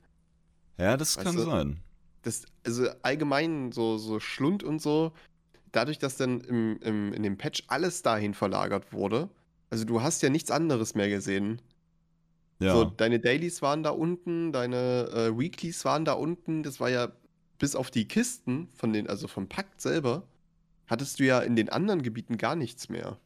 Ja, 0.77 0.95
das 0.97 1.17
Weißt 1.17 1.25
kann 1.25 1.35
du? 1.35 1.43
sein. 1.43 1.79
Das, 2.21 2.45
also 2.65 2.87
allgemein 3.01 3.71
so, 3.73 3.97
so 3.97 4.19
Schlund 4.21 4.63
und 4.63 4.81
so, 4.81 5.11
dadurch, 5.75 5.99
dass 5.99 6.17
dann 6.17 6.41
im, 6.41 6.79
im, 6.81 7.13
in 7.13 7.23
dem 7.23 7.37
Patch 7.37 7.63
alles 7.67 8.01
dahin 8.01 8.33
verlagert 8.33 8.93
wurde, 8.93 9.29
also 9.69 9.85
du 9.85 10.01
hast 10.01 10.21
ja 10.21 10.29
nichts 10.29 10.51
anderes 10.51 10.95
mehr 10.95 11.09
gesehen. 11.09 11.61
Ja. 12.59 12.73
So, 12.73 12.85
deine 12.85 13.19
Dailies 13.19 13.61
waren 13.61 13.83
da 13.83 13.89
unten, 13.89 14.53
deine 14.53 15.09
äh, 15.13 15.37
Weeklies 15.37 15.83
waren 15.83 16.05
da 16.05 16.13
unten. 16.13 16.63
Das 16.63 16.79
war 16.79 16.89
ja 16.89 17.11
bis 17.57 17.75
auf 17.75 17.91
die 17.91 18.07
Kisten 18.07 18.69
von 18.73 18.93
den, 18.93 19.09
also 19.09 19.27
vom 19.27 19.49
Pakt 19.49 19.81
selber, 19.81 20.27
hattest 20.87 21.19
du 21.19 21.25
ja 21.25 21.39
in 21.39 21.55
den 21.55 21.69
anderen 21.69 22.01
Gebieten 22.03 22.37
gar 22.37 22.55
nichts 22.55 22.89
mehr. 22.89 23.19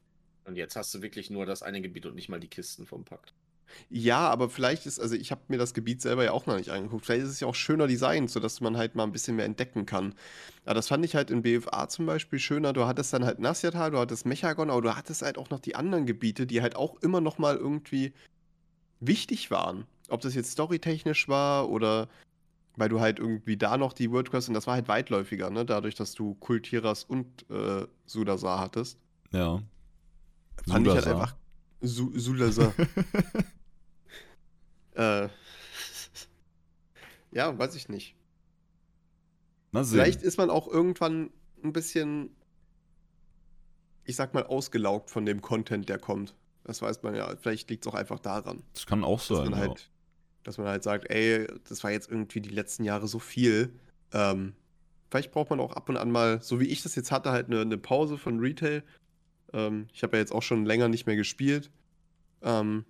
Und 0.45 0.55
jetzt 0.55 0.75
hast 0.75 0.93
du 0.95 1.01
wirklich 1.01 1.29
nur 1.29 1.45
das 1.45 1.61
eine 1.61 1.81
Gebiet 1.81 2.07
und 2.07 2.15
nicht 2.15 2.29
mal 2.29 2.39
die 2.39 2.47
Kisten 2.47 2.87
vom 2.87 3.05
Pakt. 3.05 3.33
Ja, 3.89 4.29
aber 4.29 4.49
vielleicht 4.49 4.85
ist, 4.85 4.99
also 4.99 5.15
ich 5.15 5.31
habe 5.31 5.41
mir 5.47 5.57
das 5.57 5.73
Gebiet 5.73 6.01
selber 6.01 6.23
ja 6.23 6.31
auch 6.31 6.45
noch 6.45 6.57
nicht 6.57 6.69
angeguckt. 6.69 7.05
Vielleicht 7.05 7.23
ist 7.23 7.31
es 7.31 7.39
ja 7.39 7.47
auch 7.47 7.55
schöner 7.55 7.87
designt, 7.87 8.29
sodass 8.29 8.61
man 8.61 8.77
halt 8.77 8.95
mal 8.95 9.03
ein 9.03 9.11
bisschen 9.11 9.35
mehr 9.35 9.45
entdecken 9.45 9.85
kann. 9.85 10.15
Aber 10.65 10.75
das 10.75 10.87
fand 10.87 11.05
ich 11.05 11.15
halt 11.15 11.31
in 11.31 11.41
BFA 11.41 11.87
zum 11.89 12.05
Beispiel 12.05 12.39
schöner. 12.39 12.73
Du 12.73 12.85
hattest 12.85 13.13
dann 13.13 13.25
halt 13.25 13.39
Nasyatal, 13.39 13.91
du 13.91 13.97
hattest 13.97 14.25
Mechagon, 14.25 14.69
aber 14.69 14.81
du 14.81 14.95
hattest 14.95 15.21
halt 15.21 15.37
auch 15.37 15.49
noch 15.49 15.59
die 15.59 15.75
anderen 15.75 16.05
Gebiete, 16.05 16.45
die 16.45 16.61
halt 16.61 16.75
auch 16.75 16.95
immer 17.01 17.21
noch 17.21 17.37
mal 17.37 17.55
irgendwie 17.55 18.13
wichtig 18.99 19.51
waren. 19.51 19.85
Ob 20.09 20.21
das 20.21 20.35
jetzt 20.35 20.51
storytechnisch 20.51 21.27
war 21.27 21.69
oder 21.69 22.09
weil 22.75 22.89
du 22.89 23.01
halt 23.01 23.19
irgendwie 23.19 23.57
da 23.57 23.77
noch 23.77 23.93
die 23.93 24.09
WordQuest 24.11 24.47
und 24.47 24.53
das 24.53 24.65
war 24.65 24.75
halt 24.75 24.87
weitläufiger, 24.87 25.49
ne? 25.49 25.65
Dadurch, 25.65 25.95
dass 25.95 26.13
du 26.13 26.35
Kultiras 26.35 27.03
und 27.03 27.49
äh, 27.49 27.85
Sudasar 28.05 28.59
hattest. 28.59 28.97
ja. 29.31 29.61
Fand 30.67 30.87
ich 30.87 30.93
halt 30.93 31.07
einfach. 31.07 31.35
Su 31.81 32.11
Sudasar. 32.17 32.73
äh. 34.99 35.29
Ja, 37.31 37.55
weiß 37.57 37.75
ich 37.75 37.89
nicht. 37.89 38.15
Mal 39.71 39.83
sehen. 39.83 39.99
Vielleicht 39.99 40.23
ist 40.23 40.37
man 40.37 40.49
auch 40.49 40.67
irgendwann 40.67 41.29
ein 41.63 41.73
bisschen, 41.73 42.35
ich 44.03 44.15
sag 44.15 44.33
mal, 44.33 44.47
ausgelaugt 44.47 45.11
von 45.11 45.25
dem 45.25 45.41
Content, 45.41 45.89
der 45.89 45.99
kommt. 45.99 46.33
Das 46.63 46.81
weiß 46.81 47.03
man 47.03 47.15
ja. 47.15 47.35
Vielleicht 47.39 47.69
liegt 47.69 47.85
es 47.85 47.91
auch 47.91 47.95
einfach 47.95 48.19
daran, 48.19 48.63
das 48.73 48.85
kann 48.85 49.03
auch 49.03 49.19
dass 49.19 49.27
sein. 49.27 49.51
man 49.51 49.59
ja. 49.59 49.67
halt, 49.67 49.91
dass 50.43 50.57
man 50.57 50.67
halt 50.67 50.83
sagt, 50.83 51.09
ey, 51.09 51.47
das 51.67 51.83
war 51.83 51.91
jetzt 51.91 52.09
irgendwie 52.09 52.41
die 52.41 52.49
letzten 52.49 52.83
Jahre 52.83 53.07
so 53.07 53.19
viel. 53.19 53.73
Ähm, 54.11 54.53
vielleicht 55.09 55.31
braucht 55.31 55.51
man 55.51 55.59
auch 55.59 55.73
ab 55.73 55.89
und 55.89 55.97
an 55.97 56.11
mal, 56.11 56.41
so 56.41 56.59
wie 56.59 56.67
ich 56.67 56.81
das 56.81 56.95
jetzt 56.95 57.11
hatte, 57.11 57.31
halt 57.31 57.47
eine, 57.47 57.61
eine 57.61 57.77
Pause 57.77 58.17
von 58.17 58.39
Retail. 58.39 58.83
Ähm, 59.53 59.87
ich 59.93 60.03
habe 60.03 60.17
ja 60.17 60.21
jetzt 60.21 60.31
auch 60.31 60.43
schon 60.43 60.65
länger 60.65 60.87
nicht 60.87 61.05
mehr 61.05 61.15
gespielt. 61.15 61.69
Ähm, 62.41 62.85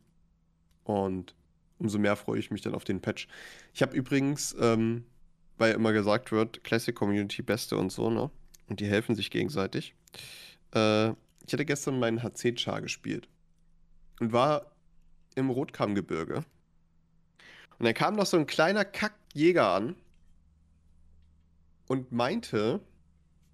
und 0.84 1.36
umso 1.80 1.98
mehr 1.98 2.16
freue 2.16 2.40
ich 2.40 2.52
mich 2.52 2.62
dann 2.62 2.76
auf 2.76 2.84
den 2.84 3.02
Patch. 3.02 3.28
Ich 3.74 3.82
habe 3.82 3.96
übrigens, 3.96 4.56
ähm, 4.60 5.06
weil 5.58 5.74
immer 5.74 5.94
gesagt 5.94 6.32
wird, 6.32 6.64
Classic 6.64 6.96
Community 6.96 7.42
Beste 7.42 7.78
und 7.78 7.92
so, 7.92 8.10
ne? 8.10 8.30
Und 8.68 8.80
die 8.80 8.86
helfen 8.86 9.16
sich 9.16 9.32
gegenseitig. 9.32 9.96
Äh, 10.74 11.10
ich 11.10 11.54
hatte 11.54 11.66
gestern 11.66 12.00
meinen 12.00 12.22
HC-Char 12.22 12.82
gespielt. 12.82 13.28
Und 14.20 14.32
war 14.32 14.72
im 15.36 15.50
Rotkammgebirge. 15.50 16.46
Und 17.80 17.86
dann 17.86 17.94
kam 17.94 18.16
noch 18.16 18.26
so 18.26 18.38
ein 18.38 18.46
kleiner 18.46 18.86
Kackjäger 18.86 19.70
an 19.70 19.96
und 21.88 22.12
meinte, 22.12 22.82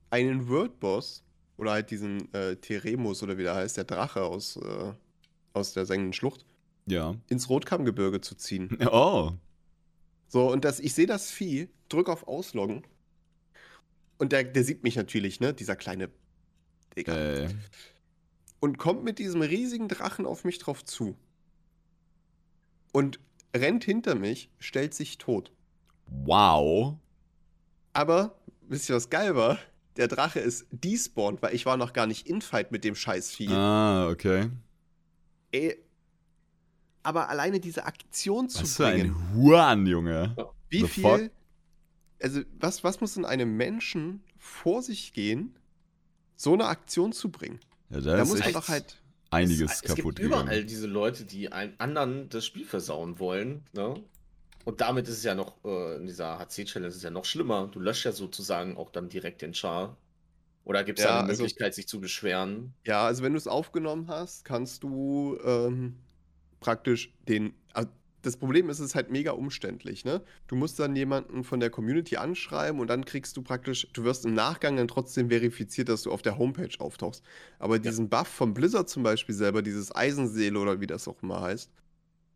einen 0.10 0.50
Worldboss, 0.50 1.24
oder 1.58 1.72
halt 1.72 1.92
diesen 1.92 2.34
äh, 2.34 2.58
Teremus 2.58 3.24
oder 3.24 3.38
wie 3.38 3.44
der 3.44 3.56
heißt, 3.56 3.78
der 3.78 3.86
Drache 3.86 4.24
aus, 4.24 4.58
äh, 4.58 4.94
aus 5.54 5.74
der 5.74 5.86
sengenden 5.86 6.14
Schlucht, 6.14 6.46
Ja. 6.88 7.16
ins 7.30 7.50
Rotkammgebirge 7.50 8.22
zu 8.22 8.36
ziehen. 8.36 8.78
Oh. 8.92 9.34
So, 10.28 10.52
und 10.52 10.66
das, 10.66 10.80
ich 10.80 10.94
sehe 10.94 11.06
das 11.08 11.32
Vieh, 11.32 11.70
drück 11.88 12.10
auf 12.10 12.28
Ausloggen. 12.28 12.84
Und 14.18 14.32
der, 14.32 14.44
der 14.44 14.64
sieht 14.64 14.84
mich 14.84 14.96
natürlich, 14.96 15.40
ne? 15.40 15.54
Dieser 15.54 15.76
kleine 15.76 16.10
Digga. 16.98 17.16
Äh, 17.16 17.50
Und 18.60 18.78
kommt 18.78 19.04
mit 19.04 19.20
diesem 19.20 19.42
riesigen 19.42 19.88
Drachen 19.88 20.26
auf 20.26 20.44
mich 20.44 20.58
drauf 20.58 20.84
zu. 20.84 21.16
Und 22.92 23.20
rennt 23.56 23.84
hinter 23.84 24.16
mich, 24.16 24.50
stellt 24.60 24.94
sich 24.94 25.18
tot. 25.18 25.52
wow. 26.08 26.96
Aber, 27.94 28.36
wisst 28.68 28.90
ihr, 28.90 28.96
was 28.96 29.10
geil 29.10 29.36
war? 29.36 29.58
Der 29.96 30.08
Drache 30.10 30.40
ist 30.42 30.66
despawned, 30.72 31.42
weil 31.42 31.56
ich 31.56 31.66
war 31.66 31.78
noch 31.78 31.94
gar 31.94 32.08
nicht 32.08 32.28
in 32.28 32.42
Fight 32.42 32.72
mit 32.74 32.84
dem 32.84 32.96
scheiß 32.96 33.32
Vieh. 33.32 33.48
Ah, 33.50 34.10
okay. 34.10 34.50
Ey. 35.52 35.78
Aber 37.06 37.30
alleine 37.30 37.60
diese 37.60 37.86
Aktion 37.86 38.50
zu 38.50 38.64
Was 38.64 38.76
für 38.78 38.88
ein 38.88 39.14
bringen. 39.14 39.34
Huan, 39.36 39.86
Junge. 39.88 40.36
Wie 40.70 40.82
The 40.82 40.88
viel. 40.88 41.04
fuck? 41.04 41.30
Also, 42.22 42.42
was, 42.60 42.84
was 42.84 43.02
muss 43.02 43.18
in 43.18 43.26
einem 43.26 43.56
Menschen 43.58 44.24
vor 44.38 44.82
sich 44.82 45.14
gehen, 45.14 45.56
so 46.36 46.54
eine 46.54 46.66
Aktion 46.66 47.14
zu 47.14 47.30
bringen? 47.30 47.60
Ja, 47.90 48.02
da, 48.02 48.16
Da 48.18 48.22
ist 48.24 48.30
muss 48.30 48.40
echt 48.40 48.48
einfach 48.48 48.68
halt. 48.70 49.02
einiges 49.30 49.72
es, 49.72 49.82
es 49.84 49.96
kaputt 49.96 50.16
gibt 50.16 50.20
überall 50.20 50.46
gegangen. 50.46 50.68
diese 50.68 50.88
Leute, 50.88 51.26
die 51.26 51.52
einen 51.52 51.80
anderen 51.80 52.30
das 52.30 52.46
Spiel 52.46 52.66
versauen 52.66 53.20
wollen. 53.20 53.64
Ne? 53.74 53.96
Und 54.64 54.82
damit 54.82 55.08
ist 55.08 55.18
es 55.18 55.24
ja 55.24 55.36
noch, 55.36 55.64
äh, 55.64 55.98
in 55.98 56.08
dieser 56.08 56.40
HC-Challenge 56.40 56.88
ist 56.88 56.96
es 56.96 57.04
ja 57.04 57.12
noch 57.12 57.26
schlimmer. 57.26 57.68
Du 57.68 57.80
löscht 57.80 58.06
ja 58.06 58.12
sozusagen 58.12 58.78
auch 58.78 58.90
dann 58.90 59.10
direkt 59.10 59.42
den 59.44 59.54
Char. 59.54 59.96
Oder 60.64 60.84
gibt 60.84 60.98
es 60.98 61.06
Ja, 61.06 61.12
da 61.12 61.20
eine 61.20 61.30
also- 61.30 61.44
Möglichkeit, 61.44 61.76
sich 61.76 61.88
zu 61.88 62.00
beschweren? 62.02 62.74
Ja, 62.86 63.06
also 63.06 63.22
wenn 63.22 63.34
du 63.34 63.38
es 63.38 63.46
aufgenommen 63.48 64.08
hast, 64.08 64.46
kannst 64.46 64.82
du 64.84 65.38
ähm, 65.46 66.00
praktisch 66.66 67.14
den. 67.28 67.54
ah, 67.74 67.86
das 68.24 68.38
Problem 68.38 68.70
ist, 68.72 68.80
es 68.80 68.88
ist 68.88 68.96
halt 68.96 69.12
mega 69.12 69.32
umständlich, 69.34 70.04
ne? 70.04 70.24
Du 70.48 70.56
musst 70.56 70.80
dann 70.80 70.96
jemanden 70.96 71.44
von 71.44 71.60
der 71.60 71.70
Community 71.70 72.18
anschreiben 72.18 72.80
und 72.80 72.88
dann 72.88 73.06
kriegst 73.06 73.38
du 73.38 73.44
praktisch, 73.44 73.88
du 73.94 74.04
wirst 74.04 74.26
im 74.26 74.34
Nachgang 74.34 74.76
dann 74.78 74.88
trotzdem 74.88 75.30
verifiziert, 75.30 75.90
dass 75.90 76.02
du 76.02 76.12
auf 76.12 76.24
der 76.24 76.40
Homepage 76.40 76.76
auftauchst. 76.80 77.24
Aber 77.60 77.78
diesen 77.78 78.10
Buff 78.10 78.28
von 78.28 78.56
Blizzard 78.56 78.90
zum 78.90 79.04
Beispiel 79.04 79.36
selber, 79.36 79.62
dieses 79.62 79.96
Eisenseele 79.96 80.58
oder 80.58 80.82
wie 80.82 80.88
das 80.88 81.08
auch 81.08 81.22
immer 81.22 81.40
heißt, 81.42 81.70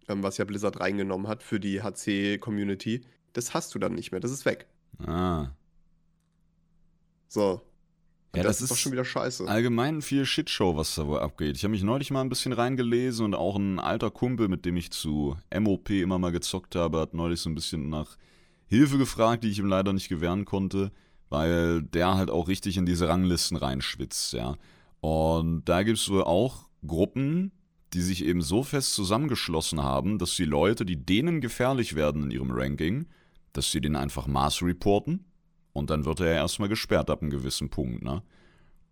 ähm, 0.10 0.22
was 0.22 0.38
ja 0.38 0.46
Blizzard 0.46 0.80
reingenommen 0.80 1.28
hat 1.28 1.42
für 1.42 1.60
die 1.60 1.82
HC-Community, 1.82 3.02
das 3.34 3.56
hast 3.56 3.74
du 3.74 3.80
dann 3.80 3.94
nicht 3.96 4.12
mehr. 4.12 4.22
Das 4.22 4.32
ist 4.32 4.46
weg. 4.46 4.68
Ah. 5.00 5.48
So. 7.28 7.64
Ja, 8.36 8.44
das, 8.44 8.58
das 8.58 8.62
ist 8.64 8.72
doch 8.72 8.78
schon 8.78 8.92
wieder 8.92 9.06
scheiße. 9.06 9.48
Allgemein 9.48 10.02
viel 10.04 10.24
Shitshow, 10.26 10.76
was 10.76 10.94
da 10.94 11.08
wohl 11.08 11.20
abgeht. 11.20 11.56
Ich 11.56 11.64
habe 11.64 11.72
mich 11.72 11.82
neulich 11.82 12.12
mal 12.12 12.22
ein 12.22 12.30
bisschen 12.30 12.54
reingelesen 12.54 13.26
und 13.26 13.34
auch 13.34 13.56
ein 13.56 13.80
alter 13.80 14.12
Kumpel, 14.12 14.48
mit 14.48 14.66
dem 14.66 14.78
ich 14.78 14.92
zu 14.92 15.36
MOP 15.58 15.90
immer 15.90 16.20
mal 16.20 16.32
gezockt 16.32 16.76
habe, 16.76 17.00
hat 17.00 17.16
neulich 17.16 17.40
so 17.40 17.50
ein 17.50 17.56
bisschen 17.56 17.90
nach 17.90 18.18
Hilfe 18.68 19.00
gefragt, 19.00 19.44
die 19.44 19.50
ich 19.50 19.58
ihm 19.58 19.66
leider 19.66 19.94
nicht 19.94 20.10
gewähren 20.10 20.46
konnte, 20.46 20.92
weil 21.30 21.82
der 21.82 22.16
halt 22.16 22.30
auch 22.30 22.48
richtig 22.48 22.78
in 22.78 22.86
diese 22.86 23.08
Ranglisten 23.08 23.58
reinschwitzt, 23.58 24.34
ja. 24.34 24.58
Und 25.02 25.64
da 25.66 25.82
gibt 25.82 25.98
es 25.98 26.10
wohl 26.10 26.24
auch 26.24 26.70
Gruppen, 26.86 27.52
die 27.94 28.02
sich 28.02 28.24
eben 28.24 28.42
so 28.42 28.62
fest 28.62 28.94
zusammengeschlossen 28.94 29.82
haben, 29.82 30.20
dass 30.20 30.36
die 30.36 30.46
Leute, 30.46 30.86
die 30.86 31.04
denen 31.04 31.42
gefährlich 31.42 31.96
werden 31.96 32.24
in 32.24 32.32
ihrem 32.32 32.52
Ranking, 32.52 33.08
dass 33.54 33.72
sie 33.72 33.82
den 33.82 33.96
einfach 33.96 34.28
Maß 34.28 34.62
reporten 34.62 35.26
und 35.80 35.90
dann 35.90 36.06
wird 36.06 36.20
er 36.20 36.28
ja 36.28 36.34
erstmal 36.36 36.70
gesperrt 36.70 37.10
ab 37.10 37.22
einem 37.24 37.32
gewissen 37.32 37.70
Punkt, 37.70 38.04
ne? 38.04 38.22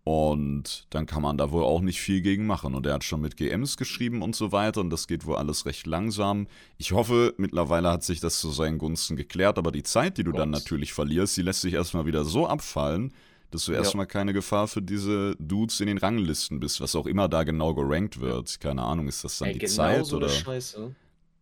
Und 0.04 0.86
dann 0.88 1.04
kann 1.04 1.20
man 1.20 1.36
da 1.36 1.50
wohl 1.50 1.64
auch 1.64 1.82
nicht 1.82 2.00
viel 2.00 2.22
gegen 2.22 2.46
machen. 2.46 2.74
Und 2.74 2.86
er 2.86 2.94
hat 2.94 3.04
schon 3.04 3.20
mit 3.20 3.36
GMs 3.36 3.76
geschrieben 3.76 4.22
und 4.22 4.34
so 4.34 4.52
weiter. 4.52 4.80
Und 4.80 4.88
das 4.88 5.06
geht 5.06 5.26
wohl 5.26 5.36
alles 5.36 5.66
recht 5.66 5.86
langsam. 5.86 6.46
Ich 6.78 6.92
hoffe, 6.92 7.34
mittlerweile 7.36 7.90
hat 7.90 8.02
sich 8.04 8.18
das 8.20 8.40
zu 8.40 8.50
seinen 8.50 8.78
Gunsten 8.78 9.16
geklärt. 9.16 9.58
Aber 9.58 9.70
die 9.70 9.82
Zeit, 9.82 10.16
die 10.16 10.24
du 10.24 10.32
dann 10.32 10.50
Gott. 10.50 10.60
natürlich 10.62 10.94
verlierst, 10.94 11.36
die 11.36 11.42
lässt 11.42 11.60
sich 11.60 11.74
erstmal 11.74 12.06
wieder 12.06 12.24
so 12.24 12.46
abfallen, 12.46 13.12
dass 13.50 13.66
du 13.66 13.72
Ja. 13.72 13.78
erstmal 13.78 14.06
keine 14.06 14.32
Gefahr 14.32 14.66
für 14.66 14.80
diese 14.80 15.36
Dudes 15.38 15.78
in 15.80 15.88
den 15.88 15.98
Ranglisten 15.98 16.58
bist, 16.58 16.80
was 16.80 16.96
auch 16.96 17.06
immer 17.06 17.28
da 17.28 17.44
genau 17.44 17.74
gerankt 17.74 18.18
wird. 18.18 18.60
Keine 18.60 18.82
Ahnung, 18.84 19.08
ist 19.08 19.24
das 19.24 19.36
dann 19.38 19.48
Ey, 19.48 19.54
die 19.54 19.58
genau 19.60 19.72
Zeit 19.74 20.06
so 20.06 20.16
oder? 20.16 20.30
Scheiße. 20.30 20.94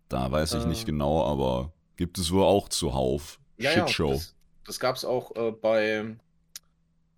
Da 0.08 0.32
weiß 0.32 0.54
ich 0.54 0.64
nicht 0.66 0.82
Äh. 0.82 0.86
genau, 0.86 1.24
aber 1.24 1.72
gibt 1.96 2.18
es 2.18 2.32
wohl 2.32 2.42
auch 2.44 2.68
zuhauf. 2.68 3.38
Ja, 3.58 3.70
ja, 3.72 3.86
Shitshow. 3.86 4.10
das, 4.14 4.34
das 4.66 4.80
gab 4.80 4.96
es 4.96 5.04
auch 5.04 5.34
äh, 5.36 5.52
bei 5.52 6.16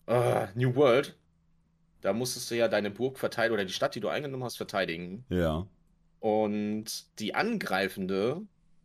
äh, 0.07 0.47
New 0.55 0.75
World. 0.75 1.17
Da 2.01 2.13
musstest 2.13 2.51
du 2.51 2.57
ja 2.57 2.69
deine 2.69 2.91
Burg 2.91 3.19
verteidigen 3.19 3.55
oder 3.55 3.65
die 3.65 3.73
Stadt, 3.73 3.95
die 3.95 4.01
du 4.01 4.09
eingenommen 4.09 4.45
hast, 4.45 4.57
verteidigen. 4.57 5.25
Ja. 5.29 5.67
Und 6.21 7.19
die 7.19 7.35
angreifende 7.35 8.43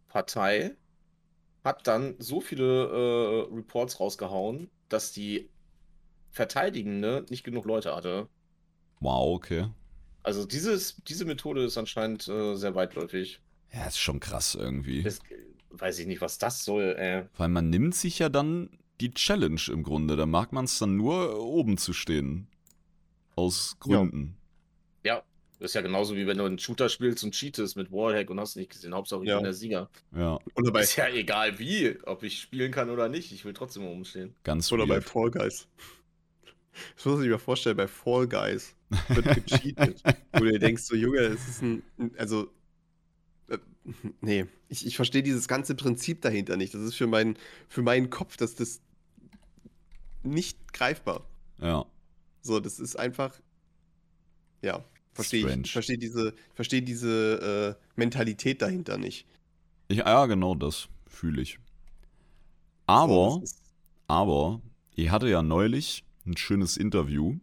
Partei 0.08 0.76
hat 1.64 1.88
dann 1.88 2.16
so 2.20 2.42
viele 2.42 3.48
äh, 3.50 3.56
Reports 3.56 4.00
rausgehauen, 4.00 4.70
dass 4.90 5.12
die 5.12 5.50
Verteidigende 6.32 7.26
nicht 7.30 7.44
genug 7.44 7.66
Leute 7.66 7.96
hatte. 7.96 8.28
Wow, 9.00 9.36
okay. 9.36 9.68
Also 10.24 10.46
dieses, 10.46 10.96
diese 11.04 11.26
Methode 11.26 11.64
ist 11.64 11.78
anscheinend 11.78 12.28
äh, 12.28 12.56
sehr 12.56 12.76
weitläufig. 12.76 13.42
Ja, 13.72 13.88
ist 13.88 14.00
schon 14.00 14.20
krass 14.20 14.56
irgendwie. 14.56 15.04
Das, 15.04 15.20
weiß 15.74 16.00
ich 16.00 16.08
nicht, 16.08 16.22
was 16.22 16.38
das 16.38 16.64
soll. 16.64 16.96
Äh. 16.98 17.26
Weil 17.38 17.50
man 17.50 17.70
nimmt 17.70 17.96
sich 17.96 18.20
ja 18.20 18.30
dann 18.30 18.70
die 19.02 19.14
Challenge 19.14 19.62
im 19.70 19.84
Grunde. 19.84 20.16
Da 20.16 20.26
mag 20.26 20.54
man 20.54 20.66
es 20.66 20.78
dann 20.80 20.96
nur, 20.98 21.40
oben 21.40 21.78
zu 21.78 21.94
stehen. 21.94 22.48
Aus 23.36 23.78
Gründen. 23.80 24.38
Ja, 25.04 25.24
das 25.60 25.72
ist 25.72 25.76
ja 25.76 25.82
genauso 25.82 26.16
wie 26.16 26.28
wenn 26.28 26.38
du 26.38 26.46
einen 26.46 26.60
Shooter 26.60 26.88
spielst 26.88 27.24
und 27.24 27.32
cheatest 27.34 27.76
mit 27.76 27.92
Wallhack 27.92 28.30
und 28.30 28.40
hast 28.40 28.56
nicht 28.56 28.70
gesehen. 28.72 28.94
Hauptsache 28.94 29.24
ich 29.24 29.30
Ja. 29.30 29.38
bin 29.38 29.46
der 29.46 29.54
Sieger. 29.54 29.90
Ja, 30.16 30.38
Oder 30.56 30.72
bei, 30.72 30.82
Ist 30.82 30.96
ja 30.96 31.08
egal 31.10 31.58
wie, 31.58 31.98
ob 32.06 32.22
ich 32.24 32.40
spielen 32.40 32.72
kann 32.72 32.90
oder 32.92 33.10
nicht. 33.10 33.32
Ich 33.32 33.44
will 33.44 33.54
trotzdem 33.54 33.86
oben 33.86 34.06
stehen. 34.06 34.36
ganz 34.44 34.72
oder 34.72 34.86
bei 34.86 34.96
weird. 34.96 35.04
Fall 35.06 35.32
Guys. 35.32 35.68
Das 36.96 37.06
muss 37.06 37.22
ich 37.22 37.30
mir 37.30 37.40
vorstellen, 37.40 37.78
bei 37.78 37.88
Fall 37.88 38.28
Guys 38.28 38.76
wird 39.10 39.26
gecheatet. 39.48 40.02
wo 40.34 40.40
du 40.40 40.52
dir 40.52 40.60
denkst, 40.60 40.84
so 40.84 40.96
Junge, 40.96 41.20
es 41.20 41.48
ist 41.48 41.62
ein, 41.62 41.84
also, 42.18 42.44
äh, 42.44 42.48
nee, 44.22 44.46
ich, 44.70 44.86
ich 44.86 44.96
verstehe 44.96 45.24
dieses 45.24 45.48
ganze 45.48 45.76
Prinzip 45.76 46.22
dahinter 46.22 46.58
nicht. 46.58 46.74
Das 46.74 46.82
ist 46.82 46.96
für, 46.96 47.08
mein, 47.08 47.38
für 47.68 47.82
meinen 47.82 48.10
Kopf, 48.10 48.38
dass 48.38 48.56
das 48.56 48.82
nicht 50.24 50.74
greifbar. 50.74 51.24
Ja, 51.58 51.86
So, 52.42 52.60
das 52.60 52.80
ist 52.80 52.96
einfach, 52.98 53.40
ja, 54.62 54.84
verstehe 55.14 55.46
ich. 55.46 55.72
Verstehe 55.72 55.98
diese, 55.98 56.34
verstehe 56.54 56.82
diese 56.82 57.78
äh, 57.80 57.84
Mentalität 57.96 58.62
dahinter 58.62 58.98
nicht. 58.98 59.28
ich, 59.88 59.98
ja, 60.00 60.26
genau 60.26 60.56
das 60.56 60.90
fühle 61.08 61.42
ich. 61.42 61.58
So, 62.96 63.22
Aber, 63.22 63.42
ist- 63.42 63.62
aber, 64.08 64.62
ich 64.96 65.12
hatte 65.12 65.30
ja 65.30 65.42
neulich 65.44 66.06
ein 66.26 66.38
schönes 66.38 66.78
Interview. 66.78 67.40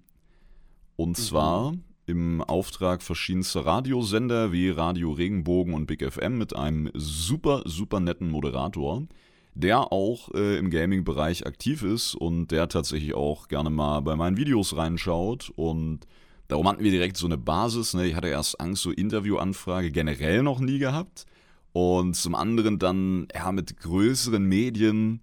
Und 0.97 1.17
Mhm. 1.17 1.17
zwar 1.19 1.75
im 2.11 2.43
Auftrag 2.43 3.03
verschiedenster 3.03 3.65
Radiosender 3.65 4.51
wie 4.51 4.69
Radio 4.69 5.13
Regenbogen 5.13 5.75
und 5.75 5.87
Big 5.87 6.05
FM 6.05 6.39
mit 6.39 6.57
einem 6.57 6.91
super, 6.93 7.63
super 7.67 8.01
netten 8.01 8.29
Moderator, 8.29 9.07
der 9.55 9.93
auch 9.93 10.35
äh, 10.35 10.59
im 10.59 10.71
Gaming-Bereich 10.71 11.47
aktiv 11.47 11.85
ist 11.85 12.17
und 12.17 12.49
der 12.49 12.69
tatsächlich 12.69 13.15
auch 13.15 13.47
gerne 13.47 13.71
mal 13.71 14.01
bei 14.01 14.17
meinen 14.17 14.37
Videos 14.37 14.77
reinschaut. 14.77 15.53
Und 15.55 16.01
darum 16.49 16.69
hatten 16.69 16.83
wir 16.83 16.91
direkt 16.91 17.17
so 17.17 17.27
eine 17.27 17.39
Basis. 17.39 17.95
Ne? 17.95 18.07
Ich 18.09 18.17
hatte 18.17 18.29
erst 18.29 18.61
Angst, 18.61 18.83
so 18.83 18.91
Interviewanfrage 18.91 19.93
generell 19.93 20.43
noch 20.43 20.59
nie 20.59 20.79
gehabt. 20.79 21.27
Und 21.73 22.17
zum 22.17 22.35
anderen 22.35 22.81
dann, 22.81 23.29
ja, 23.33 23.53
mit 23.53 23.77
größeren 23.77 24.43
Medien 24.43 25.21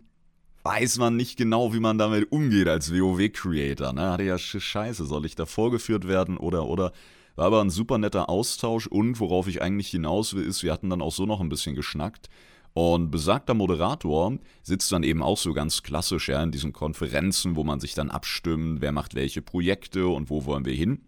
weiß 0.68 0.98
man 0.98 1.16
nicht 1.16 1.38
genau, 1.38 1.74
wie 1.74 1.80
man 1.80 1.98
damit 1.98 2.30
umgeht 2.30 2.68
als 2.68 2.92
WoW-Creator. 2.92 3.94
Ne? 3.94 4.12
Hatte 4.12 4.24
ja 4.24 4.36
sch- 4.36 4.60
scheiße, 4.60 5.06
soll 5.06 5.26
ich 5.26 5.36
da 5.36 5.46
vorgeführt 5.46 6.10
werden 6.10 6.36
oder, 6.38 6.66
oder. 6.66 6.92
War 7.38 7.46
aber 7.46 7.62
ein 7.62 7.70
super 7.70 7.98
netter 7.98 8.30
Austausch 8.30 8.86
und 8.88 9.20
worauf 9.22 9.48
ich 9.48 9.62
eigentlich 9.62 9.88
hinaus 9.88 10.36
will, 10.36 10.44
ist, 10.44 10.64
wir 10.64 10.74
hatten 10.74 10.90
dann 10.90 11.02
auch 11.02 11.14
so 11.14 11.26
noch 11.26 11.40
ein 11.40 11.48
bisschen 11.48 11.76
geschnackt. 11.76 12.28
Und 12.74 13.12
besagter 13.12 13.54
Moderator 13.54 14.38
sitzt 14.62 14.92
dann 14.92 15.04
eben 15.04 15.24
auch 15.24 15.38
so 15.38 15.54
ganz 15.54 15.84
klassisch 15.84 16.28
ja, 16.28 16.44
in 16.44 16.52
diesen 16.52 16.74
Konferenzen, 16.74 17.56
wo 17.56 17.64
man 17.64 17.80
sich 17.80 17.94
dann 17.94 18.12
abstimmt, 18.12 18.82
wer 18.82 18.92
macht 18.92 19.16
welche 19.16 19.42
Projekte 19.42 20.08
und 20.08 20.30
wo 20.30 20.46
wollen 20.46 20.66
wir 20.66 20.74
hin. 20.74 21.00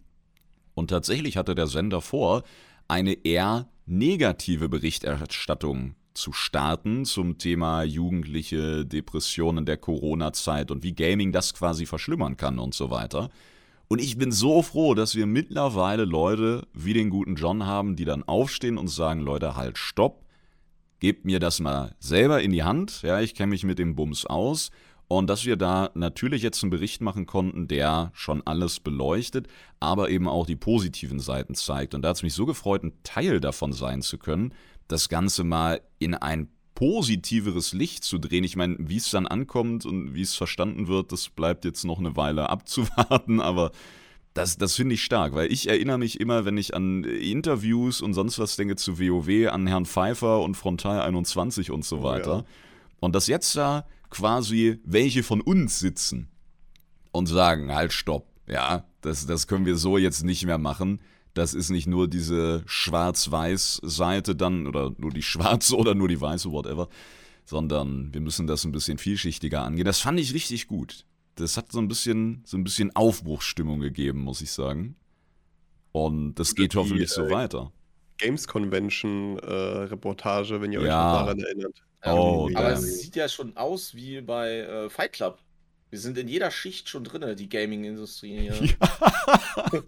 Und 0.74 0.90
tatsächlich 0.90 1.36
hatte 1.36 1.54
der 1.54 1.68
Sender 1.68 2.00
vor, 2.00 2.44
eine 2.88 3.14
eher 3.26 3.68
negative 3.86 4.70
Berichterstattung 4.70 5.96
zu 6.20 6.34
starten 6.34 7.06
zum 7.06 7.38
Thema 7.38 7.84
jugendliche 7.84 8.86
Depressionen 8.86 9.66
der 9.66 9.78
Corona-Zeit 9.78 10.70
und 10.72 10.84
wie 10.84 10.94
Gaming 10.94 11.32
das 11.32 11.54
quasi 11.54 11.86
verschlimmern 11.86 12.38
kann 12.38 12.60
und 12.60 12.74
so 12.74 12.92
weiter. 12.92 13.30
Und 13.88 14.00
ich 14.00 14.18
bin 14.18 14.32
so 14.32 14.62
froh, 14.62 14.94
dass 14.94 15.16
wir 15.16 15.26
mittlerweile 15.26 16.06
Leute 16.06 16.68
wie 16.74 16.94
den 16.94 17.10
guten 17.10 17.36
John 17.36 17.66
haben, 17.66 17.96
die 17.96 18.06
dann 18.06 18.24
aufstehen 18.24 18.78
und 18.78 18.88
sagen, 18.88 19.22
Leute, 19.22 19.56
halt, 19.56 19.80
stopp, 19.80 20.24
gebt 21.00 21.26
mir 21.26 21.40
das 21.40 21.60
mal 21.60 21.96
selber 22.00 22.42
in 22.42 22.52
die 22.52 22.64
Hand, 22.64 23.02
ja, 23.02 23.20
ich 23.20 23.34
kenne 23.34 23.50
mich 23.50 23.64
mit 23.64 23.80
dem 23.80 23.96
Bums 23.96 24.26
aus. 24.26 24.70
Und 25.08 25.28
dass 25.28 25.44
wir 25.44 25.56
da 25.56 25.90
natürlich 25.96 26.44
jetzt 26.44 26.62
einen 26.64 26.70
Bericht 26.70 27.02
machen 27.02 27.26
konnten, 27.26 27.68
der 27.68 28.12
schon 28.14 28.46
alles 28.46 28.80
beleuchtet, 28.80 29.48
aber 29.80 30.12
eben 30.12 30.28
auch 30.28 30.46
die 30.46 30.56
positiven 30.56 31.20
Seiten 31.20 31.56
zeigt. 31.56 31.96
Und 31.96 32.04
da 32.04 32.10
hat 32.10 32.18
es 32.18 32.24
mich 32.24 32.36
so 32.36 32.46
gefreut, 32.46 32.84
ein 32.84 32.94
Teil 33.02 33.40
davon 33.40 33.74
sein 33.74 34.04
zu 34.04 34.20
können, 34.20 34.54
das 34.90 35.08
Ganze 35.08 35.46
mal 35.46 35.80
in 36.00 36.14
ein 36.14 36.50
positiveres 36.76 37.74
Licht 37.74 38.04
zu 38.04 38.18
drehen. 38.18 38.44
Ich 38.44 38.56
meine, 38.56 38.76
wie 38.80 38.98
es 38.98 39.10
dann 39.12 39.28
ankommt 39.28 39.86
und 39.86 40.14
wie 40.14 40.22
es 40.22 40.36
verstanden 40.36 40.88
wird, 40.88 41.12
das 41.12 41.30
bleibt 41.30 41.64
jetzt 41.66 41.86
noch 41.86 42.00
eine 42.00 42.16
Weile 42.18 42.50
abzuwarten, 42.50 43.40
aber 43.40 43.72
das, 44.34 44.58
das 44.58 44.76
finde 44.76 44.96
ich 44.96 45.04
stark, 45.04 45.34
weil 45.34 45.52
ich 45.52 45.68
erinnere 45.68 45.98
mich 45.98 46.20
immer, 46.20 46.46
wenn 46.46 46.58
ich 46.58 46.74
an 46.76 47.04
Interviews 47.04 48.02
und 48.02 48.14
sonst 48.14 48.40
was 48.40 48.56
denke 48.56 48.76
zu 48.76 49.00
WoW, 49.00 49.50
an 49.52 49.68
Herrn 49.68 49.86
Pfeiffer 49.86 50.42
und 50.42 50.56
Frontal 50.56 51.02
21 51.02 51.72
und 51.72 51.84
so 51.84 52.00
Oh, 52.00 52.04
weiter. 52.04 52.36
ja. 52.38 52.46
Und 53.00 53.16
dass 53.16 53.28
jetzt 53.28 53.56
da 53.56 53.86
quasi 54.10 54.80
welche 54.86 55.24
von 55.24 55.42
uns 55.42 55.80
sitzen 55.80 56.30
und 57.12 57.26
sagen, 57.28 57.74
halt, 57.74 57.92
stopp, 57.92 58.28
ja, 58.48 58.86
das, 59.02 59.26
das 59.26 59.48
können 59.48 59.66
wir 59.66 59.76
so 59.76 59.98
jetzt 59.98 60.24
nicht 60.24 60.46
mehr 60.46 60.58
machen. 60.58 61.02
Das 61.34 61.54
ist 61.54 61.70
nicht 61.70 61.88
nur 61.88 62.08
diese 62.08 62.64
schwarz-weiß-Seite 62.66 64.36
dann 64.36 64.68
oder 64.68 64.92
nur 64.98 65.12
die 65.12 65.22
schwarze 65.22 65.76
oder 65.76 65.96
nur 65.96 66.08
die 66.08 66.20
weiße, 66.20 66.52
whatever, 66.52 66.90
sondern 67.46 68.14
wir 68.14 68.22
müssen 68.22 68.48
das 68.48 68.64
ein 68.66 68.72
bisschen 68.72 68.98
vielschichtiger 68.98 69.62
angehen. 69.64 69.86
Das 69.86 70.00
fand 70.00 70.20
ich 70.20 70.34
richtig 70.34 70.68
gut. 70.68 71.06
Das 71.36 71.56
hat 71.56 71.72
so 71.72 71.80
ein 71.80 71.88
bisschen, 71.88 72.42
so 72.46 72.58
ein 72.58 72.64
bisschen 72.64 72.96
Aufbruchsstimmung 72.96 73.80
gegeben, 73.80 74.22
muss 74.22 74.42
ich 74.42 74.52
sagen. 74.52 74.96
Und 75.92 76.36
das 76.36 76.56
geht 76.56 76.74
die, 76.74 76.78
hoffentlich 76.78 77.10
so 77.10 77.24
äh, 77.26 77.32
weiter. 77.32 77.72
Games 78.18 78.48
Convention 78.48 79.40
äh, 79.40 79.46
Reportage, 79.46 80.62
wenn 80.62 80.72
ihr 80.74 80.80
euch 80.82 80.88
Ja. 80.88 81.14
daran 81.14 81.40
erinnert. 81.40 81.82
Oh, 82.06 82.50
Aber 82.54 82.72
es 82.74 83.02
sieht 83.02 83.16
ja 83.16 83.28
schon 83.28 83.56
aus 83.58 83.94
wie 83.96 84.22
bei 84.22 84.60
äh, 84.60 84.90
Fight 84.90 85.14
Club. 85.14 85.40
Wir 85.90 86.00
sind 86.00 86.18
in 86.18 86.28
jeder 86.28 86.52
Schicht 86.52 86.88
schon 86.88 87.04
drin, 87.04 87.36
die 87.36 87.50
Gaming-Industrie 87.50 88.40
hier. 88.42 88.54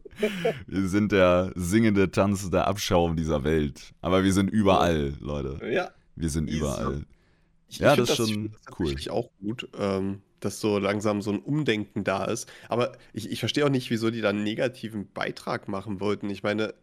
wir 0.68 0.88
sind 0.88 1.12
der 1.12 1.52
singende, 1.56 2.10
tanzende 2.12 2.66
Abschaum 2.66 3.16
dieser 3.16 3.44
Welt. 3.44 3.94
Aber 4.02 4.24
wir 4.24 4.34
sind 4.34 4.50
überall, 4.50 5.14
Leute. 5.20 5.60
Ja. 5.72 5.92
Wir 6.16 6.30
sind 6.30 6.48
Easy. 6.50 6.60
überall. 6.60 7.06
Ich, 7.68 7.80
Ja, 7.80 7.94
ich 7.94 8.00
das 8.00 8.10
ist 8.12 8.18
schon 8.18 8.52
das 8.52 8.62
cool. 8.80 8.88
tatsächlich 8.88 9.10
auch 9.12 9.30
gut, 9.40 9.70
ähm, 9.78 10.22
dass 10.40 10.60
so 10.60 10.80
langsam 10.80 11.22
so 11.22 11.32
ein 11.32 11.40
Umdenken 11.40 12.04
da 12.04 12.26
ist. 12.26 12.50
Aber 12.68 12.94
ich, 13.14 13.30
ich 13.30 13.40
verstehe 13.40 13.66
auch 13.66 13.70
nicht, 13.70 13.90
wieso 13.92 14.10
die 14.10 14.22
da 14.22 14.30
einen 14.30 14.44
negativen 14.44 15.12
Beitrag 15.14 15.68
machen 15.68 16.00
wollten. 16.00 16.30
Ich 16.30 16.44
meine, 16.44 16.74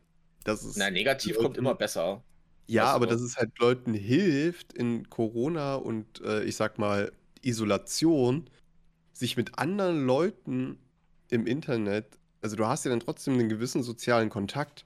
das 0.45 0.65
ist. 0.65 0.77
Na, 0.79 0.91
negativ 0.91 1.33
Leuten- 1.35 1.43
kommt 1.45 1.57
immer 1.59 1.75
besser. 1.75 2.23
Ja, 2.69 2.91
du 2.91 2.97
aber 2.97 3.07
dass 3.07 3.21
es 3.23 3.37
halt 3.37 3.59
Leuten 3.59 3.95
hilft 3.95 4.75
in 4.75 5.09
Corona 5.09 5.75
und 5.77 6.21
äh, 6.23 6.45
ich 6.45 6.55
sag 6.55 6.79
mal 6.79 7.11
Isolation, 7.43 8.49
sich 9.19 9.37
mit 9.37 9.59
anderen 9.59 10.07
Leuten 10.07 10.79
im 11.29 11.47
Internet, 11.47 12.07
also 12.41 12.55
du 12.55 12.67
hast 12.67 12.85
ja 12.85 12.91
dann 12.91 13.01
trotzdem 13.01 13.35
einen 13.35 13.49
gewissen 13.49 13.83
sozialen 13.83 14.31
Kontakt. 14.31 14.85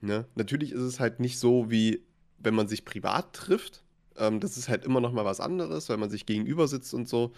Ne? 0.00 0.26
Natürlich 0.34 0.72
ist 0.72 0.82
es 0.82 0.98
halt 0.98 1.20
nicht 1.20 1.38
so, 1.38 1.70
wie 1.70 2.02
wenn 2.38 2.54
man 2.54 2.66
sich 2.66 2.84
privat 2.84 3.32
trifft. 3.32 3.84
Ähm, 4.16 4.40
das 4.40 4.56
ist 4.56 4.68
halt 4.68 4.84
immer 4.84 5.00
noch 5.00 5.12
mal 5.12 5.24
was 5.24 5.40
anderes, 5.40 5.88
weil 5.88 5.96
man 5.96 6.10
sich 6.10 6.26
gegenüber 6.26 6.66
sitzt 6.66 6.92
und 6.92 7.08
so. 7.08 7.32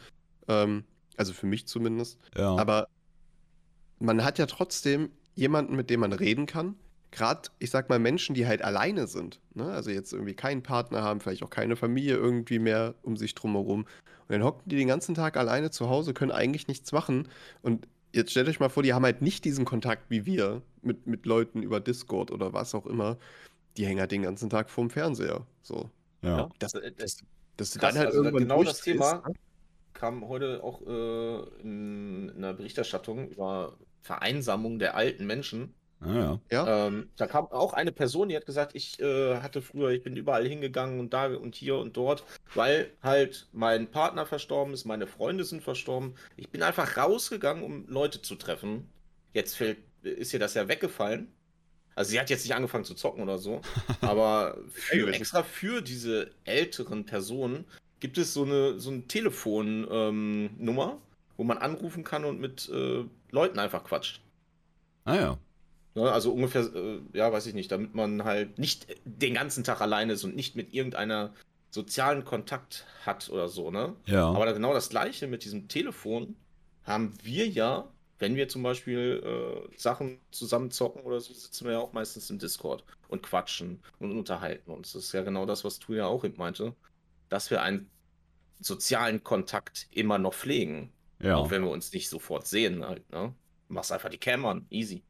Ähm, 0.48 0.84
also 1.16 1.34
für 1.34 1.46
mich 1.46 1.66
zumindest. 1.66 2.18
Ja. 2.34 2.56
Aber 2.56 2.88
man 3.98 4.24
hat 4.24 4.38
ja 4.38 4.46
trotzdem 4.46 5.10
jemanden, 5.34 5.76
mit 5.76 5.90
dem 5.90 6.00
man 6.00 6.12
reden 6.14 6.46
kann. 6.46 6.74
Gerade, 7.10 7.48
ich 7.58 7.70
sag 7.70 7.88
mal, 7.88 7.98
Menschen, 7.98 8.34
die 8.34 8.46
halt 8.46 8.62
alleine 8.62 9.06
sind. 9.06 9.40
Ne? 9.54 9.64
Also 9.64 9.90
jetzt 9.90 10.12
irgendwie 10.12 10.34
keinen 10.34 10.62
Partner 10.62 11.02
haben, 11.02 11.20
vielleicht 11.20 11.42
auch 11.42 11.50
keine 11.50 11.76
Familie 11.76 12.16
irgendwie 12.16 12.58
mehr 12.58 12.94
um 13.02 13.16
sich 13.16 13.34
drumherum. 13.34 13.80
Und 13.82 14.32
dann 14.32 14.44
hocken 14.44 14.68
die 14.68 14.76
den 14.76 14.88
ganzen 14.88 15.14
Tag 15.14 15.36
alleine 15.36 15.70
zu 15.70 15.88
Hause, 15.88 16.12
können 16.12 16.32
eigentlich 16.32 16.68
nichts 16.68 16.92
machen. 16.92 17.28
Und 17.62 17.88
jetzt 18.12 18.30
stellt 18.30 18.48
euch 18.48 18.60
mal 18.60 18.68
vor, 18.68 18.82
die 18.82 18.92
haben 18.92 19.04
halt 19.04 19.22
nicht 19.22 19.44
diesen 19.44 19.64
Kontakt 19.64 20.10
wie 20.10 20.26
wir 20.26 20.62
mit, 20.82 21.06
mit 21.06 21.24
Leuten 21.24 21.62
über 21.62 21.80
Discord 21.80 22.30
oder 22.30 22.52
was 22.52 22.74
auch 22.74 22.86
immer. 22.86 23.16
Die 23.76 23.86
hängen 23.86 24.00
halt 24.00 24.12
den 24.12 24.22
ganzen 24.22 24.50
Tag 24.50 24.68
vorm 24.70 24.90
Fernseher. 24.90 25.46
So. 25.62 25.88
ja. 26.22 26.48
Das, 26.58 26.74
Äh, 26.74 26.92
das, 26.96 27.22
dass 27.56 27.72
du 27.72 27.78
krass, 27.78 27.94
dann 27.94 27.98
halt 27.98 28.06
also 28.08 28.18
irgendwann 28.18 28.42
genau 28.42 28.62
das 28.64 28.80
Thema 28.80 29.22
ne? 29.26 29.34
kam 29.94 30.28
heute 30.28 30.62
auch 30.62 30.82
äh, 30.86 31.60
in, 31.62 32.28
in 32.28 32.36
einer 32.36 32.54
Berichterstattung 32.54 33.28
über 33.28 33.76
Vereinsamung 34.02 34.78
der 34.78 34.94
alten 34.94 35.26
Menschen. 35.26 35.74
Ah, 36.00 36.14
ja. 36.14 36.40
Ja, 36.50 36.86
Ähm, 36.86 37.10
da 37.16 37.26
kam 37.26 37.46
auch 37.46 37.72
eine 37.72 37.90
Person, 37.90 38.28
die 38.28 38.36
hat 38.36 38.46
gesagt, 38.46 38.74
ich 38.74 39.00
äh, 39.00 39.38
hatte 39.38 39.62
früher, 39.62 39.90
ich 39.90 40.02
bin 40.02 40.16
überall 40.16 40.46
hingegangen 40.46 41.00
und 41.00 41.12
da 41.12 41.26
und 41.26 41.56
hier 41.56 41.76
und 41.76 41.96
dort, 41.96 42.22
weil 42.54 42.92
halt 43.02 43.48
mein 43.52 43.90
Partner 43.90 44.24
verstorben 44.24 44.74
ist, 44.74 44.84
meine 44.84 45.06
Freunde 45.08 45.44
sind 45.44 45.62
verstorben. 45.62 46.14
Ich 46.36 46.50
bin 46.50 46.62
einfach 46.62 46.96
rausgegangen, 46.96 47.64
um 47.64 47.88
Leute 47.88 48.22
zu 48.22 48.36
treffen. 48.36 48.88
Jetzt 49.32 49.56
fällt, 49.56 49.78
ist 50.02 50.32
ihr 50.32 50.38
das 50.38 50.54
ja 50.54 50.68
weggefallen. 50.68 51.32
Also 51.96 52.12
sie 52.12 52.20
hat 52.20 52.30
jetzt 52.30 52.44
nicht 52.44 52.54
angefangen 52.54 52.84
zu 52.84 52.94
zocken 52.94 53.22
oder 53.24 53.38
so, 53.38 53.60
aber 54.00 54.56
für, 54.70 55.12
extra 55.12 55.42
für 55.42 55.82
diese 55.82 56.30
älteren 56.44 57.06
Personen 57.06 57.64
gibt 57.98 58.18
es 58.18 58.32
so 58.32 58.44
eine, 58.44 58.78
so 58.78 58.90
eine 58.90 59.02
Telefonnummer, 59.08 60.98
wo 61.36 61.42
man 61.42 61.58
anrufen 61.58 62.04
kann 62.04 62.24
und 62.24 62.38
mit 62.38 62.68
äh, 62.72 63.04
Leuten 63.32 63.58
einfach 63.58 63.82
quatscht. 63.82 64.20
Ah, 65.04 65.16
ja. 65.16 65.38
Ne, 65.98 66.12
also 66.12 66.32
ungefähr, 66.32 66.62
äh, 66.62 67.00
ja, 67.12 67.32
weiß 67.32 67.46
ich 67.46 67.54
nicht, 67.54 67.72
damit 67.72 67.92
man 67.92 68.22
halt 68.22 68.56
nicht 68.56 68.86
den 69.04 69.34
ganzen 69.34 69.64
Tag 69.64 69.80
alleine 69.80 70.12
ist 70.12 70.22
und 70.22 70.36
nicht 70.36 70.54
mit 70.54 70.72
irgendeiner 70.72 71.34
sozialen 71.70 72.24
Kontakt 72.24 72.86
hat 73.04 73.28
oder 73.30 73.48
so, 73.48 73.72
ne? 73.72 73.96
Ja. 74.06 74.28
Aber 74.28 74.52
genau 74.52 74.72
das 74.72 74.90
gleiche 74.90 75.26
mit 75.26 75.44
diesem 75.44 75.66
Telefon 75.66 76.36
haben 76.84 77.14
wir 77.24 77.48
ja, 77.48 77.88
wenn 78.20 78.36
wir 78.36 78.48
zum 78.48 78.62
Beispiel 78.62 79.22
äh, 79.24 79.76
Sachen 79.76 80.20
zusammen 80.30 80.70
zocken 80.70 81.02
oder 81.02 81.20
so, 81.20 81.34
sitzen 81.34 81.64
wir 81.64 81.72
ja 81.72 81.78
auch 81.80 81.92
meistens 81.92 82.30
im 82.30 82.38
Discord 82.38 82.84
und 83.08 83.22
quatschen 83.24 83.80
und 83.98 84.16
unterhalten 84.16 84.70
uns. 84.70 84.92
Das 84.92 85.04
ist 85.04 85.12
ja 85.12 85.22
genau 85.22 85.46
das, 85.46 85.64
was 85.64 85.80
tu 85.80 85.94
ja 85.94 86.06
auch 86.06 86.22
eben 86.24 86.36
meinte, 86.36 86.74
dass 87.28 87.50
wir 87.50 87.60
einen 87.60 87.90
sozialen 88.60 89.24
Kontakt 89.24 89.88
immer 89.90 90.18
noch 90.18 90.34
pflegen. 90.34 90.92
ja. 91.20 91.34
Auch 91.34 91.50
wenn 91.50 91.62
wir 91.62 91.70
uns 91.70 91.92
nicht 91.92 92.08
sofort 92.08 92.46
sehen, 92.46 92.86
halt, 92.86 93.10
ne? 93.10 93.34
Machst 93.66 93.90
einfach 93.90 94.08
die 94.08 94.18
Cam 94.18 94.46
an, 94.46 94.66
easy. 94.70 95.02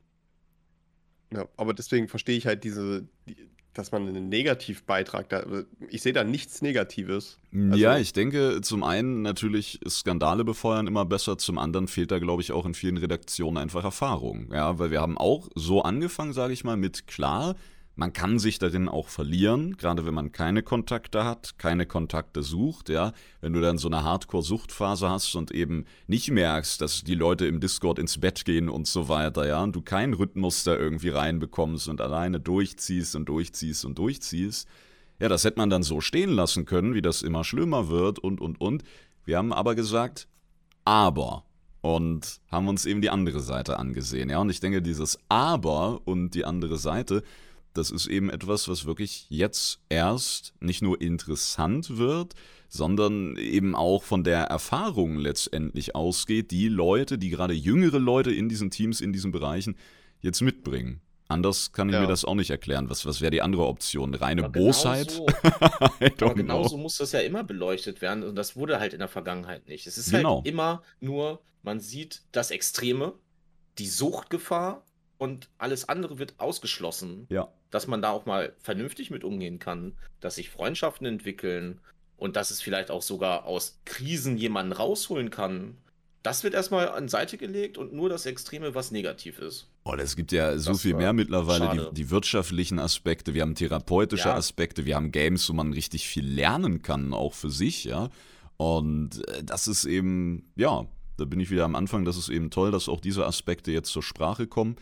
Ja, 1.33 1.47
aber 1.57 1.75
deswegen 1.75 2.09
verstehe 2.09 2.37
ich 2.37 2.47
halt 2.47 2.65
diese, 2.65 3.07
die, 3.29 3.37
dass 3.75 3.93
man 3.93 4.09
einen 4.09 4.29
Negativbeitrag 4.29 5.29
da. 5.29 5.45
Ich 5.89 6.03
sehe 6.03 6.13
da 6.13 6.25
nichts 6.25 6.63
Negatives. 6.63 7.39
ja, 7.53 7.91
Also- 7.91 8.03
ich 8.03 8.13
denke, 8.13 8.61
zum 8.63 8.83
einen 8.83 9.23
natürlich 9.23 9.79
Skandale 9.89 10.45
befeuern 10.45 10.87
immer 10.87 11.05
besser, 11.05 11.39
zum 11.39 11.59
anderen 11.59 11.87
fehlt 11.87 12.11
da, 12.11 12.19
glaube 12.19 12.43
ich, 12.43 12.51
auch 12.53 12.67
in 12.67 12.75
vielen 12.75 12.97
Redaktionen 12.97 13.59
einfach 13.59 13.85
Erfahrung. 13.85 14.51
Ja, 14.53 14.79
weil 14.79 14.91
wir 14.91 15.01
haben 15.01 15.17
auch 15.17 15.49
so 15.55 15.83
angefangen, 15.83 16.33
sage 16.33 16.53
ich 16.55 16.65
mal, 16.65 16.77
mit 16.77 17.07
klar, 17.07 17.55
man 17.99 18.13
kann 18.13 18.39
sich 18.39 18.61
darin 18.61 18.89
auch 18.89 19.09
verlieren, 19.09 19.77
gerade 19.77 20.07
wenn 20.07 20.15
man 20.15 20.31
keine 20.31 20.63
Kontakte 20.63 21.25
hat, 21.25 21.59
keine 21.59 21.85
Kontakte 21.85 22.45
sucht, 22.45 22.91
ja. 22.91 23.13
Wenn 23.41 23.53
du 23.53 23.61
dann 23.61 23.77
so 23.77 23.89
eine 23.89 24.05
Hardcore-Suchtphase 24.05 25.11
hast 25.11 25.35
und 25.35 25.51
eben 25.51 25.85
nicht 26.07 26.31
merkst, 26.31 26.81
dass 26.81 27.03
die 27.03 27.17
Leute 27.17 27.47
im 27.47 27.59
Discord 27.59 27.99
ins 27.99 28.21
Bett 28.21 28.45
gehen 28.45 28.69
und 28.69 28.87
so 28.87 29.09
weiter, 29.09 29.49
ja, 29.49 29.65
und 29.65 29.75
du 29.75 29.83
keinen 29.83 30.15
Rhythmus 30.15 30.63
da 30.63 30.77
irgendwie 30.77 31.09
reinbekommst 31.09 31.89
und 31.89 32.01
alleine 32.01 32.39
durchziehst 32.39 33.17
und 33.17 33.29
durchziehst 33.29 33.85
und 33.85 33.99
durchziehst, 33.99 34.69
ja, 35.19 35.29
das 35.29 35.43
hätte 35.43 35.59
man 35.59 35.69
dann 35.69 35.83
so 35.83 36.01
stehen 36.01 36.31
lassen 36.31 36.67
können, 36.67 36.95
wie 36.95 37.03
das 37.03 37.23
immer 37.23 37.43
schlimmer 37.43 37.89
wird 37.89 38.21
und, 38.21 38.41
und, 38.41 38.61
und. 38.61 38.85
Wir 39.25 39.39
haben 39.39 39.53
aber 39.53 39.75
gesagt, 39.75 40.29
aber. 40.85 41.45
Und 41.81 42.41
haben 42.51 42.69
uns 42.69 42.87
eben 42.87 43.01
die 43.01 43.11
andere 43.11 43.41
Seite 43.41 43.79
angesehen. 43.79 44.31
Ja, 44.31 44.39
und 44.39 44.51
ich 44.51 44.59
denke, 44.61 44.83
dieses 44.83 45.19
Aber 45.29 46.01
und 46.05 46.35
die 46.35 46.45
andere 46.45 46.77
Seite, 46.77 47.23
das 47.79 47.91
ist 47.91 48.07
eben 48.07 48.29
etwas, 48.29 48.69
was 48.69 48.85
wirklich 48.85 49.27
jetzt 49.31 49.81
erst 49.89 50.53
nicht 50.61 50.83
nur 50.83 51.01
interessant 51.01 51.97
wird, 51.97 52.35
sondern 52.69 53.37
eben 53.37 53.75
auch 53.75 54.03
von 54.03 54.25
der 54.25 54.41
Erfahrung 54.45 55.17
letztendlich 55.17 55.95
ausgeht, 55.95 56.51
die 56.51 56.69
Leute, 56.69 57.17
die 57.17 57.31
gerade 57.31 57.55
jüngere 57.55 57.99
Leute 57.99 58.31
in 58.31 58.49
diesen 58.51 58.71
Teams, 58.71 59.01
in 59.01 59.13
diesen 59.15 59.33
Bereichen 59.33 59.77
jetzt 60.21 60.43
mitbringen. 60.43 61.01
Anders 61.31 61.73
kann 61.73 61.89
ich 61.89 61.95
Ja. 61.95 62.01
mir 62.01 62.07
das 62.07 62.25
auch 62.25 62.35
nicht 62.35 62.51
erklären. 62.51 62.89
Was, 62.91 63.05
was 63.07 63.21
wäre 63.21 63.31
die 63.31 63.43
andere 63.43 63.67
Option? 63.67 64.15
Reine 64.15 64.45
Aber 64.45 64.53
genau 64.53 64.67
Bosheit? 64.67 65.11
so- 65.11 65.27
Aber 65.61 65.91
don't 66.01 66.35
genauso 66.35 66.77
know. 66.77 66.83
muss 66.83 66.97
das 66.99 67.13
ja 67.13 67.21
immer 67.21 67.45
beleuchtet 67.45 68.01
werden 68.01 68.23
und 68.25 68.35
das 68.35 68.57
wurde 68.57 68.81
halt 68.81 68.93
in 68.95 68.99
der 68.99 69.09
Vergangenheit 69.09 69.67
nicht. 69.69 69.87
Es 69.87 69.99
ist 69.99 70.11
Genau. 70.11 70.37
halt 70.37 70.47
immer 70.47 70.83
nur, 71.01 71.41
man 71.63 71.81
sieht 71.81 72.23
das 72.33 72.51
Extreme, 72.51 73.13
die 73.79 73.87
Suchtgefahr 73.89 74.85
und 75.19 75.49
alles 75.59 75.89
andere 75.89 76.19
wird 76.19 76.35
ausgeschlossen. 76.39 77.27
Ja. 77.29 77.49
Dass 77.71 77.87
man 77.87 78.01
da 78.01 78.11
auch 78.11 78.25
mal 78.25 78.55
vernünftig 78.61 79.11
mit 79.11 79.25
umgehen 79.25 79.59
kann, 79.59 79.95
dass 80.21 80.37
sich 80.37 80.49
Freundschaften 80.49 81.07
entwickeln 81.07 81.81
und 82.17 82.37
dass 82.37 82.51
es 82.51 82.63
vielleicht 82.63 82.91
auch 82.91 83.03
sogar 83.03 83.45
aus 83.45 83.79
Krisen 83.85 84.37
jemanden 84.39 84.73
rausholen 84.73 85.31
kann. 85.31 85.77
Das 86.23 86.43
wird 86.45 86.55
erstmal 86.55 86.89
an 86.89 87.09
Seite 87.09 87.39
gelegt 87.39 87.79
und 87.79 87.93
nur 87.93 88.09
das 88.09 88.27
Extreme, 88.27 88.75
was 88.75 88.91
negativ 88.91 89.39
ist. 89.39 89.69
Oh, 89.85 89.95
es 89.95 90.17
gibt 90.17 90.33
ja 90.33 90.59
so 90.59 90.73
Das 90.73 90.83
viel 90.83 90.95
mehr 90.95 91.13
mittlerweile, 91.13 91.91
die, 91.91 91.95
die 91.95 92.11
wirtschaftlichen 92.11 92.79
Aspekte, 92.79 93.35
wir 93.35 93.43
haben 93.43 93.55
therapeutische 93.55 94.29
Ja. 94.29 94.35
Aspekte, 94.35 94.85
wir 94.85 94.97
haben 94.97 95.13
Games, 95.13 95.49
wo 95.49 95.53
man 95.53 95.73
richtig 95.73 96.09
viel 96.09 96.27
lernen 96.27 96.83
kann, 96.83 97.15
auch 97.15 97.35
für 97.35 97.51
sich, 97.51 97.85
ja. 97.85 98.11
Und 98.57 99.27
äh, 99.29 99.45
das 99.45 99.69
ist 99.69 99.85
eben, 99.85 100.51
ja, 100.57 100.87
da 101.17 101.25
bin 101.25 101.39
ich 101.41 101.51
wieder 101.51 101.65
am 101.65 101.77
Anfang, 101.77 102.05
das 102.05 102.17
ist 102.17 102.29
eben 102.29 102.51
toll, 102.51 102.73
dass 102.73 102.89
auch 102.89 103.01
diese 103.01 103.25
Aspekte 103.25 103.71
jetzt 103.73 103.91
zur 103.91 104.03
Sprache 104.03 104.47
kommen. 104.47 104.77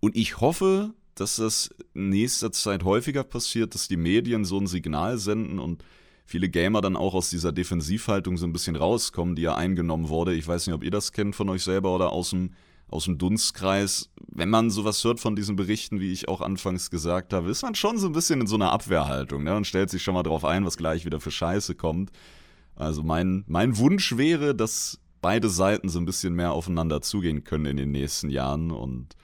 Und 0.00 0.16
ich 0.16 0.40
hoffe, 0.40 0.94
dass 1.14 1.36
das 1.36 1.70
in 1.94 2.08
nächster 2.08 2.50
Zeit 2.52 2.84
häufiger 2.84 3.24
passiert, 3.24 3.74
dass 3.74 3.88
die 3.88 3.96
Medien 3.96 4.44
so 4.44 4.58
ein 4.58 4.66
Signal 4.66 5.18
senden 5.18 5.58
und 5.58 5.84
viele 6.24 6.48
Gamer 6.48 6.80
dann 6.80 6.96
auch 6.96 7.14
aus 7.14 7.28
dieser 7.28 7.52
Defensivhaltung 7.52 8.36
so 8.38 8.46
ein 8.46 8.52
bisschen 8.52 8.76
rauskommen, 8.76 9.36
die 9.36 9.42
ja 9.42 9.54
eingenommen 9.54 10.08
wurde. 10.08 10.34
Ich 10.34 10.46
weiß 10.46 10.66
nicht, 10.66 10.74
ob 10.74 10.84
ihr 10.84 10.90
das 10.90 11.12
kennt 11.12 11.36
von 11.36 11.48
euch 11.48 11.62
selber 11.62 11.94
oder 11.94 12.12
aus 12.12 12.30
dem, 12.30 12.54
aus 12.88 13.04
dem 13.04 13.18
Dunstkreis. 13.18 14.10
Wenn 14.28 14.48
man 14.48 14.70
sowas 14.70 15.02
hört 15.04 15.20
von 15.20 15.36
diesen 15.36 15.56
Berichten, 15.56 16.00
wie 16.00 16.12
ich 16.12 16.28
auch 16.28 16.40
anfangs 16.40 16.90
gesagt 16.90 17.32
habe, 17.32 17.50
ist 17.50 17.62
man 17.62 17.74
schon 17.74 17.98
so 17.98 18.06
ein 18.06 18.12
bisschen 18.12 18.40
in 18.40 18.46
so 18.46 18.54
einer 18.54 18.72
Abwehrhaltung 18.72 19.42
ne? 19.42 19.56
und 19.56 19.66
stellt 19.66 19.90
sich 19.90 20.02
schon 20.02 20.14
mal 20.14 20.22
drauf 20.22 20.44
ein, 20.44 20.64
was 20.64 20.76
gleich 20.76 21.04
wieder 21.04 21.20
für 21.20 21.32
Scheiße 21.32 21.74
kommt. 21.74 22.10
Also 22.76 23.02
mein, 23.02 23.44
mein 23.46 23.76
Wunsch 23.76 24.16
wäre, 24.16 24.54
dass 24.54 25.00
beide 25.20 25.50
Seiten 25.50 25.88
so 25.88 25.98
ein 25.98 26.06
bisschen 26.06 26.34
mehr 26.34 26.52
aufeinander 26.52 27.02
zugehen 27.02 27.44
können 27.44 27.66
in 27.66 27.76
den 27.76 27.90
nächsten 27.90 28.30
Jahren 28.30 28.70
und 28.70 29.16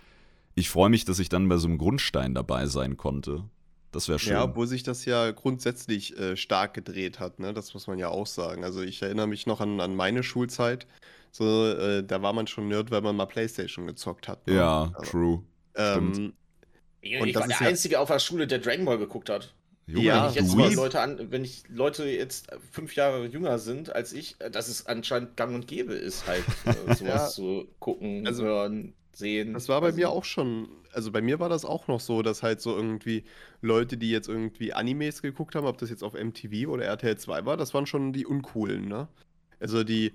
ich 0.57 0.69
freue 0.71 0.89
mich, 0.91 1.05
dass 1.05 1.19
ich 1.21 1.29
dann 1.29 1.49
bei 1.49 1.57
so 1.59 1.69
einem 1.69 1.79
Grundstein 1.79 2.35
dabei 2.35 2.67
sein 2.67 2.97
konnte. 2.97 3.45
Das 3.93 4.09
wäre 4.09 4.19
schön. 4.19 4.33
Ja, 4.33 4.45
obwohl 4.45 4.67
sich 4.67 4.83
das 4.83 5.05
ja 5.05 5.31
grundsätzlich 5.31 6.19
äh, 6.19 6.37
stark 6.37 6.75
gedreht 6.75 7.21
hat, 7.21 7.39
ne? 7.39 7.55
Das 7.55 7.73
muss 7.73 7.87
man 7.87 7.99
ja 7.99 8.09
auch 8.09 8.27
sagen. 8.27 8.65
Also 8.65 8.83
ich 8.83 9.01
erinnere 9.01 9.27
mich 9.29 9.47
noch 9.47 9.61
an, 9.61 9.81
an 9.81 9.95
meine 9.95 10.23
Schulzeit. 10.23 10.87
So, 11.31 11.67
äh, 11.67 12.03
da 12.03 12.21
war 12.23 12.33
man 12.33 12.47
schon 12.47 12.69
Nerd, 12.69 12.91
weil 12.91 13.01
man 13.03 13.15
mal 13.17 13.27
Playstation 13.27 13.87
gezockt 13.87 14.27
hat. 14.29 14.47
ne? 14.47 14.55
ja, 14.57 14.91
Also, 14.95 15.11
true. 15.11 15.43
ähm, 15.77 16.33
Ich, 17.01 17.21
Und 17.21 17.29
ich 17.29 17.35
das 17.35 17.43
war 17.43 17.49
der 17.49 17.61
ja- 17.61 17.67
Einzige 17.69 18.01
auf 18.01 18.09
der 18.09 18.19
Schule, 18.19 18.47
der 18.47 18.59
Dragon 18.59 18.85
Ball 18.85 18.99
geguckt 18.99 19.31
hat. 19.31 19.55
Junge, 19.87 20.05
Ja, 20.05 20.25
wenn 20.25 20.31
ich 20.31 20.37
jetzt 20.37 20.57
mal. 20.57 20.75
Leute 20.75 21.01
an, 21.01 21.31
wenn 21.31 21.45
ich 21.45 21.63
Leute 21.69 22.05
jetzt 22.07 22.49
fünf 22.73 22.97
Jahre 22.97 23.27
jünger 23.27 23.59
sind 23.61 23.95
als 23.95 24.13
ich, 24.13 24.35
äh, 24.41 24.51
dass 24.51 24.69
es 24.69 24.87
anscheinend 24.87 25.37
gang 25.37 25.55
und 25.55 25.69
gäbe 25.69 25.95
ist, 25.95 26.27
halt 26.27 26.45
äh, 26.65 26.73
sowas 26.95 27.01
Ja. 27.01 27.29
zu 27.29 27.69
gucken, 27.79 28.27
Also, 28.27 28.43
hören, 28.45 28.95
sehen. 29.19 29.55
Das 29.55 29.69
war 29.69 29.81
bei 29.81 29.89
Also, 29.89 29.99
mir 29.99 30.11
auch 30.11 30.25
schon, 30.25 30.69
also 30.93 31.11
bei 31.13 31.21
mir 31.23 31.41
war 31.41 31.49
das 31.49 31.65
auch 31.65 31.89
noch 31.89 32.01
so, 32.01 32.23
dass 32.23 32.43
halt 32.43 32.61
so 32.61 32.75
irgendwie 32.77 33.25
Leute, 33.61 33.97
die 33.97 34.11
jetzt 34.11 34.29
irgendwie 34.29 34.73
Animes 34.73 35.23
geguckt 35.23 35.55
haben, 35.55 35.67
ob 35.67 35.79
das 35.79 35.91
jetzt 35.91 36.03
auf 36.03 36.15
MTV 36.15 36.69
oder 36.69 36.85
RTL 36.85 37.17
2 37.17 37.45
war, 37.47 37.57
das 37.57 37.75
waren 37.75 37.87
schon 37.87 38.13
die 38.13 38.27
uncoolen, 38.27 38.87
ne? 38.89 39.09
Also 39.61 39.85
die, 39.85 40.13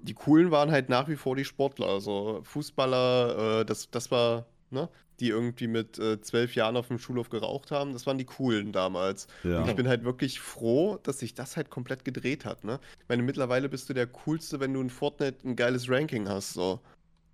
die 0.00 0.14
coolen 0.14 0.50
waren 0.50 0.70
halt 0.70 0.88
nach 0.88 1.08
wie 1.08 1.16
vor 1.16 1.36
die 1.36 1.44
Sportler, 1.44 1.86
also 1.88 2.40
Fußballer, 2.44 3.60
äh, 3.60 3.64
das, 3.64 3.90
das 3.90 4.10
war, 4.10 4.46
ne? 4.70 4.88
Die 5.18 5.30
irgendwie 5.30 5.66
mit 5.66 5.98
äh, 5.98 6.20
zwölf 6.20 6.54
Jahren 6.54 6.76
auf 6.76 6.88
dem 6.88 6.98
Schulhof 6.98 7.30
geraucht 7.30 7.70
haben, 7.70 7.94
das 7.94 8.06
waren 8.06 8.18
die 8.18 8.26
coolen 8.26 8.72
damals. 8.72 9.28
Und 9.44 9.50
Ja. 9.50 9.66
ich 9.66 9.74
bin 9.74 9.88
halt 9.88 10.04
wirklich 10.04 10.40
froh, 10.40 10.98
dass 11.02 11.20
sich 11.20 11.34
das 11.34 11.56
halt 11.56 11.70
komplett 11.70 12.04
gedreht 12.04 12.44
hat, 12.44 12.64
ne? 12.64 12.80
Ich 13.00 13.08
meine, 13.08 13.22
mittlerweile 13.22 13.70
bist 13.70 13.88
du 13.88 13.94
der 13.94 14.06
Coolste, 14.06 14.60
wenn 14.60 14.74
du 14.74 14.80
in 14.82 14.90
Fortnite 14.90 15.48
ein 15.48 15.56
geiles 15.56 15.88
Ranking 15.88 16.28
hast, 16.28 16.52
so. 16.52 16.80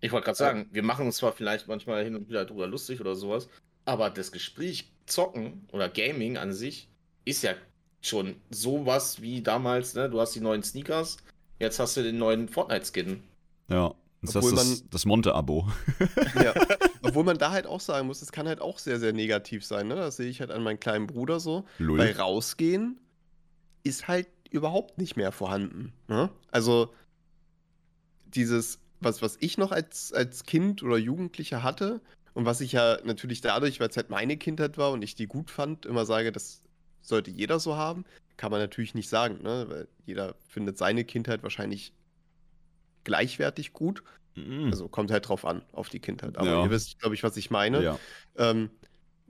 Ich 0.02 0.12
wollte 0.12 0.26
gerade 0.26 0.36
sagen, 0.36 0.66
wir 0.72 0.82
machen 0.82 1.06
uns 1.06 1.16
zwar 1.16 1.32
vielleicht 1.32 1.66
manchmal 1.68 2.04
hin 2.04 2.14
und 2.16 2.28
wieder 2.28 2.44
drüber 2.44 2.66
lustig 2.66 3.00
oder 3.00 3.14
sowas, 3.16 3.48
aber 3.86 4.10
das 4.10 4.30
Gespräch 4.32 4.92
Zocken 5.06 5.66
oder 5.72 5.88
Gaming 5.88 6.36
an 6.36 6.52
sich 6.52 6.88
ist 7.24 7.42
ja 7.42 7.54
schon 8.02 8.36
sowas 8.50 9.22
wie 9.22 9.42
damals, 9.42 9.94
ne? 9.94 10.10
Du 10.10 10.20
hast 10.20 10.34
die 10.34 10.40
neuen 10.40 10.62
Sneakers, 10.62 11.16
jetzt 11.58 11.78
hast 11.78 11.96
du 11.96 12.02
den 12.02 12.18
neuen 12.18 12.48
Fortnite-Skin. 12.48 13.22
ja. 13.68 13.94
Das 14.24 14.36
ist 14.36 14.52
das, 14.56 14.66
man- 14.80 14.90
das 14.90 15.04
Monte-Abo. 15.04 15.66
Ja, 16.44 16.54
obwohl 17.02 17.24
man 17.24 17.38
da 17.38 17.50
halt 17.50 17.66
auch 17.66 17.80
sagen 17.80 18.06
muss, 18.06 18.22
es 18.22 18.30
kann 18.30 18.46
halt 18.46 18.60
auch 18.60 18.78
sehr, 18.78 19.00
sehr 19.00 19.12
negativ 19.12 19.64
sein. 19.66 19.88
Ne? 19.88 19.96
Das 19.96 20.16
sehe 20.16 20.28
ich 20.28 20.38
halt 20.40 20.52
an 20.52 20.62
meinen 20.62 20.78
kleinen 20.78 21.08
Bruder 21.08 21.40
so. 21.40 21.64
Lull. 21.78 21.98
Weil 21.98 22.12
rausgehen 22.12 23.00
ist 23.82 24.06
halt 24.06 24.28
überhaupt 24.50 24.96
nicht 24.98 25.16
mehr 25.16 25.32
vorhanden. 25.32 25.92
Ne? 26.06 26.30
Also 26.52 26.94
dieses, 28.26 28.78
was, 29.04 29.22
was 29.22 29.36
ich 29.40 29.58
noch 29.58 29.72
als, 29.72 30.12
als 30.12 30.44
Kind 30.44 30.82
oder 30.82 30.96
Jugendlicher 30.98 31.62
hatte 31.62 32.00
und 32.34 32.44
was 32.46 32.60
ich 32.60 32.72
ja 32.72 32.98
natürlich 33.04 33.40
dadurch, 33.40 33.80
weil 33.80 33.88
es 33.88 33.96
halt 33.96 34.10
meine 34.10 34.36
Kindheit 34.36 34.78
war 34.78 34.92
und 34.92 35.02
ich 35.02 35.14
die 35.14 35.26
gut 35.26 35.50
fand, 35.50 35.86
immer 35.86 36.06
sage, 36.06 36.32
das 36.32 36.62
sollte 37.02 37.30
jeder 37.30 37.58
so 37.60 37.76
haben, 37.76 38.04
kann 38.36 38.50
man 38.50 38.60
natürlich 38.60 38.94
nicht 38.94 39.08
sagen. 39.08 39.42
Ne? 39.42 39.66
Weil 39.68 39.88
jeder 40.06 40.34
findet 40.48 40.78
seine 40.78 41.04
Kindheit 41.04 41.42
wahrscheinlich 41.42 41.92
gleichwertig 43.04 43.72
gut. 43.72 44.02
Mhm. 44.36 44.70
Also 44.70 44.88
kommt 44.88 45.10
halt 45.10 45.28
drauf 45.28 45.44
an, 45.44 45.62
auf 45.72 45.88
die 45.88 46.00
Kindheit. 46.00 46.38
Aber 46.38 46.48
Ja. 46.48 46.64
ihr 46.64 46.70
wisst, 46.70 46.98
glaube 46.98 47.14
ich, 47.14 47.22
was 47.22 47.36
ich 47.36 47.50
meine. 47.50 47.82
ja. 47.82 47.98
Ähm, 48.36 48.70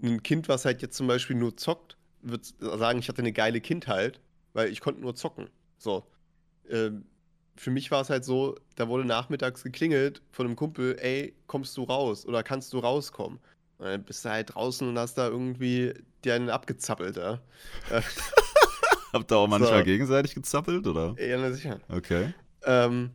ein 0.02 0.22
Kind, 0.22 0.48
was 0.48 0.64
halt 0.64 0.82
jetzt 0.82 0.96
zum 0.96 1.06
Beispiel 1.06 1.36
nur 1.36 1.56
zockt, 1.56 1.96
wird 2.22 2.44
sagen, 2.58 2.98
ich 2.98 3.08
hatte 3.08 3.22
eine 3.22 3.32
geile 3.32 3.60
Kindheit, 3.60 4.20
weil 4.52 4.70
ich 4.70 4.80
konnte 4.80 5.00
nur 5.00 5.14
zocken. 5.14 5.48
So. 5.78 6.06
Ähm, 6.68 7.04
für 7.56 7.70
mich 7.70 7.90
war 7.90 8.00
es 8.00 8.10
halt 8.10 8.24
so, 8.24 8.56
da 8.76 8.88
wurde 8.88 9.04
nachmittags 9.04 9.62
geklingelt 9.62 10.22
von 10.30 10.46
einem 10.46 10.56
Kumpel, 10.56 10.96
ey, 11.00 11.34
kommst 11.46 11.76
du 11.76 11.84
raus 11.84 12.24
oder 12.26 12.42
kannst 12.42 12.72
du 12.72 12.78
rauskommen? 12.78 13.38
Und 13.78 13.86
dann 13.86 14.02
bist 14.04 14.24
du 14.24 14.30
halt 14.30 14.54
draußen 14.54 14.88
und 14.88 14.98
hast 14.98 15.14
da 15.18 15.28
irgendwie 15.28 15.92
dir 16.24 16.34
einen 16.34 16.50
abgezappelt, 16.50 17.16
ja. 17.16 17.40
Habt 19.12 19.30
ihr 19.30 19.36
auch 19.36 19.48
manchmal 19.48 19.80
So. 19.80 19.84
gegenseitig 19.84 20.34
gezappelt, 20.34 20.86
oder? 20.86 21.14
ja, 21.18 21.36
na 21.36 21.52
sicher. 21.52 21.80
Okay. 21.88 22.32
Ähm, 22.64 23.10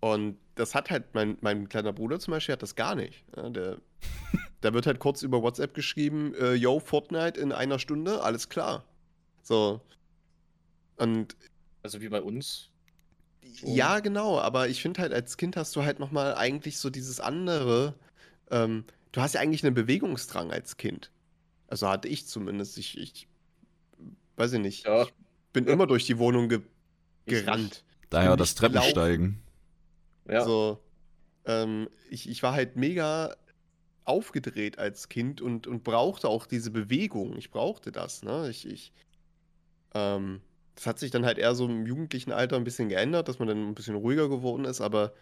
und 0.00 0.38
das 0.54 0.74
hat 0.74 0.90
halt, 0.90 1.14
mein, 1.14 1.38
mein 1.40 1.68
kleiner 1.68 1.92
Bruder 1.92 2.20
zum 2.20 2.32
Beispiel 2.32 2.52
hat 2.52 2.62
das 2.62 2.76
gar 2.76 2.94
nicht. 2.94 3.24
Ja, 3.36 3.48
der, 3.50 3.78
da 4.60 4.72
wird 4.72 4.86
halt 4.86 5.00
kurz 5.00 5.22
über 5.22 5.42
WhatsApp 5.42 5.74
geschrieben, 5.74 6.34
äh, 6.34 6.54
yo, 6.54 6.78
Fortnite 6.78 7.40
in 7.40 7.50
einer 7.52 7.78
Stunde, 7.80 8.22
alles 8.22 8.48
klar. 8.48 8.84
So. 9.42 9.80
Und 10.96 11.36
Also 11.82 12.00
wie 12.00 12.08
bei 12.08 12.20
uns. 12.22 12.70
Ja, 13.62 14.00
genau, 14.00 14.38
aber 14.38 14.68
ich 14.68 14.80
finde 14.82 15.00
halt, 15.00 15.12
als 15.12 15.36
Kind 15.36 15.56
hast 15.56 15.74
du 15.74 15.82
halt 15.82 15.98
nochmal 15.98 16.34
eigentlich 16.34 16.78
so 16.78 16.90
dieses 16.90 17.20
andere, 17.20 17.94
ähm, 18.50 18.84
du 19.12 19.20
hast 19.20 19.34
ja 19.34 19.40
eigentlich 19.40 19.64
einen 19.64 19.74
Bewegungsdrang 19.74 20.52
als 20.52 20.76
Kind. 20.76 21.10
Also 21.66 21.88
hatte 21.88 22.08
ich 22.08 22.26
zumindest. 22.26 22.78
Ich, 22.78 22.96
ich 22.98 23.28
weiß 24.36 24.52
ich 24.54 24.60
nicht. 24.60 24.86
Ja, 24.86 25.02
Ich 25.02 25.12
bin 25.52 25.66
immer 25.66 25.86
durch 25.86 26.06
die 26.06 26.18
Wohnung 26.18 26.48
ge 26.48 26.60
Ich 27.26 27.34
gerannt. 27.34 27.84
Daher 28.10 28.36
das. 28.36 28.54
Treppensteigen. 28.54 29.42
ja. 30.28 30.44
So, 30.44 30.82
ähm, 31.44 31.88
ich, 32.10 32.28
ich 32.28 32.42
war 32.42 32.52
halt 32.52 32.76
mega 32.76 33.36
aufgedreht 34.04 34.78
als 34.78 35.08
Kind 35.08 35.40
und, 35.42 35.66
und 35.66 35.84
brauchte 35.84 36.28
auch 36.28 36.46
diese 36.46 36.70
Bewegung. 36.70 37.36
Ich 37.36 37.50
brauchte 37.50 37.92
das, 37.92 38.22
ne? 38.22 38.48
Ich, 38.48 38.66
ich, 38.66 38.92
ähm, 39.94 40.40
das 40.78 40.86
hat 40.86 40.98
sich 41.00 41.10
dann 41.10 41.26
halt 41.26 41.38
eher 41.38 41.56
so 41.56 41.66
im 41.66 41.86
jugendlichen 41.86 42.30
Alter 42.30 42.54
ein 42.54 42.62
bisschen 42.62 42.88
geändert, 42.88 43.26
dass 43.28 43.40
man 43.40 43.48
dann 43.48 43.68
ein 43.68 43.74
bisschen 43.74 43.96
ruhiger 43.96 44.28
geworden 44.28 44.64
ist, 44.64 44.80
aber 44.80 45.12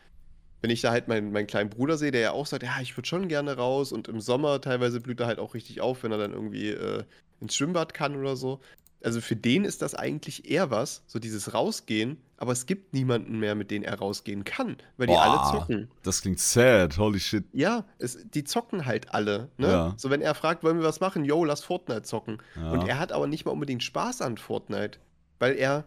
wenn 0.61 0.71
ich 0.71 0.83
da 0.83 0.91
halt 0.91 1.09
meinen, 1.09 1.33
meinen 1.33 1.47
kleinen 1.47 1.71
Bruder 1.71 1.97
sehe, 1.97 2.11
der 2.11 2.21
ja 2.21 2.31
auch 2.33 2.45
sagt, 2.45 2.63
ja, 2.63 2.79
ich 2.83 2.97
würde 2.97 3.09
schon 3.09 3.29
gerne 3.29 3.57
raus 3.57 3.91
und 3.91 4.07
im 4.09 4.21
Sommer 4.21 4.61
teilweise 4.61 5.01
blüht 5.01 5.21
er 5.21 5.27
halt 5.27 5.39
auch 5.39 5.55
richtig 5.55 5.81
auf, 5.81 6.03
wenn 6.03 6.13
er 6.13 6.19
dann 6.19 6.33
irgendwie 6.33 6.71
äh, 6.71 7.05
ins 7.41 7.57
Schwimmbad 7.57 7.95
kann 7.95 8.17
oder 8.17 8.37
so. 8.37 8.61
Also 9.03 9.21
für 9.21 9.37
den 9.37 9.65
ist 9.65 9.81
das 9.81 9.95
eigentlich 9.95 10.51
eher 10.51 10.71
was, 10.71 11.05
so 11.07 11.19
dieses 11.19 11.55
Rausgehen, 11.55 12.19
aber 12.37 12.53
es 12.53 12.67
gibt 12.67 12.93
niemanden 12.93 13.39
mehr, 13.39 13.55
mit 13.55 13.71
dem 13.71 13.83
er 13.83 13.99
rausgehen 13.99 14.45
kann, 14.45 14.77
weil 14.97 15.07
die 15.07 15.15
Boah. 15.15 15.23
alle 15.23 15.59
zocken. 15.59 15.91
Das 16.03 16.21
klingt 16.23 16.41
sad. 16.41 16.99
Holy 16.99 17.21
shit. 17.21 17.45
Ja, 17.53 17.85
es, 17.99 18.19
die 18.29 18.45
zocken 18.45 18.85
halt 18.85 19.15
alle. 19.15 19.49
Ne? 19.57 19.69
Ja. 19.69 19.95
So, 19.97 20.11
wenn 20.11 20.21
er 20.21 20.35
fragt, 20.35 20.65
wollen 20.65 20.79
wir 20.79 20.85
was 20.85 21.01
machen? 21.01 21.25
Yo, 21.25 21.45
lass 21.45 21.63
Fortnite 21.63 22.03
zocken. 22.03 22.39
Ja. 22.57 22.73
Und 22.73 22.89
er 22.89 22.99
hat 22.99 23.13
aber 23.13 23.27
nicht 23.27 23.45
mal 23.45 23.53
unbedingt 23.53 23.83
Spaß 23.83 24.23
an 24.23 24.39
Fortnite, 24.39 24.99
weil 25.39 25.57
er 25.57 25.85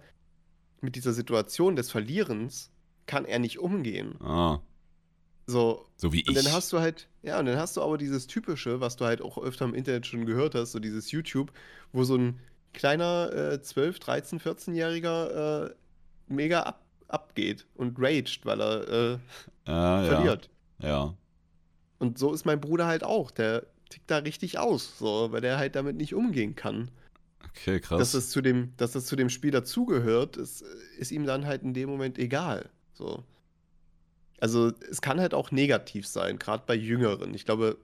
mit 0.81 0.95
dieser 0.95 1.13
Situation 1.13 1.75
des 1.75 1.91
Verlierens 1.91 2.71
kann 3.05 3.25
er 3.25 3.39
nicht 3.39 3.59
umgehen. 3.59 4.15
ah, 4.21 4.59
So, 5.47 5.85
so 5.95 6.13
wie 6.13 6.23
und 6.27 6.37
ich. 6.37 6.43
dann 6.43 6.53
hast 6.53 6.71
du 6.71 6.79
halt, 6.79 7.09
ja, 7.23 7.39
und 7.39 7.47
dann 7.47 7.57
hast 7.57 7.75
du 7.77 7.81
aber 7.81 7.97
dieses 7.97 8.27
typische, 8.27 8.79
was 8.81 8.95
du 8.97 9.05
halt 9.05 9.21
auch 9.21 9.37
öfter 9.37 9.65
im 9.65 9.73
Internet 9.73 10.05
schon 10.05 10.25
gehört 10.25 10.55
hast, 10.55 10.71
so 10.73 10.79
dieses 10.79 11.11
YouTube, 11.11 11.51
wo 11.91 12.03
so 12.03 12.15
ein 12.15 12.39
kleiner 12.73 13.33
äh, 13.33 13.61
12, 13.61 13.99
13, 13.99 14.39
14-Jähriger 14.39 15.65
äh, 15.69 15.75
mega 16.27 16.61
ab, 16.63 16.85
abgeht 17.07 17.65
und 17.75 17.97
raged, 17.99 18.45
weil 18.45 18.61
er 18.61 18.87
äh, 18.87 19.17
ja, 19.67 20.03
ja. 20.03 20.07
verliert. 20.07 20.49
Ja. 20.79 21.15
Und 21.97 22.17
so 22.19 22.33
ist 22.33 22.45
mein 22.45 22.61
Bruder 22.61 22.85
halt 22.85 23.03
auch. 23.03 23.31
Der 23.31 23.65
tickt 23.89 24.09
da 24.11 24.17
richtig 24.19 24.59
aus, 24.59 24.97
so, 24.99 25.31
weil 25.31 25.41
der 25.41 25.57
halt 25.57 25.75
damit 25.75 25.97
nicht 25.97 26.13
umgehen 26.13 26.55
kann. 26.55 26.91
Okay, 27.47 27.79
krass. 27.79 27.99
Dass 27.99 28.11
das 28.13 28.29
zu 28.29 28.41
dem, 28.41 28.73
dass 28.77 28.91
das 28.91 29.05
zu 29.05 29.15
dem 29.15 29.29
Spiel 29.29 29.51
dazugehört, 29.51 30.37
ist, 30.37 30.63
ist 30.97 31.11
ihm 31.11 31.25
dann 31.25 31.45
halt 31.45 31.63
in 31.63 31.73
dem 31.73 31.89
Moment 31.89 32.17
egal. 32.17 32.69
So. 32.93 33.23
Also 34.39 34.71
es 34.89 35.01
kann 35.01 35.19
halt 35.19 35.33
auch 35.33 35.51
negativ 35.51 36.07
sein, 36.07 36.39
gerade 36.39 36.63
bei 36.65 36.75
Jüngeren. 36.75 37.33
Ich 37.33 37.45
glaube, 37.45 37.77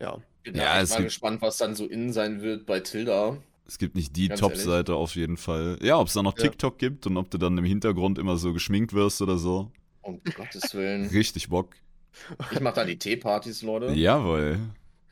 ja. 0.00 0.18
Bin 0.42 0.56
Ja, 0.56 0.80
es 0.80 0.90
mal 0.90 0.96
gibt- 0.96 1.08
gespannt, 1.08 1.42
was 1.42 1.58
dann 1.58 1.76
so 1.76 1.86
innen 1.86 2.12
sein 2.12 2.42
wird 2.42 2.66
bei 2.66 2.80
Tilda. 2.80 3.36
Es 3.64 3.78
gibt 3.78 3.94
nicht 3.94 4.16
die 4.16 4.28
Top-Seite 4.28 4.94
auf 4.96 5.14
jeden 5.14 5.36
Fall. 5.36 5.78
Ja, 5.80 5.98
ob 5.98 6.08
es 6.08 6.14
da 6.14 6.22
noch 6.22 6.36
Ja. 6.36 6.44
TikTok 6.44 6.78
gibt 6.78 7.06
und 7.06 7.16
ob 7.16 7.30
du 7.30 7.38
dann 7.38 7.56
im 7.56 7.64
Hintergrund 7.64 8.18
immer 8.18 8.36
so 8.36 8.52
geschminkt 8.52 8.92
wirst 8.92 9.22
oder 9.22 9.38
so. 9.38 9.70
Um 10.00 10.20
Gottes 10.36 10.74
Willen. 10.74 11.06
Richtig 11.12 11.48
Bock. 11.48 11.74
Ich 12.50 12.60
mach 12.60 12.74
da 12.74 12.84
die 12.84 12.98
Teepartys, 12.98 13.62
Leute. 13.62 13.92
Jawohl. 13.92 14.58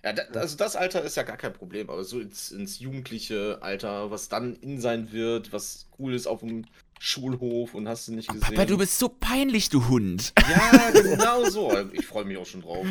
Ja, 0.04 0.12
da, 0.12 0.22
also 0.38 0.56
das 0.56 0.76
Alter 0.76 1.02
ist 1.02 1.16
ja 1.16 1.22
gar 1.24 1.36
kein 1.36 1.52
Problem, 1.52 1.90
aber 1.90 2.04
so 2.04 2.20
ins, 2.20 2.50
ins 2.50 2.78
jugendliche 2.78 3.58
Alter, 3.60 4.10
was 4.10 4.28
dann 4.28 4.56
in 4.56 4.80
sein 4.80 5.12
wird, 5.12 5.52
was 5.52 5.88
cool 5.98 6.14
ist 6.14 6.26
auf 6.26 6.40
dem 6.40 6.64
Schulhof 6.98 7.74
und 7.74 7.88
hast 7.88 8.08
du 8.08 8.12
nicht 8.12 8.28
gesehen. 8.28 8.42
bist 8.76 8.98
so 8.98 9.08
peinlich, 9.08 9.70
du 9.70 9.88
Hund. 9.88 10.34
Ja, 10.38 10.90
genau 10.90 11.44
so. 11.48 11.74
Ich 11.92 12.06
freue 12.06 12.26
mich 12.26 12.36
auch 12.36 12.44
schon 12.44 12.60
drauf. 12.60 12.86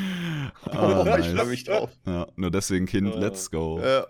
Ah, 0.65 1.17
ich 1.19 1.27
freue 1.27 1.45
mich 1.45 1.63
drauf. 1.63 1.91
Ja, 2.07 2.27
nur 2.35 2.49
deswegen, 2.49 2.87
Kind, 2.87 3.13
Äh, 3.13 3.19
let's 3.19 3.51
go. 3.51 3.79
Äh, 3.79 4.03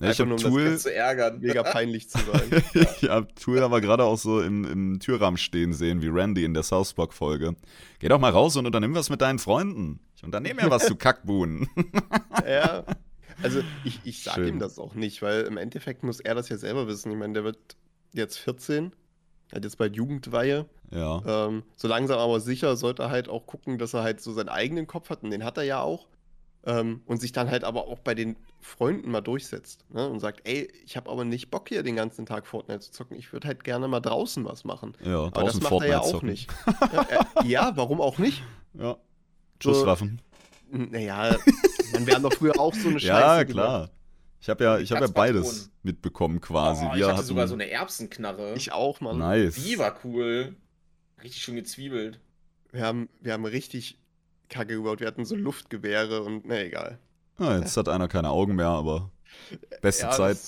ja, 0.00 0.10
ich 0.10 0.20
einfach 0.20 0.20
hab 0.20 0.28
nur, 0.28 0.36
um 0.36 0.42
Tool, 0.42 0.78
Zu 0.78 0.94
ärgern. 0.94 1.40
mega 1.40 1.62
peinlich 1.72 2.08
zu 2.08 2.18
sein. 2.18 2.62
ich 3.00 3.08
hab 3.08 3.34
Tool 3.36 3.62
aber 3.62 3.80
gerade 3.80 4.04
auch 4.04 4.18
so 4.18 4.40
im, 4.40 4.64
im 4.64 5.00
Türrahmen 5.00 5.36
stehen 5.38 5.72
sehen, 5.72 6.02
wie 6.02 6.08
Randy 6.08 6.44
in 6.44 6.54
der 6.54 6.62
South 6.62 6.92
Park-Folge. 6.94 7.54
Geh 7.98 8.08
doch 8.08 8.18
mal 8.18 8.30
raus 8.30 8.56
und 8.56 8.66
unternimm 8.66 8.94
was 8.94 9.10
mit 9.10 9.20
deinen 9.20 9.38
Freunden. 9.38 10.00
Ich 10.16 10.24
unternehme 10.24 10.60
ja 10.62 10.70
was, 10.70 10.86
du 10.86 10.94
Kackbuhn. 10.96 11.68
ja. 12.46 12.84
Also 13.42 13.60
ich, 13.84 14.00
ich 14.04 14.22
sag 14.22 14.34
Schön. 14.36 14.48
ihm 14.48 14.58
das 14.58 14.78
auch 14.78 14.94
nicht, 14.94 15.20
weil 15.22 15.42
im 15.42 15.56
Endeffekt 15.56 16.04
muss 16.04 16.20
er 16.20 16.34
das 16.34 16.48
ja 16.48 16.56
selber 16.58 16.86
wissen. 16.86 17.10
Ich 17.10 17.18
meine, 17.18 17.32
der 17.32 17.44
wird 17.44 17.58
jetzt 18.12 18.38
14, 18.38 18.92
hat 19.52 19.64
jetzt 19.64 19.78
bald 19.78 19.96
Jugendweihe. 19.96 20.66
ja. 20.90 21.46
Ähm, 21.48 21.62
so 21.76 21.88
langsam 21.88 22.18
aber 22.18 22.38
sicher 22.40 22.76
sollte 22.76 23.02
er 23.02 23.10
halt 23.10 23.28
auch 23.28 23.46
gucken, 23.46 23.78
dass 23.78 23.94
er 23.94 24.02
halt 24.02 24.20
so 24.20 24.32
seinen 24.32 24.48
eigenen 24.48 24.86
Kopf 24.86 25.10
hat 25.10 25.22
und 25.24 25.30
den 25.30 25.44
hat 25.44 25.56
er 25.56 25.64
ja 25.64 25.80
auch. 25.80 26.06
Ähm, 26.64 27.02
und 27.06 27.20
sich 27.20 27.32
dann 27.32 27.50
halt 27.50 27.64
aber 27.64 27.88
auch 27.88 27.98
bei 27.98 28.14
den 28.14 28.36
Freunden 28.60 29.10
mal 29.10 29.20
durchsetzt 29.20 29.84
ne? 29.90 30.08
und 30.08 30.20
sagt, 30.20 30.42
ey, 30.48 30.70
ich 30.84 30.96
habe 30.96 31.10
aber 31.10 31.24
nicht 31.24 31.50
Bock 31.50 31.68
hier 31.68 31.82
den 31.82 31.96
ganzen 31.96 32.24
Tag 32.24 32.46
Fortnite 32.46 32.78
zu 32.80 32.92
zocken. 32.92 33.16
Ich 33.16 33.32
würde 33.32 33.48
halt 33.48 33.64
gerne 33.64 33.88
mal 33.88 33.98
draußen 33.98 34.44
was 34.44 34.62
machen. 34.62 34.96
Ja, 35.04 35.22
Aber 35.24 35.30
das 35.30 35.32
draußen 35.54 35.62
macht 35.64 35.68
Fortnite 35.70 35.92
er 35.92 35.98
ja 35.98 36.00
auch 36.02 36.10
zocken. 36.12 36.28
nicht. 36.28 36.48
ja, 36.92 37.02
äh, 37.42 37.46
ja, 37.48 37.72
warum 37.76 38.00
auch 38.00 38.18
nicht? 38.18 38.44
Ja. 38.74 38.96
Schusswaffen. 39.60 40.20
Naja, 40.70 41.36
man, 41.92 42.06
wir 42.06 42.14
haben 42.14 42.22
doch 42.22 42.32
früher 42.32 42.58
auch 42.58 42.74
so 42.74 42.88
eine 42.88 43.00
Scheiße 43.00 43.10
Ja, 43.10 43.42
gemacht. 43.42 43.52
klar. 43.66 43.90
Ich 44.40 44.48
habe 44.48 44.64
ja, 44.64 44.78
ich 44.78 44.90
hab 44.90 45.00
ja 45.00 45.06
beides 45.08 45.70
mitbekommen 45.82 46.40
quasi. 46.40 46.84
Oh, 46.84 46.90
ich 46.92 46.98
Wir 47.00 47.06
hatte 47.06 47.18
hatten, 47.18 47.26
sogar 47.26 47.46
so 47.48 47.54
eine 47.54 47.70
Erbsenknarre. 47.70 48.54
Ich 48.56 48.72
auch, 48.72 49.00
Mann. 49.00 49.18
nice. 49.18 49.54
Die 49.56 49.78
war 49.78 49.98
cool. 50.04 50.56
Richtig 51.22 51.42
schön 51.42 51.54
gezwiebelt. 51.56 52.18
Wir 52.72 52.82
haben, 52.84 53.08
wir 53.20 53.32
haben 53.34 53.44
richtig 53.44 53.98
Kacke 54.52 54.76
gebaut. 54.76 55.00
Wir 55.00 55.06
hatten 55.06 55.24
so 55.24 55.34
Luftgewehre 55.34 56.22
und 56.22 56.46
na 56.46 56.62
egal. 56.62 56.98
Ah, 57.38 57.56
jetzt 57.58 57.76
hat 57.76 57.88
einer 57.88 58.08
keine 58.08 58.30
Augen 58.30 58.54
mehr, 58.54 58.68
aber 58.68 59.10
beste 59.80 60.04
Ja, 60.04 60.10
Zeit. 60.12 60.38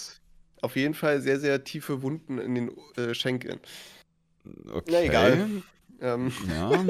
Auf 0.61 0.77
jeden 0.77 0.95
Fall 0.95 1.21
sehr, 1.21 1.41
sehr 1.41 1.65
tiefe 1.65 2.03
Wunden 2.03 2.39
in 2.39 2.55
den 2.55 2.71
äh, 2.97 3.15
Schenkeln. 3.15 3.61
Okay. 4.73 4.91
Na 4.91 5.03
egal. 5.03 5.51
Ähm, 6.01 6.33
Ja. 6.49 6.85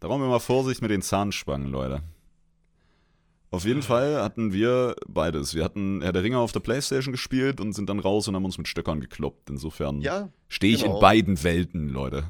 Da 0.00 0.08
brauchen 0.08 0.20
wir 0.20 0.28
mal 0.28 0.40
Vorsicht 0.40 0.82
mit 0.82 0.90
den 0.90 1.00
Zahnspangen, 1.00 1.70
Leute. 1.70 2.02
Auf 3.50 3.64
jeden 3.64 3.82
Fall 3.82 4.22
hatten 4.22 4.52
wir 4.52 4.96
beides. 5.06 5.54
Wir 5.54 5.62
hatten 5.62 6.00
Herr 6.02 6.12
der 6.12 6.22
Ringe 6.22 6.38
auf 6.38 6.52
der 6.52 6.60
Playstation 6.60 7.12
gespielt 7.12 7.60
und 7.60 7.72
sind 7.72 7.88
dann 7.88 7.98
raus 7.98 8.26
und 8.26 8.34
haben 8.34 8.44
uns 8.44 8.58
mit 8.58 8.66
Stöckern 8.66 9.00
gekloppt. 9.00 9.50
Insofern 9.50 10.00
ja, 10.00 10.30
stehe 10.48 10.74
ich 10.74 10.82
genau. 10.82 10.96
in 10.96 11.00
beiden 11.00 11.44
Welten, 11.44 11.88
Leute. 11.88 12.24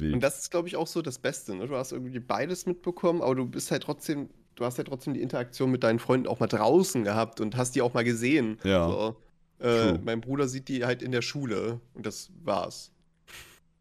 Wild. 0.00 0.14
und 0.14 0.22
das 0.22 0.38
ist, 0.38 0.50
glaube 0.50 0.68
ich, 0.68 0.76
auch 0.76 0.86
so 0.86 1.02
das 1.02 1.18
Beste. 1.18 1.54
Ne? 1.54 1.66
Du 1.66 1.76
hast 1.76 1.92
irgendwie 1.92 2.18
beides 2.20 2.66
mitbekommen, 2.66 3.22
aber 3.22 3.34
du 3.34 3.46
bist 3.46 3.70
halt 3.70 3.82
trotzdem, 3.82 4.28
du 4.54 4.64
hast 4.64 4.78
halt 4.78 4.88
trotzdem 4.88 5.14
die 5.14 5.22
Interaktion 5.22 5.70
mit 5.70 5.82
deinen 5.82 5.98
Freunden 5.98 6.26
auch 6.26 6.40
mal 6.40 6.46
draußen 6.46 7.04
gehabt 7.04 7.40
und 7.40 7.56
hast 7.56 7.74
die 7.74 7.82
auch 7.82 7.94
mal 7.94 8.04
gesehen. 8.04 8.58
Ja. 8.64 8.88
So. 8.88 9.16
Äh, 9.60 9.98
mein 9.98 10.20
Bruder 10.20 10.46
sieht 10.48 10.68
die 10.68 10.84
halt 10.84 11.02
in 11.02 11.10
der 11.10 11.22
Schule 11.22 11.80
und 11.94 12.06
das 12.06 12.30
war's. 12.44 12.92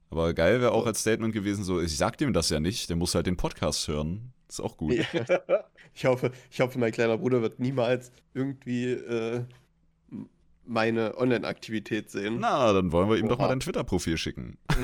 Aber 0.09 0.33
geil 0.33 0.61
wäre 0.61 0.71
auch 0.71 0.85
als 0.85 1.01
Statement 1.01 1.33
gewesen, 1.33 1.63
so, 1.63 1.81
ich 1.81 1.97
sag 1.97 2.17
dem 2.17 2.33
das 2.33 2.49
ja 2.49 2.59
nicht, 2.59 2.89
der 2.89 2.95
muss 2.95 3.13
halt 3.13 3.27
den 3.27 3.37
Podcast 3.37 3.87
hören. 3.87 4.31
Ist 4.47 4.61
auch 4.61 4.77
gut. 4.77 4.93
Ja. 4.93 5.05
Ich 5.93 6.05
hoffe, 6.05 6.31
ich 6.51 6.61
hoffe, 6.61 6.77
mein 6.77 6.91
kleiner 6.91 7.17
Bruder 7.17 7.41
wird 7.41 7.59
niemals 7.59 8.11
irgendwie 8.35 8.91
äh, 8.91 9.43
meine 10.67 11.17
Online-Aktivität 11.17 12.09
sehen. 12.09 12.39
Na, 12.39 12.73
dann 12.73 12.91
wollen 12.91 13.09
wir 13.09 13.17
ihm 13.17 13.27
doch 13.27 13.37
mal 13.37 13.45
Oha. 13.45 13.49
dein 13.49 13.59
Twitter-Profil 13.59 14.17
schicken. 14.17 14.57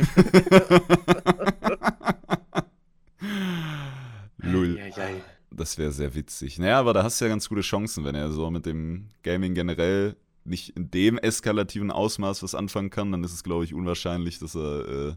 Eieiei. 4.94 5.22
Das 5.52 5.78
wäre 5.78 5.92
sehr 5.92 6.16
witzig. 6.16 6.58
Naja, 6.60 6.80
aber 6.80 6.94
da 6.94 7.04
hast 7.04 7.22
du 7.22 7.26
ja 7.26 7.30
ganz 7.30 7.48
gute 7.48 7.62
Chancen, 7.62 8.06
wenn 8.06 8.16
er 8.16 8.32
so 8.32 8.50
mit 8.50 8.66
dem 8.66 9.10
Gaming 9.22 9.54
generell 9.54 10.16
nicht 10.46 10.76
in 10.76 10.90
dem 10.92 11.18
eskalativen 11.18 11.92
Ausmaß 11.92 12.44
was 12.44 12.56
anfangen 12.56 12.90
kann, 12.90 13.12
dann 13.12 13.24
ist 13.24 13.34
es, 13.34 13.44
glaube 13.44 13.64
ich, 13.64 13.74
unwahrscheinlich, 13.74 14.40
dass 14.40 14.56
er, 14.56 14.88
äh, 14.88 15.16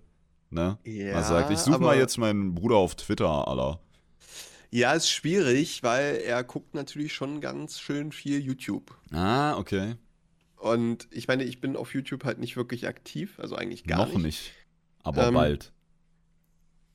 ne? 0.50 0.78
Ja, 0.84 1.14
mal 1.14 1.24
sagt, 1.24 1.50
ich 1.50 1.58
suche 1.58 1.80
mal 1.80 1.96
jetzt 1.96 2.18
meinen 2.18 2.54
Bruder 2.54 2.76
auf 2.76 2.94
Twitter, 2.94 3.48
Alter. 3.48 3.80
Ja, 4.70 4.92
ist 4.92 5.08
schwierig, 5.08 5.82
weil 5.82 6.16
er 6.16 6.44
guckt 6.44 6.74
natürlich 6.74 7.14
schon 7.14 7.40
ganz 7.40 7.80
schön 7.80 8.12
viel 8.12 8.38
YouTube. 8.40 8.96
Ah, 9.10 9.56
okay. 9.56 9.94
Und 10.56 11.06
ich 11.10 11.28
meine, 11.28 11.44
ich 11.44 11.60
bin 11.60 11.76
auf 11.76 11.94
YouTube 11.94 12.24
halt 12.24 12.38
nicht 12.38 12.56
wirklich 12.56 12.86
aktiv, 12.86 13.38
also 13.38 13.56
eigentlich 13.56 13.84
gar 13.84 14.06
Noch 14.06 14.14
nicht. 14.14 14.22
nicht. 14.24 14.52
Aber 15.02 15.28
Ähm, 15.28 15.34
bald. 15.34 15.72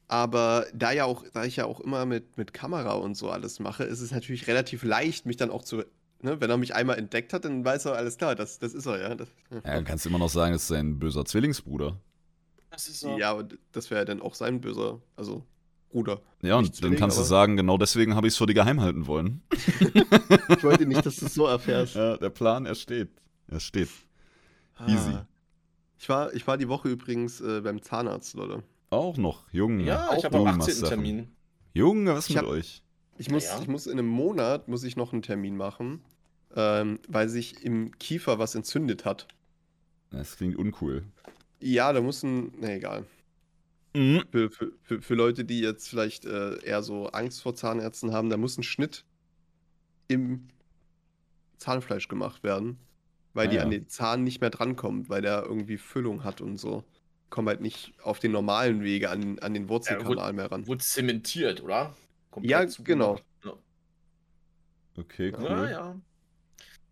Aber 0.08 0.66
da 0.74 0.92
ja 0.92 1.06
auch, 1.06 1.24
da 1.34 1.46
ich 1.46 1.56
ja 1.56 1.66
auch 1.66 1.80
immer 1.80 2.06
mit, 2.06 2.38
mit 2.38 2.54
Kamera 2.54 2.94
und 2.94 3.16
so 3.16 3.30
alles 3.30 3.60
mache, 3.60 3.84
ist 3.86 4.02
es 4.02 4.12
natürlich 4.12 4.48
relativ 4.48 4.84
leicht, 4.84 5.26
mich 5.26 5.38
dann 5.38 5.50
auch 5.52 5.64
zu. 5.64 5.84
Ne, 6.24 6.40
wenn 6.40 6.50
er 6.52 6.58
mich 6.58 6.76
einmal 6.76 7.00
entdeckt 7.00 7.34
hat, 7.34 7.46
dann 7.46 7.66
weiß 7.66 7.86
er, 7.86 7.96
alles 7.96 8.18
klar, 8.18 8.36
das, 8.36 8.60
das 8.60 8.74
ist 8.76 8.86
er, 8.86 9.02
ja. 9.02 9.16
Das, 9.16 9.28
Ja, 9.50 9.62
dann 9.62 9.86
kannst 9.86 10.06
du 10.06 10.10
immer 10.10 10.20
noch 10.20 10.30
sagen, 10.30 10.54
das 10.54 10.64
ist 10.64 10.68
sein 10.68 11.00
böser 11.00 11.26
Zwillingsbruder. 11.26 12.00
Das 12.70 12.88
ist 12.88 13.00
so. 13.00 13.18
ja, 13.18 13.32
aber 13.32 13.48
das 13.72 13.90
wäre 13.90 14.02
ja 14.02 14.06
dann 14.06 14.22
auch 14.22 14.36
sein 14.36 14.62
böser, 14.62 15.02
also 15.16 15.46
Bruder. 15.90 16.22
Ja, 16.42 16.58
und 16.58 16.84
dann 16.84 16.96
kannst 16.96 17.18
du 17.18 17.24
sagen, 17.24 17.58
genau 17.58 17.78
deswegen 17.78 18.16
habe 18.16 18.28
ich 18.28 18.34
es 18.34 18.38
vor 18.38 18.48
dir 18.48 18.54
geheim 18.54 18.82
halten 18.82 19.08
wollen. 19.08 19.42
Ich 20.50 20.64
wollte 20.64 20.86
nicht, 20.86 21.06
dass 21.06 21.18
du 21.18 21.26
es 21.26 21.34
so 21.34 21.48
erfährst. 21.48 21.96
Ja, 21.96 22.18
der 22.18 22.30
Plan, 22.30 22.66
er 22.66 22.76
steht. 22.76 23.10
Er 23.52 23.60
steht. 23.60 23.90
Easy. 24.88 25.12
Ah. 25.12 25.28
Ich 26.00 26.10
war, 26.10 26.34
ich 26.34 26.48
war 26.48 26.58
die 26.58 26.68
Woche 26.68 26.90
übrigens 26.90 27.40
äh, 27.42 27.62
beim 27.62 27.82
Zahnarzt, 27.84 28.34
Leute. 28.34 28.64
Auch 28.90 29.18
noch, 29.18 29.52
Junge. 29.54 29.84
Ja, 29.84 30.10
ich 30.14 30.20
Auch 30.20 30.24
habe 30.26 30.38
am 30.40 30.44
du 30.46 30.50
18. 30.50 30.58
machst 30.58 30.76
Sachen. 30.80 30.90
Termin. 30.90 31.28
Junge, 31.74 32.14
was 32.16 32.28
Ich 32.30 32.36
mit 32.36 32.44
hab- 32.44 32.50
euch? 32.50 32.82
Ich 33.18 33.30
muss, 33.30 33.44
Ja. 33.46 33.60
ich 33.62 33.68
muss 33.68 33.86
in 33.86 34.00
einem 34.00 34.08
Monat 34.08 34.68
muss 34.68 34.84
ich 34.84 34.96
noch 34.96 35.14
einen 35.14 35.22
Termin 35.22 35.56
machen, 35.56 36.02
ähm, 36.56 36.98
weil 37.08 37.30
sich 37.30 37.64
im 37.64 37.92
Kiefer 38.00 38.40
was 38.40 38.56
entzündet 38.56 39.06
hat. 39.06 39.28
Das 40.10 40.38
klingt 40.38 40.56
uncool. 40.56 41.04
Ja, 41.60 41.94
da 41.94 42.02
muss 42.02 42.24
ein, 42.24 42.52
na 42.60 42.72
egal. 42.74 43.06
Mhm. 43.94 44.24
Für, 44.32 44.50
für, 44.50 44.72
für, 44.82 45.02
für 45.02 45.14
Leute, 45.16 45.46
die 45.46 45.60
jetzt 45.60 45.88
vielleicht 45.88 46.26
äh, 46.26 46.58
eher 46.64 46.82
so 46.82 47.08
Angst 47.10 47.42
vor 47.44 47.54
Zahnärzten 47.56 48.12
haben, 48.12 48.30
da 48.30 48.38
muss 48.38 48.58
ein 48.58 48.64
Schnitt 48.64 49.06
im 50.08 50.48
Zahnfleisch 51.58 52.08
gemacht 52.08 52.44
werden, 52.44 52.78
weil 53.34 53.48
Ah, 53.48 53.50
die 53.52 53.56
ja. 53.58 53.64
an 53.64 53.72
den 53.72 53.88
Zahn 53.88 54.24
nicht 54.24 54.42
mehr 54.42 54.50
drankommen, 54.50 55.10
weil 55.10 55.22
der 55.22 55.44
irgendwie 55.44 55.78
Füllung 55.78 56.24
hat 56.24 56.42
und 56.42 56.58
so. 56.58 56.84
Kommen 57.30 57.48
halt 57.48 57.62
nicht 57.62 57.94
auf 58.04 58.20
den 58.20 58.32
normalen 58.34 58.84
Wege 58.84 59.10
an, 59.10 59.40
an 59.40 59.54
den 59.54 59.70
Wurzelkanal 59.70 60.34
mehr 60.34 60.52
ran. 60.52 60.68
Wurde 60.68 60.84
zementiert, 60.84 61.62
oder? 61.64 61.96
Ja, 62.42 62.68
zugemacht. 62.68 63.24
genau. 63.44 63.54
Ja. 63.56 63.58
Okay, 64.98 65.32
cool. 65.38 65.46
Ja, 65.46 65.70
ja. 65.70 66.02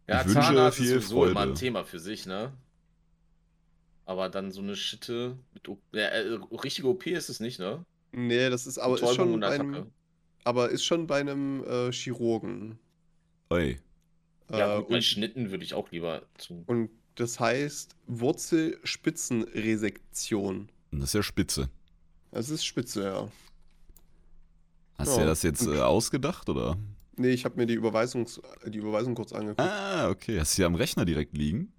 Ja, 0.07 0.21
Ich 0.21 0.27
wünsche 0.27 0.39
Zahnarzt 0.41 0.77
viel 0.77 0.85
ist 0.97 1.09
sowieso 1.09 1.25
immer 1.25 1.41
ein 1.41 1.55
Thema 1.55 1.83
für 1.83 1.99
sich, 1.99 2.25
ne? 2.25 2.53
Aber 4.05 4.29
dann 4.29 4.51
so 4.51 4.61
eine 4.61 4.75
Schitte 4.75 5.37
mit 5.53 5.69
O- 5.69 5.81
ja, 5.93 6.07
äh, 6.07 6.39
richtige 6.63 6.87
OP 6.87 7.05
ist 7.11 7.29
es 7.29 7.39
nicht, 7.39 7.59
ne? 7.59 7.85
Nee, 8.11 8.49
das 8.49 8.65
ist 8.65 8.77
aber 8.79 8.95
ist 8.95 9.15
schon 9.15 9.39
bei 9.39 9.47
Attacke. 9.47 9.61
einem, 9.77 9.91
aber 10.43 10.69
ist 10.69 10.83
schon 10.83 11.05
bei 11.07 11.19
einem 11.19 11.63
äh, 11.65 11.91
Chirurgen. 11.91 12.79
Oi. 13.51 13.79
Ja, 14.51 14.77
Äh, 14.77 14.81
gut, 14.83 14.89
und, 14.91 15.03
Schnitten 15.03 15.49
würde 15.51 15.63
ich 15.63 15.73
auch 15.73 15.91
lieber 15.91 16.21
zu. 16.37 16.63
und 16.67 16.89
das 17.15 17.39
heißt 17.39 17.95
Wurzelspitzenresektion. 18.07 20.69
Das 20.91 21.03
ist 21.09 21.13
ja 21.13 21.23
spitze. 21.23 21.69
Das 22.31 22.49
ist 22.49 22.63
spitze, 22.65 23.03
ja. 23.03 23.27
Hast 24.97 25.09
Ja. 25.09 25.15
du 25.15 25.19
dir 25.21 25.27
das 25.27 25.43
jetzt 25.43 25.65
äh, 25.67 25.79
ausgedacht, 25.79 26.49
oder? 26.49 26.77
Nee, 27.15 27.29
ich 27.31 27.45
habe 27.45 27.55
mir 27.57 27.65
die, 27.65 27.73
Überweisungs 27.73 28.41
die 28.65 28.77
Überweisung 28.77 29.15
kurz 29.15 29.33
angeguckt. 29.33 29.61
Ah, 29.69 30.09
okay. 30.09 30.39
Hast 30.39 30.53
du 30.53 30.55
sie 30.57 30.65
am 30.65 30.75
Rechner 30.75 31.05
direkt 31.05 31.35
liegen, 31.37 31.71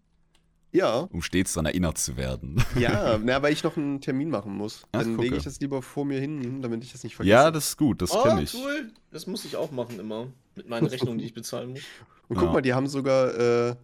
Ja, 0.72 1.00
um 1.10 1.20
stets 1.20 1.54
daran 1.54 1.66
erinnert 1.66 1.98
zu 1.98 2.16
werden? 2.16 2.62
ja, 2.78 3.18
na, 3.24 3.42
weil 3.42 3.52
ich 3.52 3.64
noch 3.64 3.76
einen 3.76 4.00
Termin 4.00 4.30
machen 4.30 4.56
muss. 4.56 4.82
Ach, 4.92 5.00
Dann 5.00 5.10
lege 5.16 5.22
gucke. 5.30 5.36
ich 5.38 5.42
das 5.44 5.58
lieber 5.60 5.82
vor 5.82 6.04
mir 6.04 6.20
hin, 6.20 6.62
damit 6.62 6.84
ich 6.84 6.92
das 6.92 7.02
nicht 7.02 7.16
vergesse. 7.16 7.32
ja, 7.32 7.50
das 7.50 7.70
ist 7.70 7.76
gut, 7.76 8.00
das 8.02 8.12
oh, 8.12 8.22
kenne 8.22 8.42
ich. 8.42 8.54
cool. 8.54 8.92
Das 9.10 9.26
muss 9.26 9.44
ich 9.44 9.56
auch 9.56 9.72
machen 9.72 9.98
immer. 9.98 10.28
Mit 10.54 10.68
meinen 10.68 10.86
Rechnungen, 10.88 11.18
die 11.18 11.24
ich 11.24 11.34
bezahlen 11.34 11.70
muss. 11.70 11.80
Und 12.28 12.36
guck 12.36 12.46
Ja. 12.48 12.52
mal, 12.52 12.60
die 12.62 12.72
haben 12.74 12.86
sogar 12.86 13.34
äh, 13.70 13.74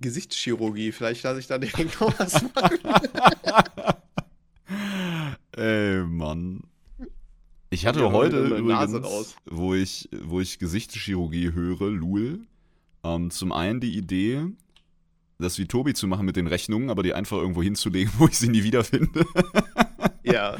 Gesichtschirurgie. 0.00 0.92
Vielleicht 0.92 1.22
lasse 1.22 1.40
ich 1.40 1.46
da 1.46 1.56
direkt 1.58 1.98
noch 2.00 2.18
was 2.18 2.34
machen. 2.54 2.78
Ey, 5.52 6.02
Mann. 6.04 6.62
Ich 7.70 7.86
hatte 7.86 8.00
Ja, 8.00 8.12
heute 8.12 8.44
übrigens, 8.46 8.94
raus. 9.04 9.36
wo 9.46 9.74
ich, 9.74 10.08
wo 10.24 10.40
ich 10.40 10.58
Gesichtschirurgie 10.58 11.52
höre, 11.52 11.88
Lul, 11.90 12.40
ähm, 13.04 13.30
zum 13.30 13.52
einen 13.52 13.80
die 13.80 13.96
Idee, 13.96 14.42
das 15.38 15.58
wie 15.58 15.66
Tobi 15.66 15.94
zu 15.94 16.06
machen 16.06 16.26
mit 16.26 16.36
den 16.36 16.46
Rechnungen, 16.46 16.90
aber 16.90 17.02
die 17.02 17.14
einfach 17.14 17.38
irgendwo 17.38 17.62
hinzulegen, 17.62 18.12
wo 18.18 18.26
ich 18.26 18.38
sie 18.38 18.48
nie 18.48 18.64
wiederfinde. 18.64 19.24
ja. 20.24 20.56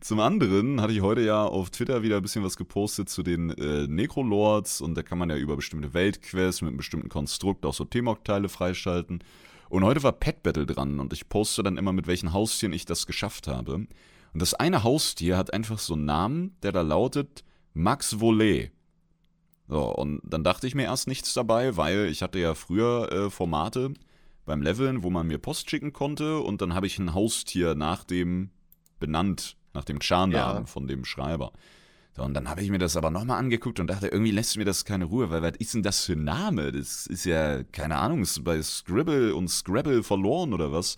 Zum 0.00 0.20
anderen 0.20 0.80
hatte 0.80 0.92
ich 0.92 1.02
heute 1.02 1.20
ja 1.20 1.44
auf 1.44 1.70
Twitter 1.70 2.02
wieder 2.02 2.16
ein 2.16 2.22
bisschen 2.22 2.42
was 2.42 2.56
gepostet 2.56 3.08
zu 3.08 3.22
den 3.22 3.50
äh, 3.50 3.86
Necrolords 3.86 4.80
und 4.80 4.94
da 4.94 5.02
kann 5.02 5.18
man 5.18 5.30
ja 5.30 5.36
über 5.36 5.56
bestimmte 5.56 5.94
Weltquests 5.94 6.62
mit 6.62 6.68
einem 6.68 6.78
bestimmten 6.78 7.08
Konstrukt 7.08 7.64
auch 7.66 7.74
so 7.74 7.84
T-Mog-Teile 7.84 8.48
freischalten. 8.48 9.22
Und 9.68 9.84
heute 9.84 10.02
war 10.02 10.12
Pet 10.12 10.42
Battle 10.42 10.66
dran 10.66 10.98
und 10.98 11.12
ich 11.12 11.28
poste 11.28 11.62
dann 11.62 11.78
immer, 11.78 11.92
mit 11.92 12.06
welchen 12.06 12.32
Haustieren 12.32 12.74
ich 12.74 12.84
das 12.84 13.06
geschafft 13.06 13.46
habe. 13.46 13.74
Und 13.74 13.88
das 14.32 14.54
eine 14.54 14.82
Haustier 14.82 15.36
hat 15.36 15.52
einfach 15.52 15.78
so 15.78 15.94
einen 15.94 16.04
Namen, 16.04 16.56
der 16.62 16.72
da 16.72 16.82
lautet 16.82 17.44
Max 17.74 18.20
Volet. 18.20 18.70
So, 19.68 19.94
und 19.94 20.20
dann 20.24 20.44
dachte 20.44 20.66
ich 20.66 20.74
mir 20.74 20.84
erst 20.84 21.06
nichts 21.06 21.32
dabei, 21.32 21.76
weil 21.76 22.06
ich 22.06 22.22
hatte 22.22 22.38
ja 22.38 22.54
früher 22.54 23.10
äh, 23.10 23.30
Formate 23.30 23.94
beim 24.44 24.62
Leveln, 24.62 25.02
wo 25.02 25.10
man 25.10 25.26
mir 25.26 25.38
Post 25.38 25.70
schicken 25.70 25.92
konnte 25.92 26.38
und 26.40 26.60
dann 26.62 26.74
habe 26.74 26.86
ich 26.86 26.98
ein 26.98 27.14
Haustier 27.14 27.74
nach 27.74 28.04
dem 28.04 28.50
benannt, 28.98 29.56
nach 29.74 29.84
dem 29.84 30.00
Charnamen 30.00 30.62
Ja. 30.62 30.66
von 30.66 30.86
dem 30.86 31.04
Schreiber. 31.04 31.52
So, 32.14 32.22
und 32.24 32.34
dann 32.34 32.48
habe 32.50 32.60
ich 32.62 32.68
mir 32.70 32.78
das 32.78 32.96
aber 32.96 33.10
nochmal 33.10 33.38
angeguckt 33.38 33.80
und 33.80 33.86
dachte, 33.86 34.08
irgendwie 34.08 34.32
lässt 34.32 34.58
mir 34.58 34.66
das 34.66 34.84
keine 34.84 35.06
Ruhe, 35.06 35.30
weil 35.30 35.40
was 35.42 35.56
ist 35.58 35.72
denn 35.74 35.82
das 35.82 36.04
für 36.04 36.12
ein 36.12 36.24
Name? 36.24 36.70
Das 36.70 37.06
ist 37.06 37.24
ja, 37.24 37.62
keine 37.62 37.96
Ahnung, 37.96 38.20
ist 38.22 38.44
bei 38.44 38.60
Scribble 38.60 39.34
und 39.34 39.48
Scrabble 39.48 40.02
verloren 40.02 40.52
oder 40.52 40.72
was? 40.72 40.96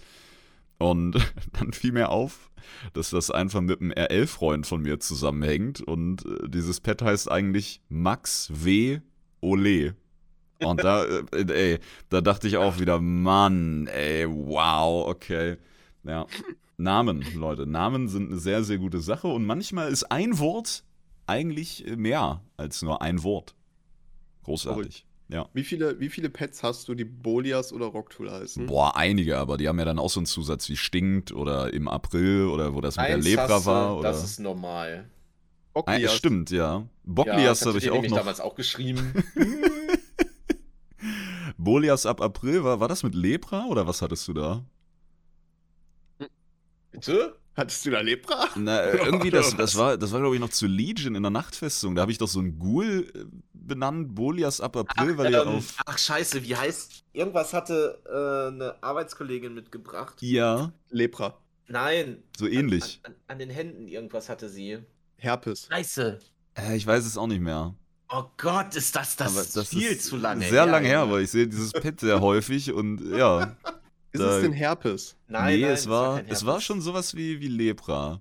Und 0.79 1.13
dann 1.53 1.73
fiel 1.73 1.93
mir 1.93 2.09
auf, 2.09 2.51
dass 2.95 3.11
das 3.11 3.31
einfach 3.31 3.61
mit 3.61 3.81
einem 3.81 3.93
RL-Freund 3.93 4.67
von 4.67 4.83
mir 4.83 4.99
zusammenhängt 4.99 5.81
und 5.81 6.25
äh, 6.27 6.49
dieses 6.49 6.81
Pet 6.81 7.01
heißt 7.01 7.31
eigentlich 7.31 7.81
Max 7.89 8.51
W. 8.53 9.01
Ole. 9.41 9.95
Und 10.65 10.83
da, 10.83 11.05
äh, 11.05 11.73
ey, 11.73 11.79
da 12.09 12.21
dachte 12.21 12.49
ich 12.49 12.57
auch 12.57 12.79
wieder, 12.79 13.01
Mann, 13.01 13.87
ey, 13.89 14.27
wow, 14.29 15.09
okay. 15.09 15.57
Ja, 16.05 16.27
Namen, 16.77 17.25
Leute, 17.35 17.67
Namen 17.67 18.09
sind 18.09 18.31
eine 18.31 18.41
sehr, 18.41 18.65
sehr 18.65 18.79
gute 18.79 19.01
Sache 19.01 19.29
und 19.29 19.47
manchmal 19.47 19.91
ist 19.91 20.05
ein 20.11 20.39
Wort 20.39 20.85
eigentlich 21.27 21.85
mehr 21.97 22.43
als 22.57 22.83
nur 22.83 23.01
ein 23.01 23.23
Wort. 23.23 23.55
Großartig. 24.45 25.07
Ja. 25.29 25.49
Wie 25.55 25.65
viele, 25.65 25.99
wie 26.01 26.11
viele 26.11 26.29
Pets 26.29 26.63
hast 26.63 26.87
du, 26.89 26.95
die 26.95 27.05
Bolias 27.05 27.73
oder 27.73 27.87
Rocktool 27.87 28.31
heißen? 28.31 28.67
Boah, 28.67 28.95
einige, 28.97 29.39
aber 29.39 29.57
die 29.57 29.69
haben 29.69 29.79
ja 29.79 29.87
dann 29.87 29.99
auch 29.99 30.11
so 30.11 30.21
einen 30.21 30.27
Zusatz 30.27 30.69
wie 30.69 30.77
stinkt 30.77 31.33
oder 31.33 31.73
im 31.73 31.89
April 31.89 32.49
oder 32.49 32.75
wo 32.75 32.81
das 32.83 32.97
mit 32.97 33.07
Eins 33.07 33.25
der 33.25 33.37
Lepra 33.37 33.59
du, 33.61 33.67
war. 33.67 33.99
Oder? 33.99 34.11
Das 34.11 34.23
ist 34.23 34.39
normal. 34.39 35.09
Ah, 35.73 35.81
Boklias. 35.81 36.15
stimmt, 36.15 36.51
ja. 36.51 36.59
Ja, 36.59 36.89
Boklias 37.05 37.61
das 37.61 37.69
habe 37.69 37.79
ich 37.79 37.91
auch 37.91 38.03
noch. 38.03 38.17
damals 38.17 38.41
auch 38.41 38.55
geschrieben. 38.55 39.13
Bolias 41.65 42.07
ab 42.07 42.21
April, 42.21 42.63
war, 42.65 42.81
war 42.81 42.89
das 42.89 43.03
mit 43.03 43.15
Lepra 43.15 43.67
oder 43.67 43.87
was 43.87 44.03
hattest 44.03 44.29
du 44.29 44.35
da? 44.35 44.65
Bitte? 46.91 47.37
Hattest 47.57 47.87
du 47.87 47.91
da 47.91 48.01
Lepra? 48.01 48.49
Na, 48.57 48.81
äh, 48.81 48.97
irgendwie, 49.05 49.31
das, 49.31 49.57
das 49.57 49.77
war, 49.77 49.97
das 49.97 50.13
war 50.13 50.21
glaube 50.21 50.35
ich, 50.35 50.41
noch 50.41 50.51
zu 50.51 50.67
Legion 50.67 51.15
in 51.15 51.23
der 51.23 51.31
Nachtfestung. 51.31 51.95
Da 51.95 52.03
habe 52.03 52.13
ich 52.13 52.19
doch 52.19 52.29
so 52.29 52.41
einen 52.41 52.59
Ghoul 52.59 53.11
äh, 53.15 53.25
benannt, 53.53 54.15
Bolias 54.15 54.61
ab 54.61 54.77
April, 54.77 55.17
weil 55.19 55.33
er 55.33 55.43
ähm, 55.43 55.49
auf. 55.49 55.77
ach 55.87 55.99
scheiße, 55.99 56.43
wie 56.43 56.57
heißt. 56.57 57.05
Irgendwas 57.13 57.53
hatte 57.53 58.01
äh, 58.07 58.53
eine 58.53 58.83
Arbeitskollegin 58.83 59.55
mitgebracht. 59.55 60.21
Ja, 60.21 60.73
Lepra. 60.91 61.39
Nein. 61.69 62.23
so 62.37 62.47
ähnlich. 62.47 63.01
An, 63.05 63.13
an, 63.13 63.19
an 63.29 63.39
den 63.39 63.51
Händen 63.51 63.89
irgendwas 63.89 64.29
hatte 64.29 64.49
sie. 64.49 64.79
Herpes. 65.17 65.69
Scheiße. 65.71 66.19
Äh, 66.55 66.77
ich 66.77 66.87
weiß 66.87 67.07
es 67.07 67.17
auch 67.17 67.29
nicht 67.29 67.41
mehr. 67.41 67.75
Oh 68.11 68.25
Gott, 68.37 68.75
ist 68.77 68.95
das 68.95 69.17
das, 69.17 69.33
aber 69.33 69.47
das 69.55 69.69
viel 69.69 69.89
ist 69.89 70.07
zu 70.07 70.17
lange 70.17 70.43
Sehr 70.43 70.65
her, 70.65 70.67
lange 70.67 70.87
her, 70.87 71.01
aber 71.01 71.21
ich 71.21 71.31
sehe 71.31 71.47
dieses 71.49 71.73
Pet 71.73 72.01
sehr 72.01 72.21
häufig 72.21 72.73
und 72.73 73.01
ja. 73.17 73.57
Ist 74.13 74.21
Da- 74.21 74.37
es 74.37 74.43
denn 74.43 74.53
Herpes? 74.53 75.17
Nein, 75.27 75.55
nee, 75.57 75.63
nein, 75.63 75.71
es 75.73 75.89
war, 75.89 76.23
es 76.29 76.47
war 76.47 76.61
schon 76.61 76.81
sowas 76.81 77.15
wie, 77.17 77.41
wie 77.41 77.49
Lepra. 77.49 78.21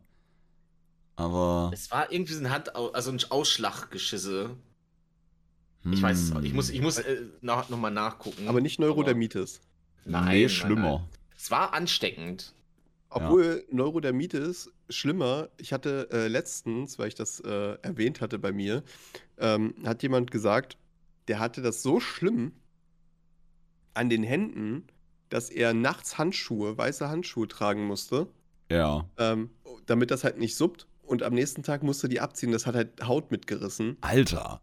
Aber. 1.15 1.69
Es 1.73 1.91
war 1.91 2.11
irgendwie 2.11 2.33
so 2.33 2.39
ein 2.39 2.49
Hand, 2.49 2.75
also 2.75 3.11
ein 3.11 3.19
Ausschlaggeschisse. 3.29 4.55
Ich 5.85 5.91
hm. 5.91 6.01
weiß 6.01 6.17
es 6.19 6.31
auch. 6.31 6.39
nicht. 6.39 6.47
Ich 6.47 6.53
muss, 6.53 6.69
ich 6.69 6.81
muss 6.81 6.97
äh, 6.97 7.21
nach, 7.41 7.69
nochmal 7.69 7.91
nachgucken. 7.91 8.47
Aber 8.47 8.61
nicht 8.61 8.79
Neurodermitis. 8.79 9.59
Nein, 10.05 10.25
nee, 10.25 10.39
nein, 10.41 10.49
schlimmer. 10.49 10.81
nein. 10.99 11.09
Es 11.37 11.51
war 11.51 11.73
ansteckend. 11.73 12.53
Obwohl 13.15 13.65
Neurodermitis 13.71 14.71
schlimmer, 14.89 15.49
ich 15.57 15.71
hatte 15.73 16.09
äh, 16.11 16.27
letztens, 16.27 16.97
weil 16.99 17.07
ich 17.09 17.15
das 17.15 17.39
äh, 17.39 17.77
erwähnt 17.81 18.21
hatte 18.21 18.39
bei 18.39 18.51
mir, 18.51 18.83
ähm, 19.37 19.75
hat 19.85 20.03
jemand 20.03 20.31
gesagt, 20.31 20.77
der 21.27 21.39
hatte 21.39 21.61
das 21.61 21.81
so 21.83 21.99
schlimm 21.99 22.53
an 23.93 24.09
den 24.09 24.23
Händen, 24.23 24.87
dass 25.29 25.49
er 25.49 25.73
nachts 25.73 26.17
Handschuhe, 26.17 26.77
weiße 26.77 27.09
Handschuhe 27.09 27.47
tragen 27.47 27.85
musste, 27.85 28.27
Ja. 28.69 29.07
ähm, 29.17 29.49
damit 29.85 30.11
das 30.11 30.23
halt 30.23 30.37
nicht 30.37 30.55
suppt. 30.55 30.87
Und 31.03 31.21
am 31.23 31.33
nächsten 31.33 31.63
Tag 31.63 31.83
musste 31.83 32.07
die 32.07 32.19
abziehen, 32.21 32.51
das 32.51 32.65
hat 32.65 32.75
halt 32.75 33.05
Haut 33.05 33.29
mitgerissen. 33.31 33.97
Alter. 34.01 34.61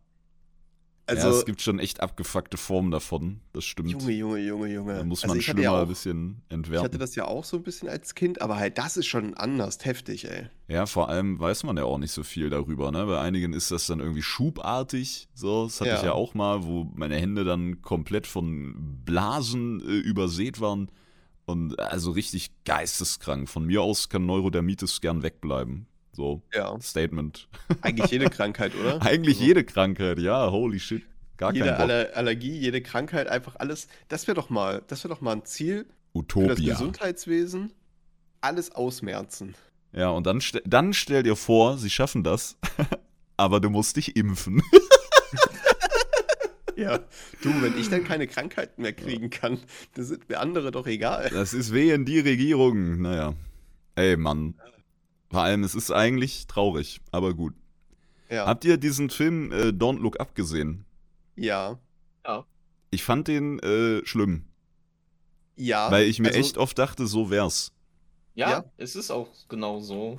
Also, 1.10 1.28
ja, 1.28 1.34
es 1.34 1.44
gibt 1.44 1.60
schon 1.60 1.78
echt 1.78 2.00
abgefuckte 2.00 2.56
Formen 2.56 2.90
davon. 2.90 3.40
Das 3.52 3.64
stimmt. 3.64 3.90
Junge, 3.90 4.12
Junge, 4.12 4.38
Junge, 4.38 4.68
Junge. 4.72 4.94
Da 4.94 5.04
muss 5.04 5.22
also 5.22 5.32
man 5.34 5.40
ich 5.40 5.48
hatte 5.48 5.58
schlimmer 5.58 5.76
ja 5.76 5.82
ein 5.82 5.88
bisschen 5.88 6.42
Ich 6.48 6.54
entwerten. 6.54 6.84
hatte 6.84 6.98
das 6.98 7.14
ja 7.16 7.24
auch 7.26 7.44
so 7.44 7.56
ein 7.58 7.62
bisschen 7.62 7.88
als 7.88 8.14
Kind, 8.14 8.40
aber 8.42 8.56
halt 8.56 8.78
das 8.78 8.96
ist 8.96 9.06
schon 9.06 9.34
anders 9.34 9.84
heftig, 9.84 10.30
ey. 10.30 10.46
Ja, 10.68 10.86
vor 10.86 11.08
allem 11.08 11.38
weiß 11.40 11.64
man 11.64 11.76
ja 11.76 11.84
auch 11.84 11.98
nicht 11.98 12.12
so 12.12 12.22
viel 12.22 12.48
darüber, 12.50 12.90
ne? 12.92 13.04
Bei 13.06 13.20
einigen 13.20 13.52
ist 13.52 13.70
das 13.70 13.86
dann 13.86 14.00
irgendwie 14.00 14.22
schubartig, 14.22 15.28
so, 15.34 15.64
das 15.64 15.80
hatte 15.80 15.90
ich 15.90 15.96
Ja. 15.98 16.04
ja 16.06 16.12
auch 16.12 16.34
mal, 16.34 16.64
wo 16.64 16.84
meine 16.94 17.16
Hände 17.16 17.44
dann 17.44 17.82
komplett 17.82 18.26
von 18.26 18.74
Blasen 19.04 19.80
äh, 19.80 19.92
übersät 19.98 20.60
waren. 20.60 20.90
Und 21.46 21.80
also 21.80 22.12
richtig 22.12 22.52
geisteskrank. 22.64 23.48
Von 23.48 23.64
mir 23.66 23.82
aus 23.82 24.08
kann 24.08 24.24
Neurodermitis 24.24 25.00
gern 25.00 25.24
wegbleiben. 25.24 25.86
So, 26.12 26.42
Ja, 26.52 26.78
Statement. 26.80 27.48
eigentlich 27.82 28.10
jede 28.10 28.28
Krankheit, 28.30 28.72
oder? 28.74 29.00
Eigentlich 29.02 29.36
Also, 29.36 29.46
jede 29.46 29.64
Krankheit, 29.64 30.18
ja, 30.18 30.50
holy 30.50 30.80
shit. 30.80 31.02
Gar 31.36 31.54
Jede 31.54 31.66
kein. 31.66 31.74
Aller 31.76 32.10
Allergie, 32.14 32.56
jede 32.58 32.82
Krankheit, 32.82 33.28
einfach 33.28 33.56
alles. 33.56 33.88
Das 34.08 34.26
wäre 34.26 34.34
doch 34.34 34.50
mal, 34.50 34.82
das 34.88 35.04
wäre 35.04 35.14
doch 35.14 35.20
mal 35.22 35.32
ein 35.32 35.44
Ziel 35.44 35.84
für 35.84 35.86
das 35.86 36.58
Utopia. 36.58 36.72
Gesundheitswesen. 36.74 37.72
Alles 38.42 38.72
ausmerzen. 38.72 39.54
Ja, 39.92 40.10
und 40.10 40.26
dann, 40.26 40.42
dann 40.64 40.92
stell 40.92 41.22
dir 41.22 41.36
vor, 41.36 41.78
sie 41.78 41.90
schaffen 41.90 42.24
das, 42.24 42.56
aber 43.36 43.60
du 43.60 43.70
musst 43.70 43.96
dich 43.96 44.16
impfen. 44.16 44.62
Ja. 46.76 46.98
Du, 47.42 47.50
wenn 47.60 47.78
ich 47.78 47.90
dann 47.90 48.04
keine 48.04 48.26
Krankheiten 48.26 48.80
mehr 48.80 48.94
kriegen 48.94 49.28
kann, 49.28 49.58
dann 49.94 50.04
sind 50.04 50.28
mir 50.30 50.40
andere 50.40 50.70
doch 50.70 50.86
egal. 50.86 51.28
Das 51.30 51.52
ist 51.52 51.74
wehen 51.74 52.06
die 52.06 52.20
Regierung. 52.20 53.02
Naja. 53.02 53.34
Ey, 53.96 54.16
Mann. 54.16 54.54
Vor 55.30 55.40
allem, 55.42 55.62
es 55.64 55.74
ist 55.74 55.90
eigentlich 55.90 56.46
traurig, 56.46 57.00
aber 57.12 57.34
gut. 57.34 57.54
Ja. 58.28 58.46
Habt 58.46 58.64
ihr 58.64 58.76
diesen 58.76 59.10
Film 59.10 59.52
äh, 59.52 59.68
Don't 59.68 59.98
Look 60.00 60.18
Up 60.20 60.34
gesehen? 60.34 60.84
Ja. 61.36 61.78
Ich 62.92 63.04
fand 63.04 63.28
den 63.28 63.60
äh, 63.60 64.04
schlimm, 64.04 64.46
Ja. 65.54 65.92
weil 65.92 66.06
ich 66.06 66.18
mir 66.18 66.28
also, 66.28 66.40
echt 66.40 66.58
oft 66.58 66.76
dachte, 66.76 67.06
so 67.06 67.30
wär's. 67.30 67.72
Ja, 68.34 68.50
Ja. 68.50 68.64
es 68.78 68.96
ist 68.96 69.12
auch 69.12 69.28
genau 69.48 69.78
so. 69.78 70.18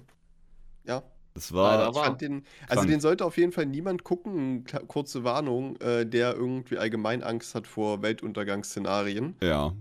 Ja. 0.86 1.04
Das 1.34 1.54
war. 1.54 1.94
Fand 1.94 2.22
den, 2.22 2.46
also 2.68 2.76
krank. 2.82 2.88
den 2.90 3.00
sollte 3.02 3.26
auf 3.26 3.38
jeden 3.38 3.52
Fall 3.52 3.66
niemand 3.66 4.06
gucken, 4.06 4.64
kurze 4.88 5.26
Warnung, 5.26 5.76
äh, 5.82 6.06
der 6.06 6.34
irgendwie 6.34 6.78
allgemein 6.78 7.24
Angst 7.24 7.56
hat 7.56 7.68
vor 7.68 8.02
Weltuntergangsszenarien. 8.02 9.36
Ja. 9.42 9.74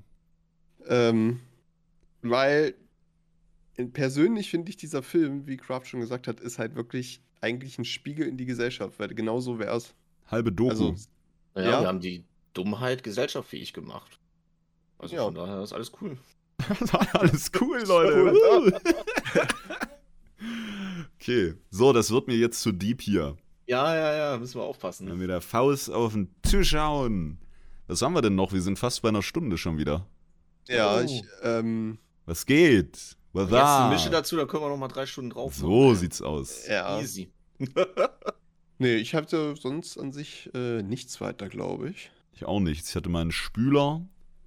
Ähm, 0.89 1.41
weil 2.23 2.75
persönlich 3.93 4.51
finde 4.51 4.71
ich, 4.71 4.77
dieser 4.77 5.03
Film, 5.03 5.47
wie 5.47 5.57
Kraft 5.57 5.87
schon 5.89 6.01
gesagt 6.01 6.27
hat, 6.29 6.41
ist 6.41 6.59
halt 6.59 6.75
wirklich 6.75 7.21
eigentlich 7.41 7.79
ein 7.79 7.85
Spiegel 7.85 8.27
in 8.27 8.37
die 8.37 8.45
Gesellschaft, 8.47 8.99
weil 8.99 9.09
genau 9.15 9.41
so 9.41 9.59
wäre 9.59 9.75
es. 9.77 9.95
Halbe 10.27 10.53
Doku. 10.53 10.71
Also, 10.71 10.95
Ja, 11.57 11.63
Ja. 11.63 11.81
wir 11.81 11.89
haben 11.89 12.01
die 12.01 12.25
Dummheit 12.53 13.03
gesellschaftsfähig 13.03 13.73
gemacht. 13.73 14.19
Also 14.99 15.17
Ja. 15.17 15.25
von 15.25 15.35
daher 15.35 15.63
ist 15.63 15.73
alles 15.73 15.91
cool. 16.01 16.17
Alles 17.15 17.51
cool, 17.59 17.83
Leute. 17.87 18.81
okay, 21.21 21.55
so, 21.71 21.93
das 21.93 22.11
wird 22.11 22.27
mir 22.29 22.37
jetzt 22.37 22.61
zu 22.61 22.73
deep 22.73 23.01
hier. 23.01 23.37
Ja, 23.67 23.95
ja, 23.95 24.15
ja, 24.33 24.39
müssen 24.39 24.59
wir 24.59 24.65
aufpassen. 24.65 25.09
Wenn 25.09 25.21
wir 25.21 25.27
der 25.29 25.41
Faust 25.41 25.91
auf 25.91 26.13
den 26.13 26.29
Tisch 26.43 26.75
hauen. 26.75 27.39
Was 27.87 28.03
haben 28.03 28.13
wir 28.15 28.23
denn 28.23 28.35
noch? 28.35 28.53
Wir 28.53 28.61
sind 28.63 28.79
fast 28.79 29.03
bei 29.03 29.09
einer 29.09 29.23
Stunde 29.23 29.57
schon 29.59 29.79
wieder. 29.79 30.07
ja, 30.69 30.97
Oh. 30.99 31.01
ich, 31.01 31.23
ähm, 31.43 31.99
Was 32.27 32.45
geht? 32.47 33.17
Jetzt 33.33 33.53
eine? 33.53 33.91
Mische 33.95 34.11
dazu, 34.11 34.37
da 34.37 34.45
können 34.47 34.63
wir 34.65 34.69
noch 34.69 34.77
mal 34.77 34.89
drei 34.89 35.07
Stunden 35.07 35.31
drauf. 35.31 35.55
So 35.55 35.69
machen. 35.87 35.97
sieht's 35.97 36.21
aus. 36.23 36.67
ja. 36.67 37.01
Easy. 37.01 37.31
Nee, 38.83 38.97
ich 38.97 39.15
hatte 39.15 39.57
sonst 39.57 39.99
an 39.99 40.11
sich 40.11 40.49
äh, 40.55 40.81
nichts 40.83 41.21
weiter, 41.21 41.51
glaube 41.51 41.91
ich. 41.91 42.11
Ich 42.33 42.47
auch 42.47 42.61
nichts. 42.61 42.89
Ich 42.89 42.97
hatte 42.97 43.11
meinen 43.11 43.31
Spüler, 43.31 44.01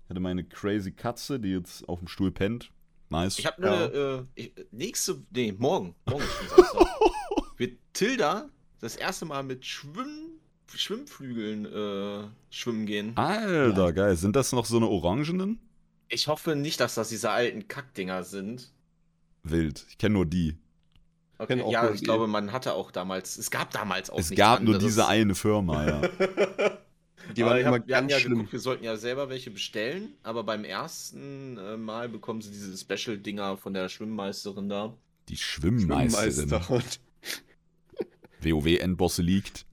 ich 0.05 0.09
hatte 0.09 0.19
meine 0.19 0.43
crazy 0.43 0.91
Katze, 0.91 1.39
die 1.39 1.49
jetzt 1.49 1.87
auf 1.87 1.99
dem 1.99 2.07
Stuhl 2.07 2.31
pennt. 2.31 2.71
Nice. 3.09 3.37
Ich 3.37 3.45
habe 3.45 3.61
nur 3.61 3.69
Ja. 3.71 3.85
eine, 3.85 3.93
äh, 3.93 4.23
ich, 4.33 4.53
nächste, 4.71 5.21
nee, 5.29 5.51
morgen, 5.55 5.93
morgen 6.09 6.23
ist 6.23 6.33
schon 6.33 6.47
Samstag, 6.47 6.87
wird 7.57 7.77
Tilda 7.93 8.49
das 8.79 8.95
erste 8.95 9.25
Mal 9.25 9.43
mit 9.43 9.63
Schwimm, 9.67 10.31
Schwimmflügeln 10.73 11.65
äh, 11.67 12.27
schwimmen 12.49 12.87
gehen. 12.87 13.15
Alter, 13.15 13.93
geil. 13.93 14.15
Sind 14.15 14.35
das 14.35 14.51
noch 14.51 14.65
so 14.65 14.77
eine 14.77 14.87
orangenen? 14.87 15.59
Ich 16.09 16.27
hoffe 16.27 16.55
nicht, 16.55 16.79
dass 16.79 16.95
das 16.95 17.09
diese 17.09 17.31
alten 17.31 17.67
Kackdinger 17.67 18.23
sind. 18.23 18.71
Wild. 19.43 19.85
Ich 19.89 19.97
kenne 19.97 20.13
nur 20.13 20.25
die. 20.25 20.57
Okay, 21.37 21.63
ja, 21.67 21.83
nur 21.83 21.93
ich 21.93 22.01
die. 22.01 22.05
glaube, 22.05 22.27
man 22.27 22.51
hatte 22.51 22.73
auch 22.73 22.91
damals, 22.91 23.37
es 23.37 23.51
gab 23.51 23.71
damals 23.71 24.09
auch 24.09 24.19
es 24.19 24.29
nichts 24.29 24.39
gab 24.39 24.63
nur 24.63 24.75
anderes. 24.75 24.83
diese 24.83 25.07
eine 25.07 25.35
Firma, 25.35 25.85
ja. 25.85 26.01
Die 27.37 27.45
waren 27.45 27.57
immer 27.59 27.79
hab, 27.79 27.87
wir 27.87 27.95
ganz 27.95 28.11
ja 28.11 28.19
schlimm. 28.19 28.33
geguckt, 28.35 28.51
wir 28.51 28.59
sollten 28.59 28.83
ja 28.83 28.97
selber 28.97 29.29
welche 29.29 29.49
bestellen, 29.49 30.17
aber 30.23 30.43
beim 30.43 30.65
ersten 30.65 31.57
äh, 31.57 31.77
Mal 31.77 32.09
bekommen 32.09 32.41
sie 32.41 32.51
diese 32.51 32.77
Special-Dinger 32.77 33.57
von 33.57 33.73
der 33.73 33.87
Schwimmmeisterin 33.89 34.67
da. 34.69 34.97
Die 35.29 35.37
Schwimmmeisterin. 35.37 36.49
WoW-Endbosse 38.41 39.21
liegt. 39.21 39.65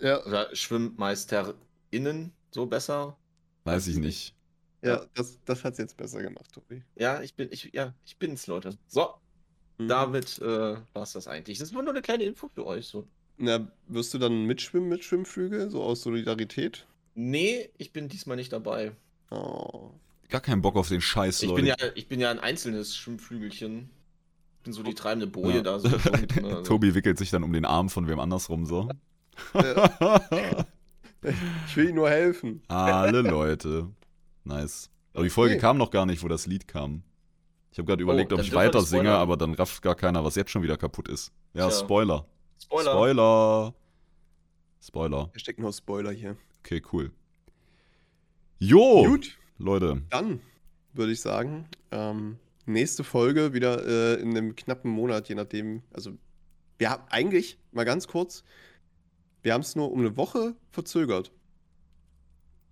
ja, 0.00 0.24
Oder 0.26 0.54
SchwimmmeisterInnen, 0.54 2.32
so 2.50 2.66
besser. 2.66 3.16
Weiß 3.64 3.86
ich 3.86 3.96
nicht. 3.98 4.34
Ja, 4.82 5.04
das, 5.14 5.38
das 5.44 5.64
hat 5.64 5.72
es 5.72 5.78
jetzt 5.78 5.96
besser 5.96 6.22
gemacht, 6.22 6.52
Tobi. 6.52 6.82
Ja, 6.96 7.20
ich 7.22 7.34
bin, 7.34 7.48
ich, 7.50 7.70
ja, 7.72 7.94
ich 8.04 8.16
bin's, 8.18 8.46
Leute. 8.46 8.76
So, 8.86 9.08
Mhm. 9.80 9.86
damit 9.88 10.38
äh, 10.40 10.76
war's 10.92 11.12
das 11.12 11.28
eigentlich. 11.28 11.58
Das 11.58 11.72
war 11.72 11.82
nur 11.82 11.92
eine 11.92 12.02
kleine 12.02 12.24
Info 12.24 12.48
für 12.48 12.66
euch. 12.66 12.86
So. 12.88 13.06
Na, 13.36 13.70
wirst 13.86 14.12
du 14.12 14.18
dann 14.18 14.42
mitschwimmen 14.44 14.88
mit 14.88 15.04
Schwimmflügel, 15.04 15.70
so 15.70 15.84
aus 15.84 16.02
Solidarität? 16.02 16.84
Nee, 17.14 17.70
ich 17.78 17.92
bin 17.92 18.08
diesmal 18.08 18.36
nicht 18.36 18.52
dabei. 18.52 18.90
Oh. 19.30 19.90
Gar 20.28 20.40
keinen 20.40 20.62
Bock 20.62 20.74
auf 20.76 20.88
den 20.88 21.00
Scheiß, 21.00 21.42
Ich 21.42 21.48
Leute. 21.48 21.62
bin, 21.62 21.66
ja, 21.66 21.76
ich 21.94 22.08
bin 22.08 22.18
ja 22.18 22.30
ein 22.30 22.40
einzelnes 22.40 22.96
Schwimmflügelchen. 22.96 23.88
Ich 24.58 24.64
bin 24.64 24.72
so 24.72 24.82
die 24.82 24.94
treibende 24.94 25.28
Boje 25.28 25.56
Ja. 25.58 25.62
da. 25.62 25.78
So 25.78 25.88
mit, 25.88 26.36
ne, 26.36 26.44
also. 26.56 26.62
Tobi 26.64 26.94
wickelt 26.96 27.16
sich 27.18 27.30
dann 27.30 27.44
um 27.44 27.52
den 27.52 27.64
Arm 27.64 27.88
von 27.88 28.08
wem 28.08 28.18
andersrum 28.18 28.66
so. 28.66 28.88
Äh, 29.54 29.74
ich 31.68 31.76
will 31.76 31.90
ihm 31.90 31.94
nur 31.94 32.10
helfen. 32.10 32.62
Alle 32.68 33.22
Leute. 33.22 33.88
Nice. 34.48 34.90
Aber 35.12 35.24
die 35.24 35.30
Folge 35.30 35.54
Okay. 35.54 35.60
kam 35.60 35.76
noch 35.78 35.90
gar 35.90 36.06
nicht, 36.06 36.22
wo 36.22 36.28
das 36.28 36.46
Lied 36.46 36.66
kam. 36.66 37.02
Ich 37.70 37.78
habe 37.78 37.86
gerade 37.86 38.02
überlegt, 38.02 38.32
ob 38.32 38.38
dann 38.38 38.46
ich 38.46 38.54
weiter 38.54 38.80
singe, 38.82 39.12
aber 39.12 39.36
dann 39.36 39.52
rafft 39.54 39.82
gar 39.82 39.94
keiner, 39.94 40.24
was 40.24 40.34
jetzt 40.36 40.50
schon 40.50 40.62
wieder 40.62 40.76
kaputt 40.76 41.08
ist. 41.08 41.32
Ja, 41.52 41.68
Tja. 41.68 41.78
Spoiler. 41.78 42.26
Spoiler. 42.62 42.92
Spoiler. 42.92 43.74
Spoiler. 44.80 45.28
Wir 45.32 45.40
stecken 45.40 45.62
nur 45.62 45.72
Spoiler 45.72 46.12
hier. 46.12 46.36
Okay, 46.60 46.82
cool. 46.92 47.12
Jo, 48.58 49.04
Gut, 49.04 49.36
Leute. 49.58 50.02
dann 50.10 50.40
würde 50.92 51.12
ich 51.12 51.20
sagen, 51.20 51.68
ähm, 51.90 52.38
nächste 52.66 53.04
Folge 53.04 53.52
wieder 53.52 53.86
äh, 53.86 54.20
in 54.20 54.30
einem 54.30 54.56
knappen 54.56 54.90
Monat, 54.90 55.28
je 55.28 55.34
nachdem. 55.34 55.82
Also, 55.92 56.12
wir 56.78 56.90
haben 56.90 57.04
eigentlich, 57.10 57.58
mal 57.72 57.84
ganz 57.84 58.08
kurz, 58.08 58.42
wir 59.42 59.52
haben 59.52 59.60
es 59.60 59.76
nur 59.76 59.92
um 59.92 60.00
eine 60.00 60.16
Woche 60.16 60.56
verzögert. 60.70 61.30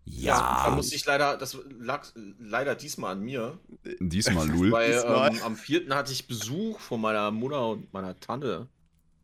Ja, 0.09 0.63
Da 0.67 0.71
musste 0.71 0.95
ich 0.95 1.05
leider, 1.05 1.37
das 1.37 1.59
lag 1.79 2.07
leider 2.39 2.75
diesmal 2.77 3.13
an 3.13 3.21
mir. 3.23 3.59
diesmal 4.01 4.47
Lul. 4.49 4.71
Weil 4.71 4.93
Diesmal. 4.93 5.31
ähm, 5.33 5.43
am 5.43 5.57
4. 5.57 5.95
hatte 5.95 6.13
ich 6.13 6.29
Besuch 6.29 6.79
von 6.79 7.01
meiner 7.01 7.31
Mutter 7.33 7.69
und 7.71 7.93
meiner 7.93 8.19
Tante. 8.21 8.69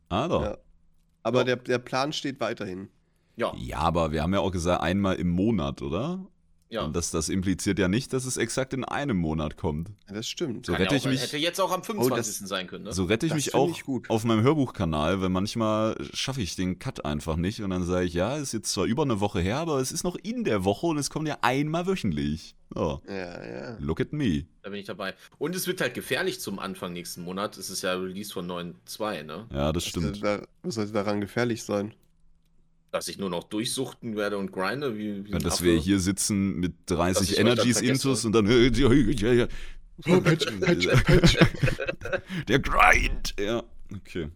Ah, 0.09 0.27
doch. 0.27 0.41
Ja. 0.43 0.57
Aber 1.23 1.39
Ja. 1.39 1.43
der, 1.45 1.55
der 1.55 1.79
Plan 1.79 2.11
steht 2.11 2.39
weiterhin. 2.41 2.89
Ja, 3.37 3.53
Ja, 3.57 3.77
aber 3.79 4.11
wir 4.11 4.21
haben 4.21 4.33
ja 4.33 4.41
auch 4.41 4.51
gesagt, 4.51 4.83
einmal 4.83 5.15
im 5.15 5.29
Monat, 5.29 5.81
oder? 5.81 6.25
Ja. 6.73 6.83
Und 6.83 6.95
das, 6.95 7.11
das 7.11 7.29
impliziert 7.29 7.79
ja 7.79 7.87
nicht, 7.87 8.11
dass 8.13 8.25
es 8.25 8.37
exakt 8.37 8.73
in 8.73 8.83
einem 8.83 9.17
Monat 9.17 9.57
kommt. 9.57 9.89
Das 10.07 10.27
stimmt. 10.27 10.65
So 10.65 10.73
Kann 10.73 10.81
rette 10.81 10.95
ja 10.95 10.97
ich 10.97 11.05
auch, 11.07 11.11
mich- 11.11 11.21
Hätte 11.21 11.37
jetzt 11.37 11.61
auch 11.61 11.71
am 11.71 11.83
25. 11.83 12.47
sein 12.47 12.67
können, 12.67 12.83
ne? 12.85 12.93
So 12.93 13.05
rette 13.05 13.25
ich 13.25 13.31
Das 13.31 13.37
mich 13.37 13.53
auch 13.55 13.69
ich 13.69 14.09
auf 14.09 14.23
meinem 14.25 14.41
Hörbuchkanal, 14.43 15.21
weil 15.21 15.29
manchmal 15.29 15.95
schaffe 16.13 16.41
ich 16.41 16.55
den 16.55 16.79
Cut 16.79 17.05
einfach 17.05 17.35
nicht 17.35 17.61
und 17.61 17.69
dann 17.69 17.83
sage 17.83 18.05
ich, 18.05 18.13
ja, 18.13 18.35
ist 18.37 18.51
jetzt 18.53 18.71
zwar 18.73 18.85
über 18.85 19.03
eine 19.03 19.19
Woche 19.19 19.39
her, 19.39 19.57
aber 19.57 19.79
es 19.79 19.91
ist 19.91 20.03
noch 20.03 20.15
in 20.15 20.43
der 20.43 20.65
Woche 20.65 20.87
und 20.87 20.97
es 20.97 21.09
kommt 21.09 21.27
ja 21.27 21.37
einmal 21.41 21.85
wöchentlich. 21.87 22.55
Oh, 22.75 22.97
Ja, 23.07 23.45
ja. 23.45 23.77
look 23.79 24.01
at 24.01 24.13
me. 24.13 24.45
Da 24.63 24.69
bin 24.71 24.79
ich 24.79 24.87
dabei. 24.87 25.13
Und 25.37 25.55
es 25.55 25.67
wird 25.67 25.79
halt 25.79 25.93
gefährlich 25.93 26.39
zum 26.39 26.57
Anfang 26.57 26.93
nächsten 26.93 27.21
Monat. 27.21 27.55
Es 27.57 27.69
ist 27.69 27.83
ja 27.83 27.93
Release 27.93 28.33
von 28.33 28.47
9.2, 28.47 29.21
ne? 29.23 29.45
Ja, 29.51 29.71
das 29.71 29.83
Was 29.83 29.89
stimmt. 29.89 30.23
da- 30.23 30.41
Was 30.63 30.75
sollte 30.75 30.91
daran 30.91 31.21
gefährlich 31.21 31.61
sein? 31.63 31.93
Dass 32.93 33.07
ich 33.07 33.17
nur 33.17 33.31
noch 33.31 33.45
durchsuchten 33.45 34.15
werde 34.15 34.37
und 34.37 34.51
grinde, 34.51 34.95
wie, 34.95 35.25
wie 35.25 35.31
Ja, 35.31 35.39
dass 35.39 35.55
Affe. 35.55 35.63
wir 35.65 35.77
hier 35.79 35.99
sitzen 35.99 36.59
mit 36.59 36.73
Dass 36.85 36.97
30 36.97 37.23
ich 37.23 37.29
euch 37.39 37.43
dann 37.43 37.47
Energies. 37.57 37.81
Intus 37.81 38.23
und 38.23 38.33
dann 38.33 38.45
der 42.47 42.59
Grind. 42.59 43.33
Ja, 43.39 43.63
okay. 43.95 44.29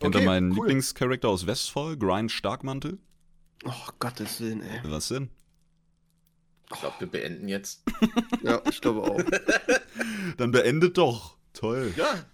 Kennt 0.00 0.14
ihr 0.14 0.18
Okay, 0.20 0.24
meinen 0.24 0.52
cool. 0.52 0.66
Lieblingscharakter 0.66 1.28
aus 1.28 1.46
Westfall? 1.46 1.96
Grind 1.96 2.30
Starkmantel? 2.32 2.98
Oh, 3.64 3.72
Gottes 3.98 4.40
Willen, 4.40 4.62
ey. 4.62 4.80
Was 4.84 5.08
denn? 5.08 5.28
Ich 6.72 6.80
glaube, 6.80 6.96
wir 7.00 7.06
beenden 7.08 7.48
jetzt. 7.48 7.82
Ja, 8.42 8.62
ich 8.70 8.80
glaube 8.80 9.02
auch. 9.02 9.20
Dann 10.36 10.52
beendet 10.52 10.96
doch. 10.96 11.36
Toll. 11.52 11.92
Ja, 11.96 12.24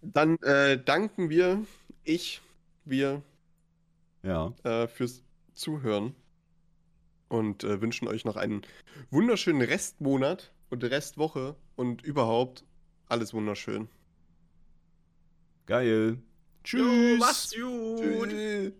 Dann 0.00 0.38
äh, 0.42 0.82
danken 0.82 1.28
wir, 1.28 1.64
ich, 2.04 2.40
wir, 2.84 3.22
Ja. 4.22 4.52
äh, 4.64 4.86
fürs 4.88 5.22
Zuhören 5.54 6.14
und 7.28 7.64
äh, 7.64 7.80
wünschen 7.80 8.08
euch 8.08 8.24
noch 8.24 8.36
einen 8.36 8.62
wunderschönen 9.10 9.62
Restmonat 9.62 10.52
und 10.70 10.84
Restwoche 10.84 11.56
und 11.76 12.02
überhaupt 12.02 12.64
alles 13.06 13.32
wunderschön. 13.32 13.88
Geil. 15.66 16.18
Jo, 16.66 16.84
Tschüss. 16.84 17.18
macht's 17.20 17.54
gut. 17.54 18.00
Tschüss. 18.00 18.72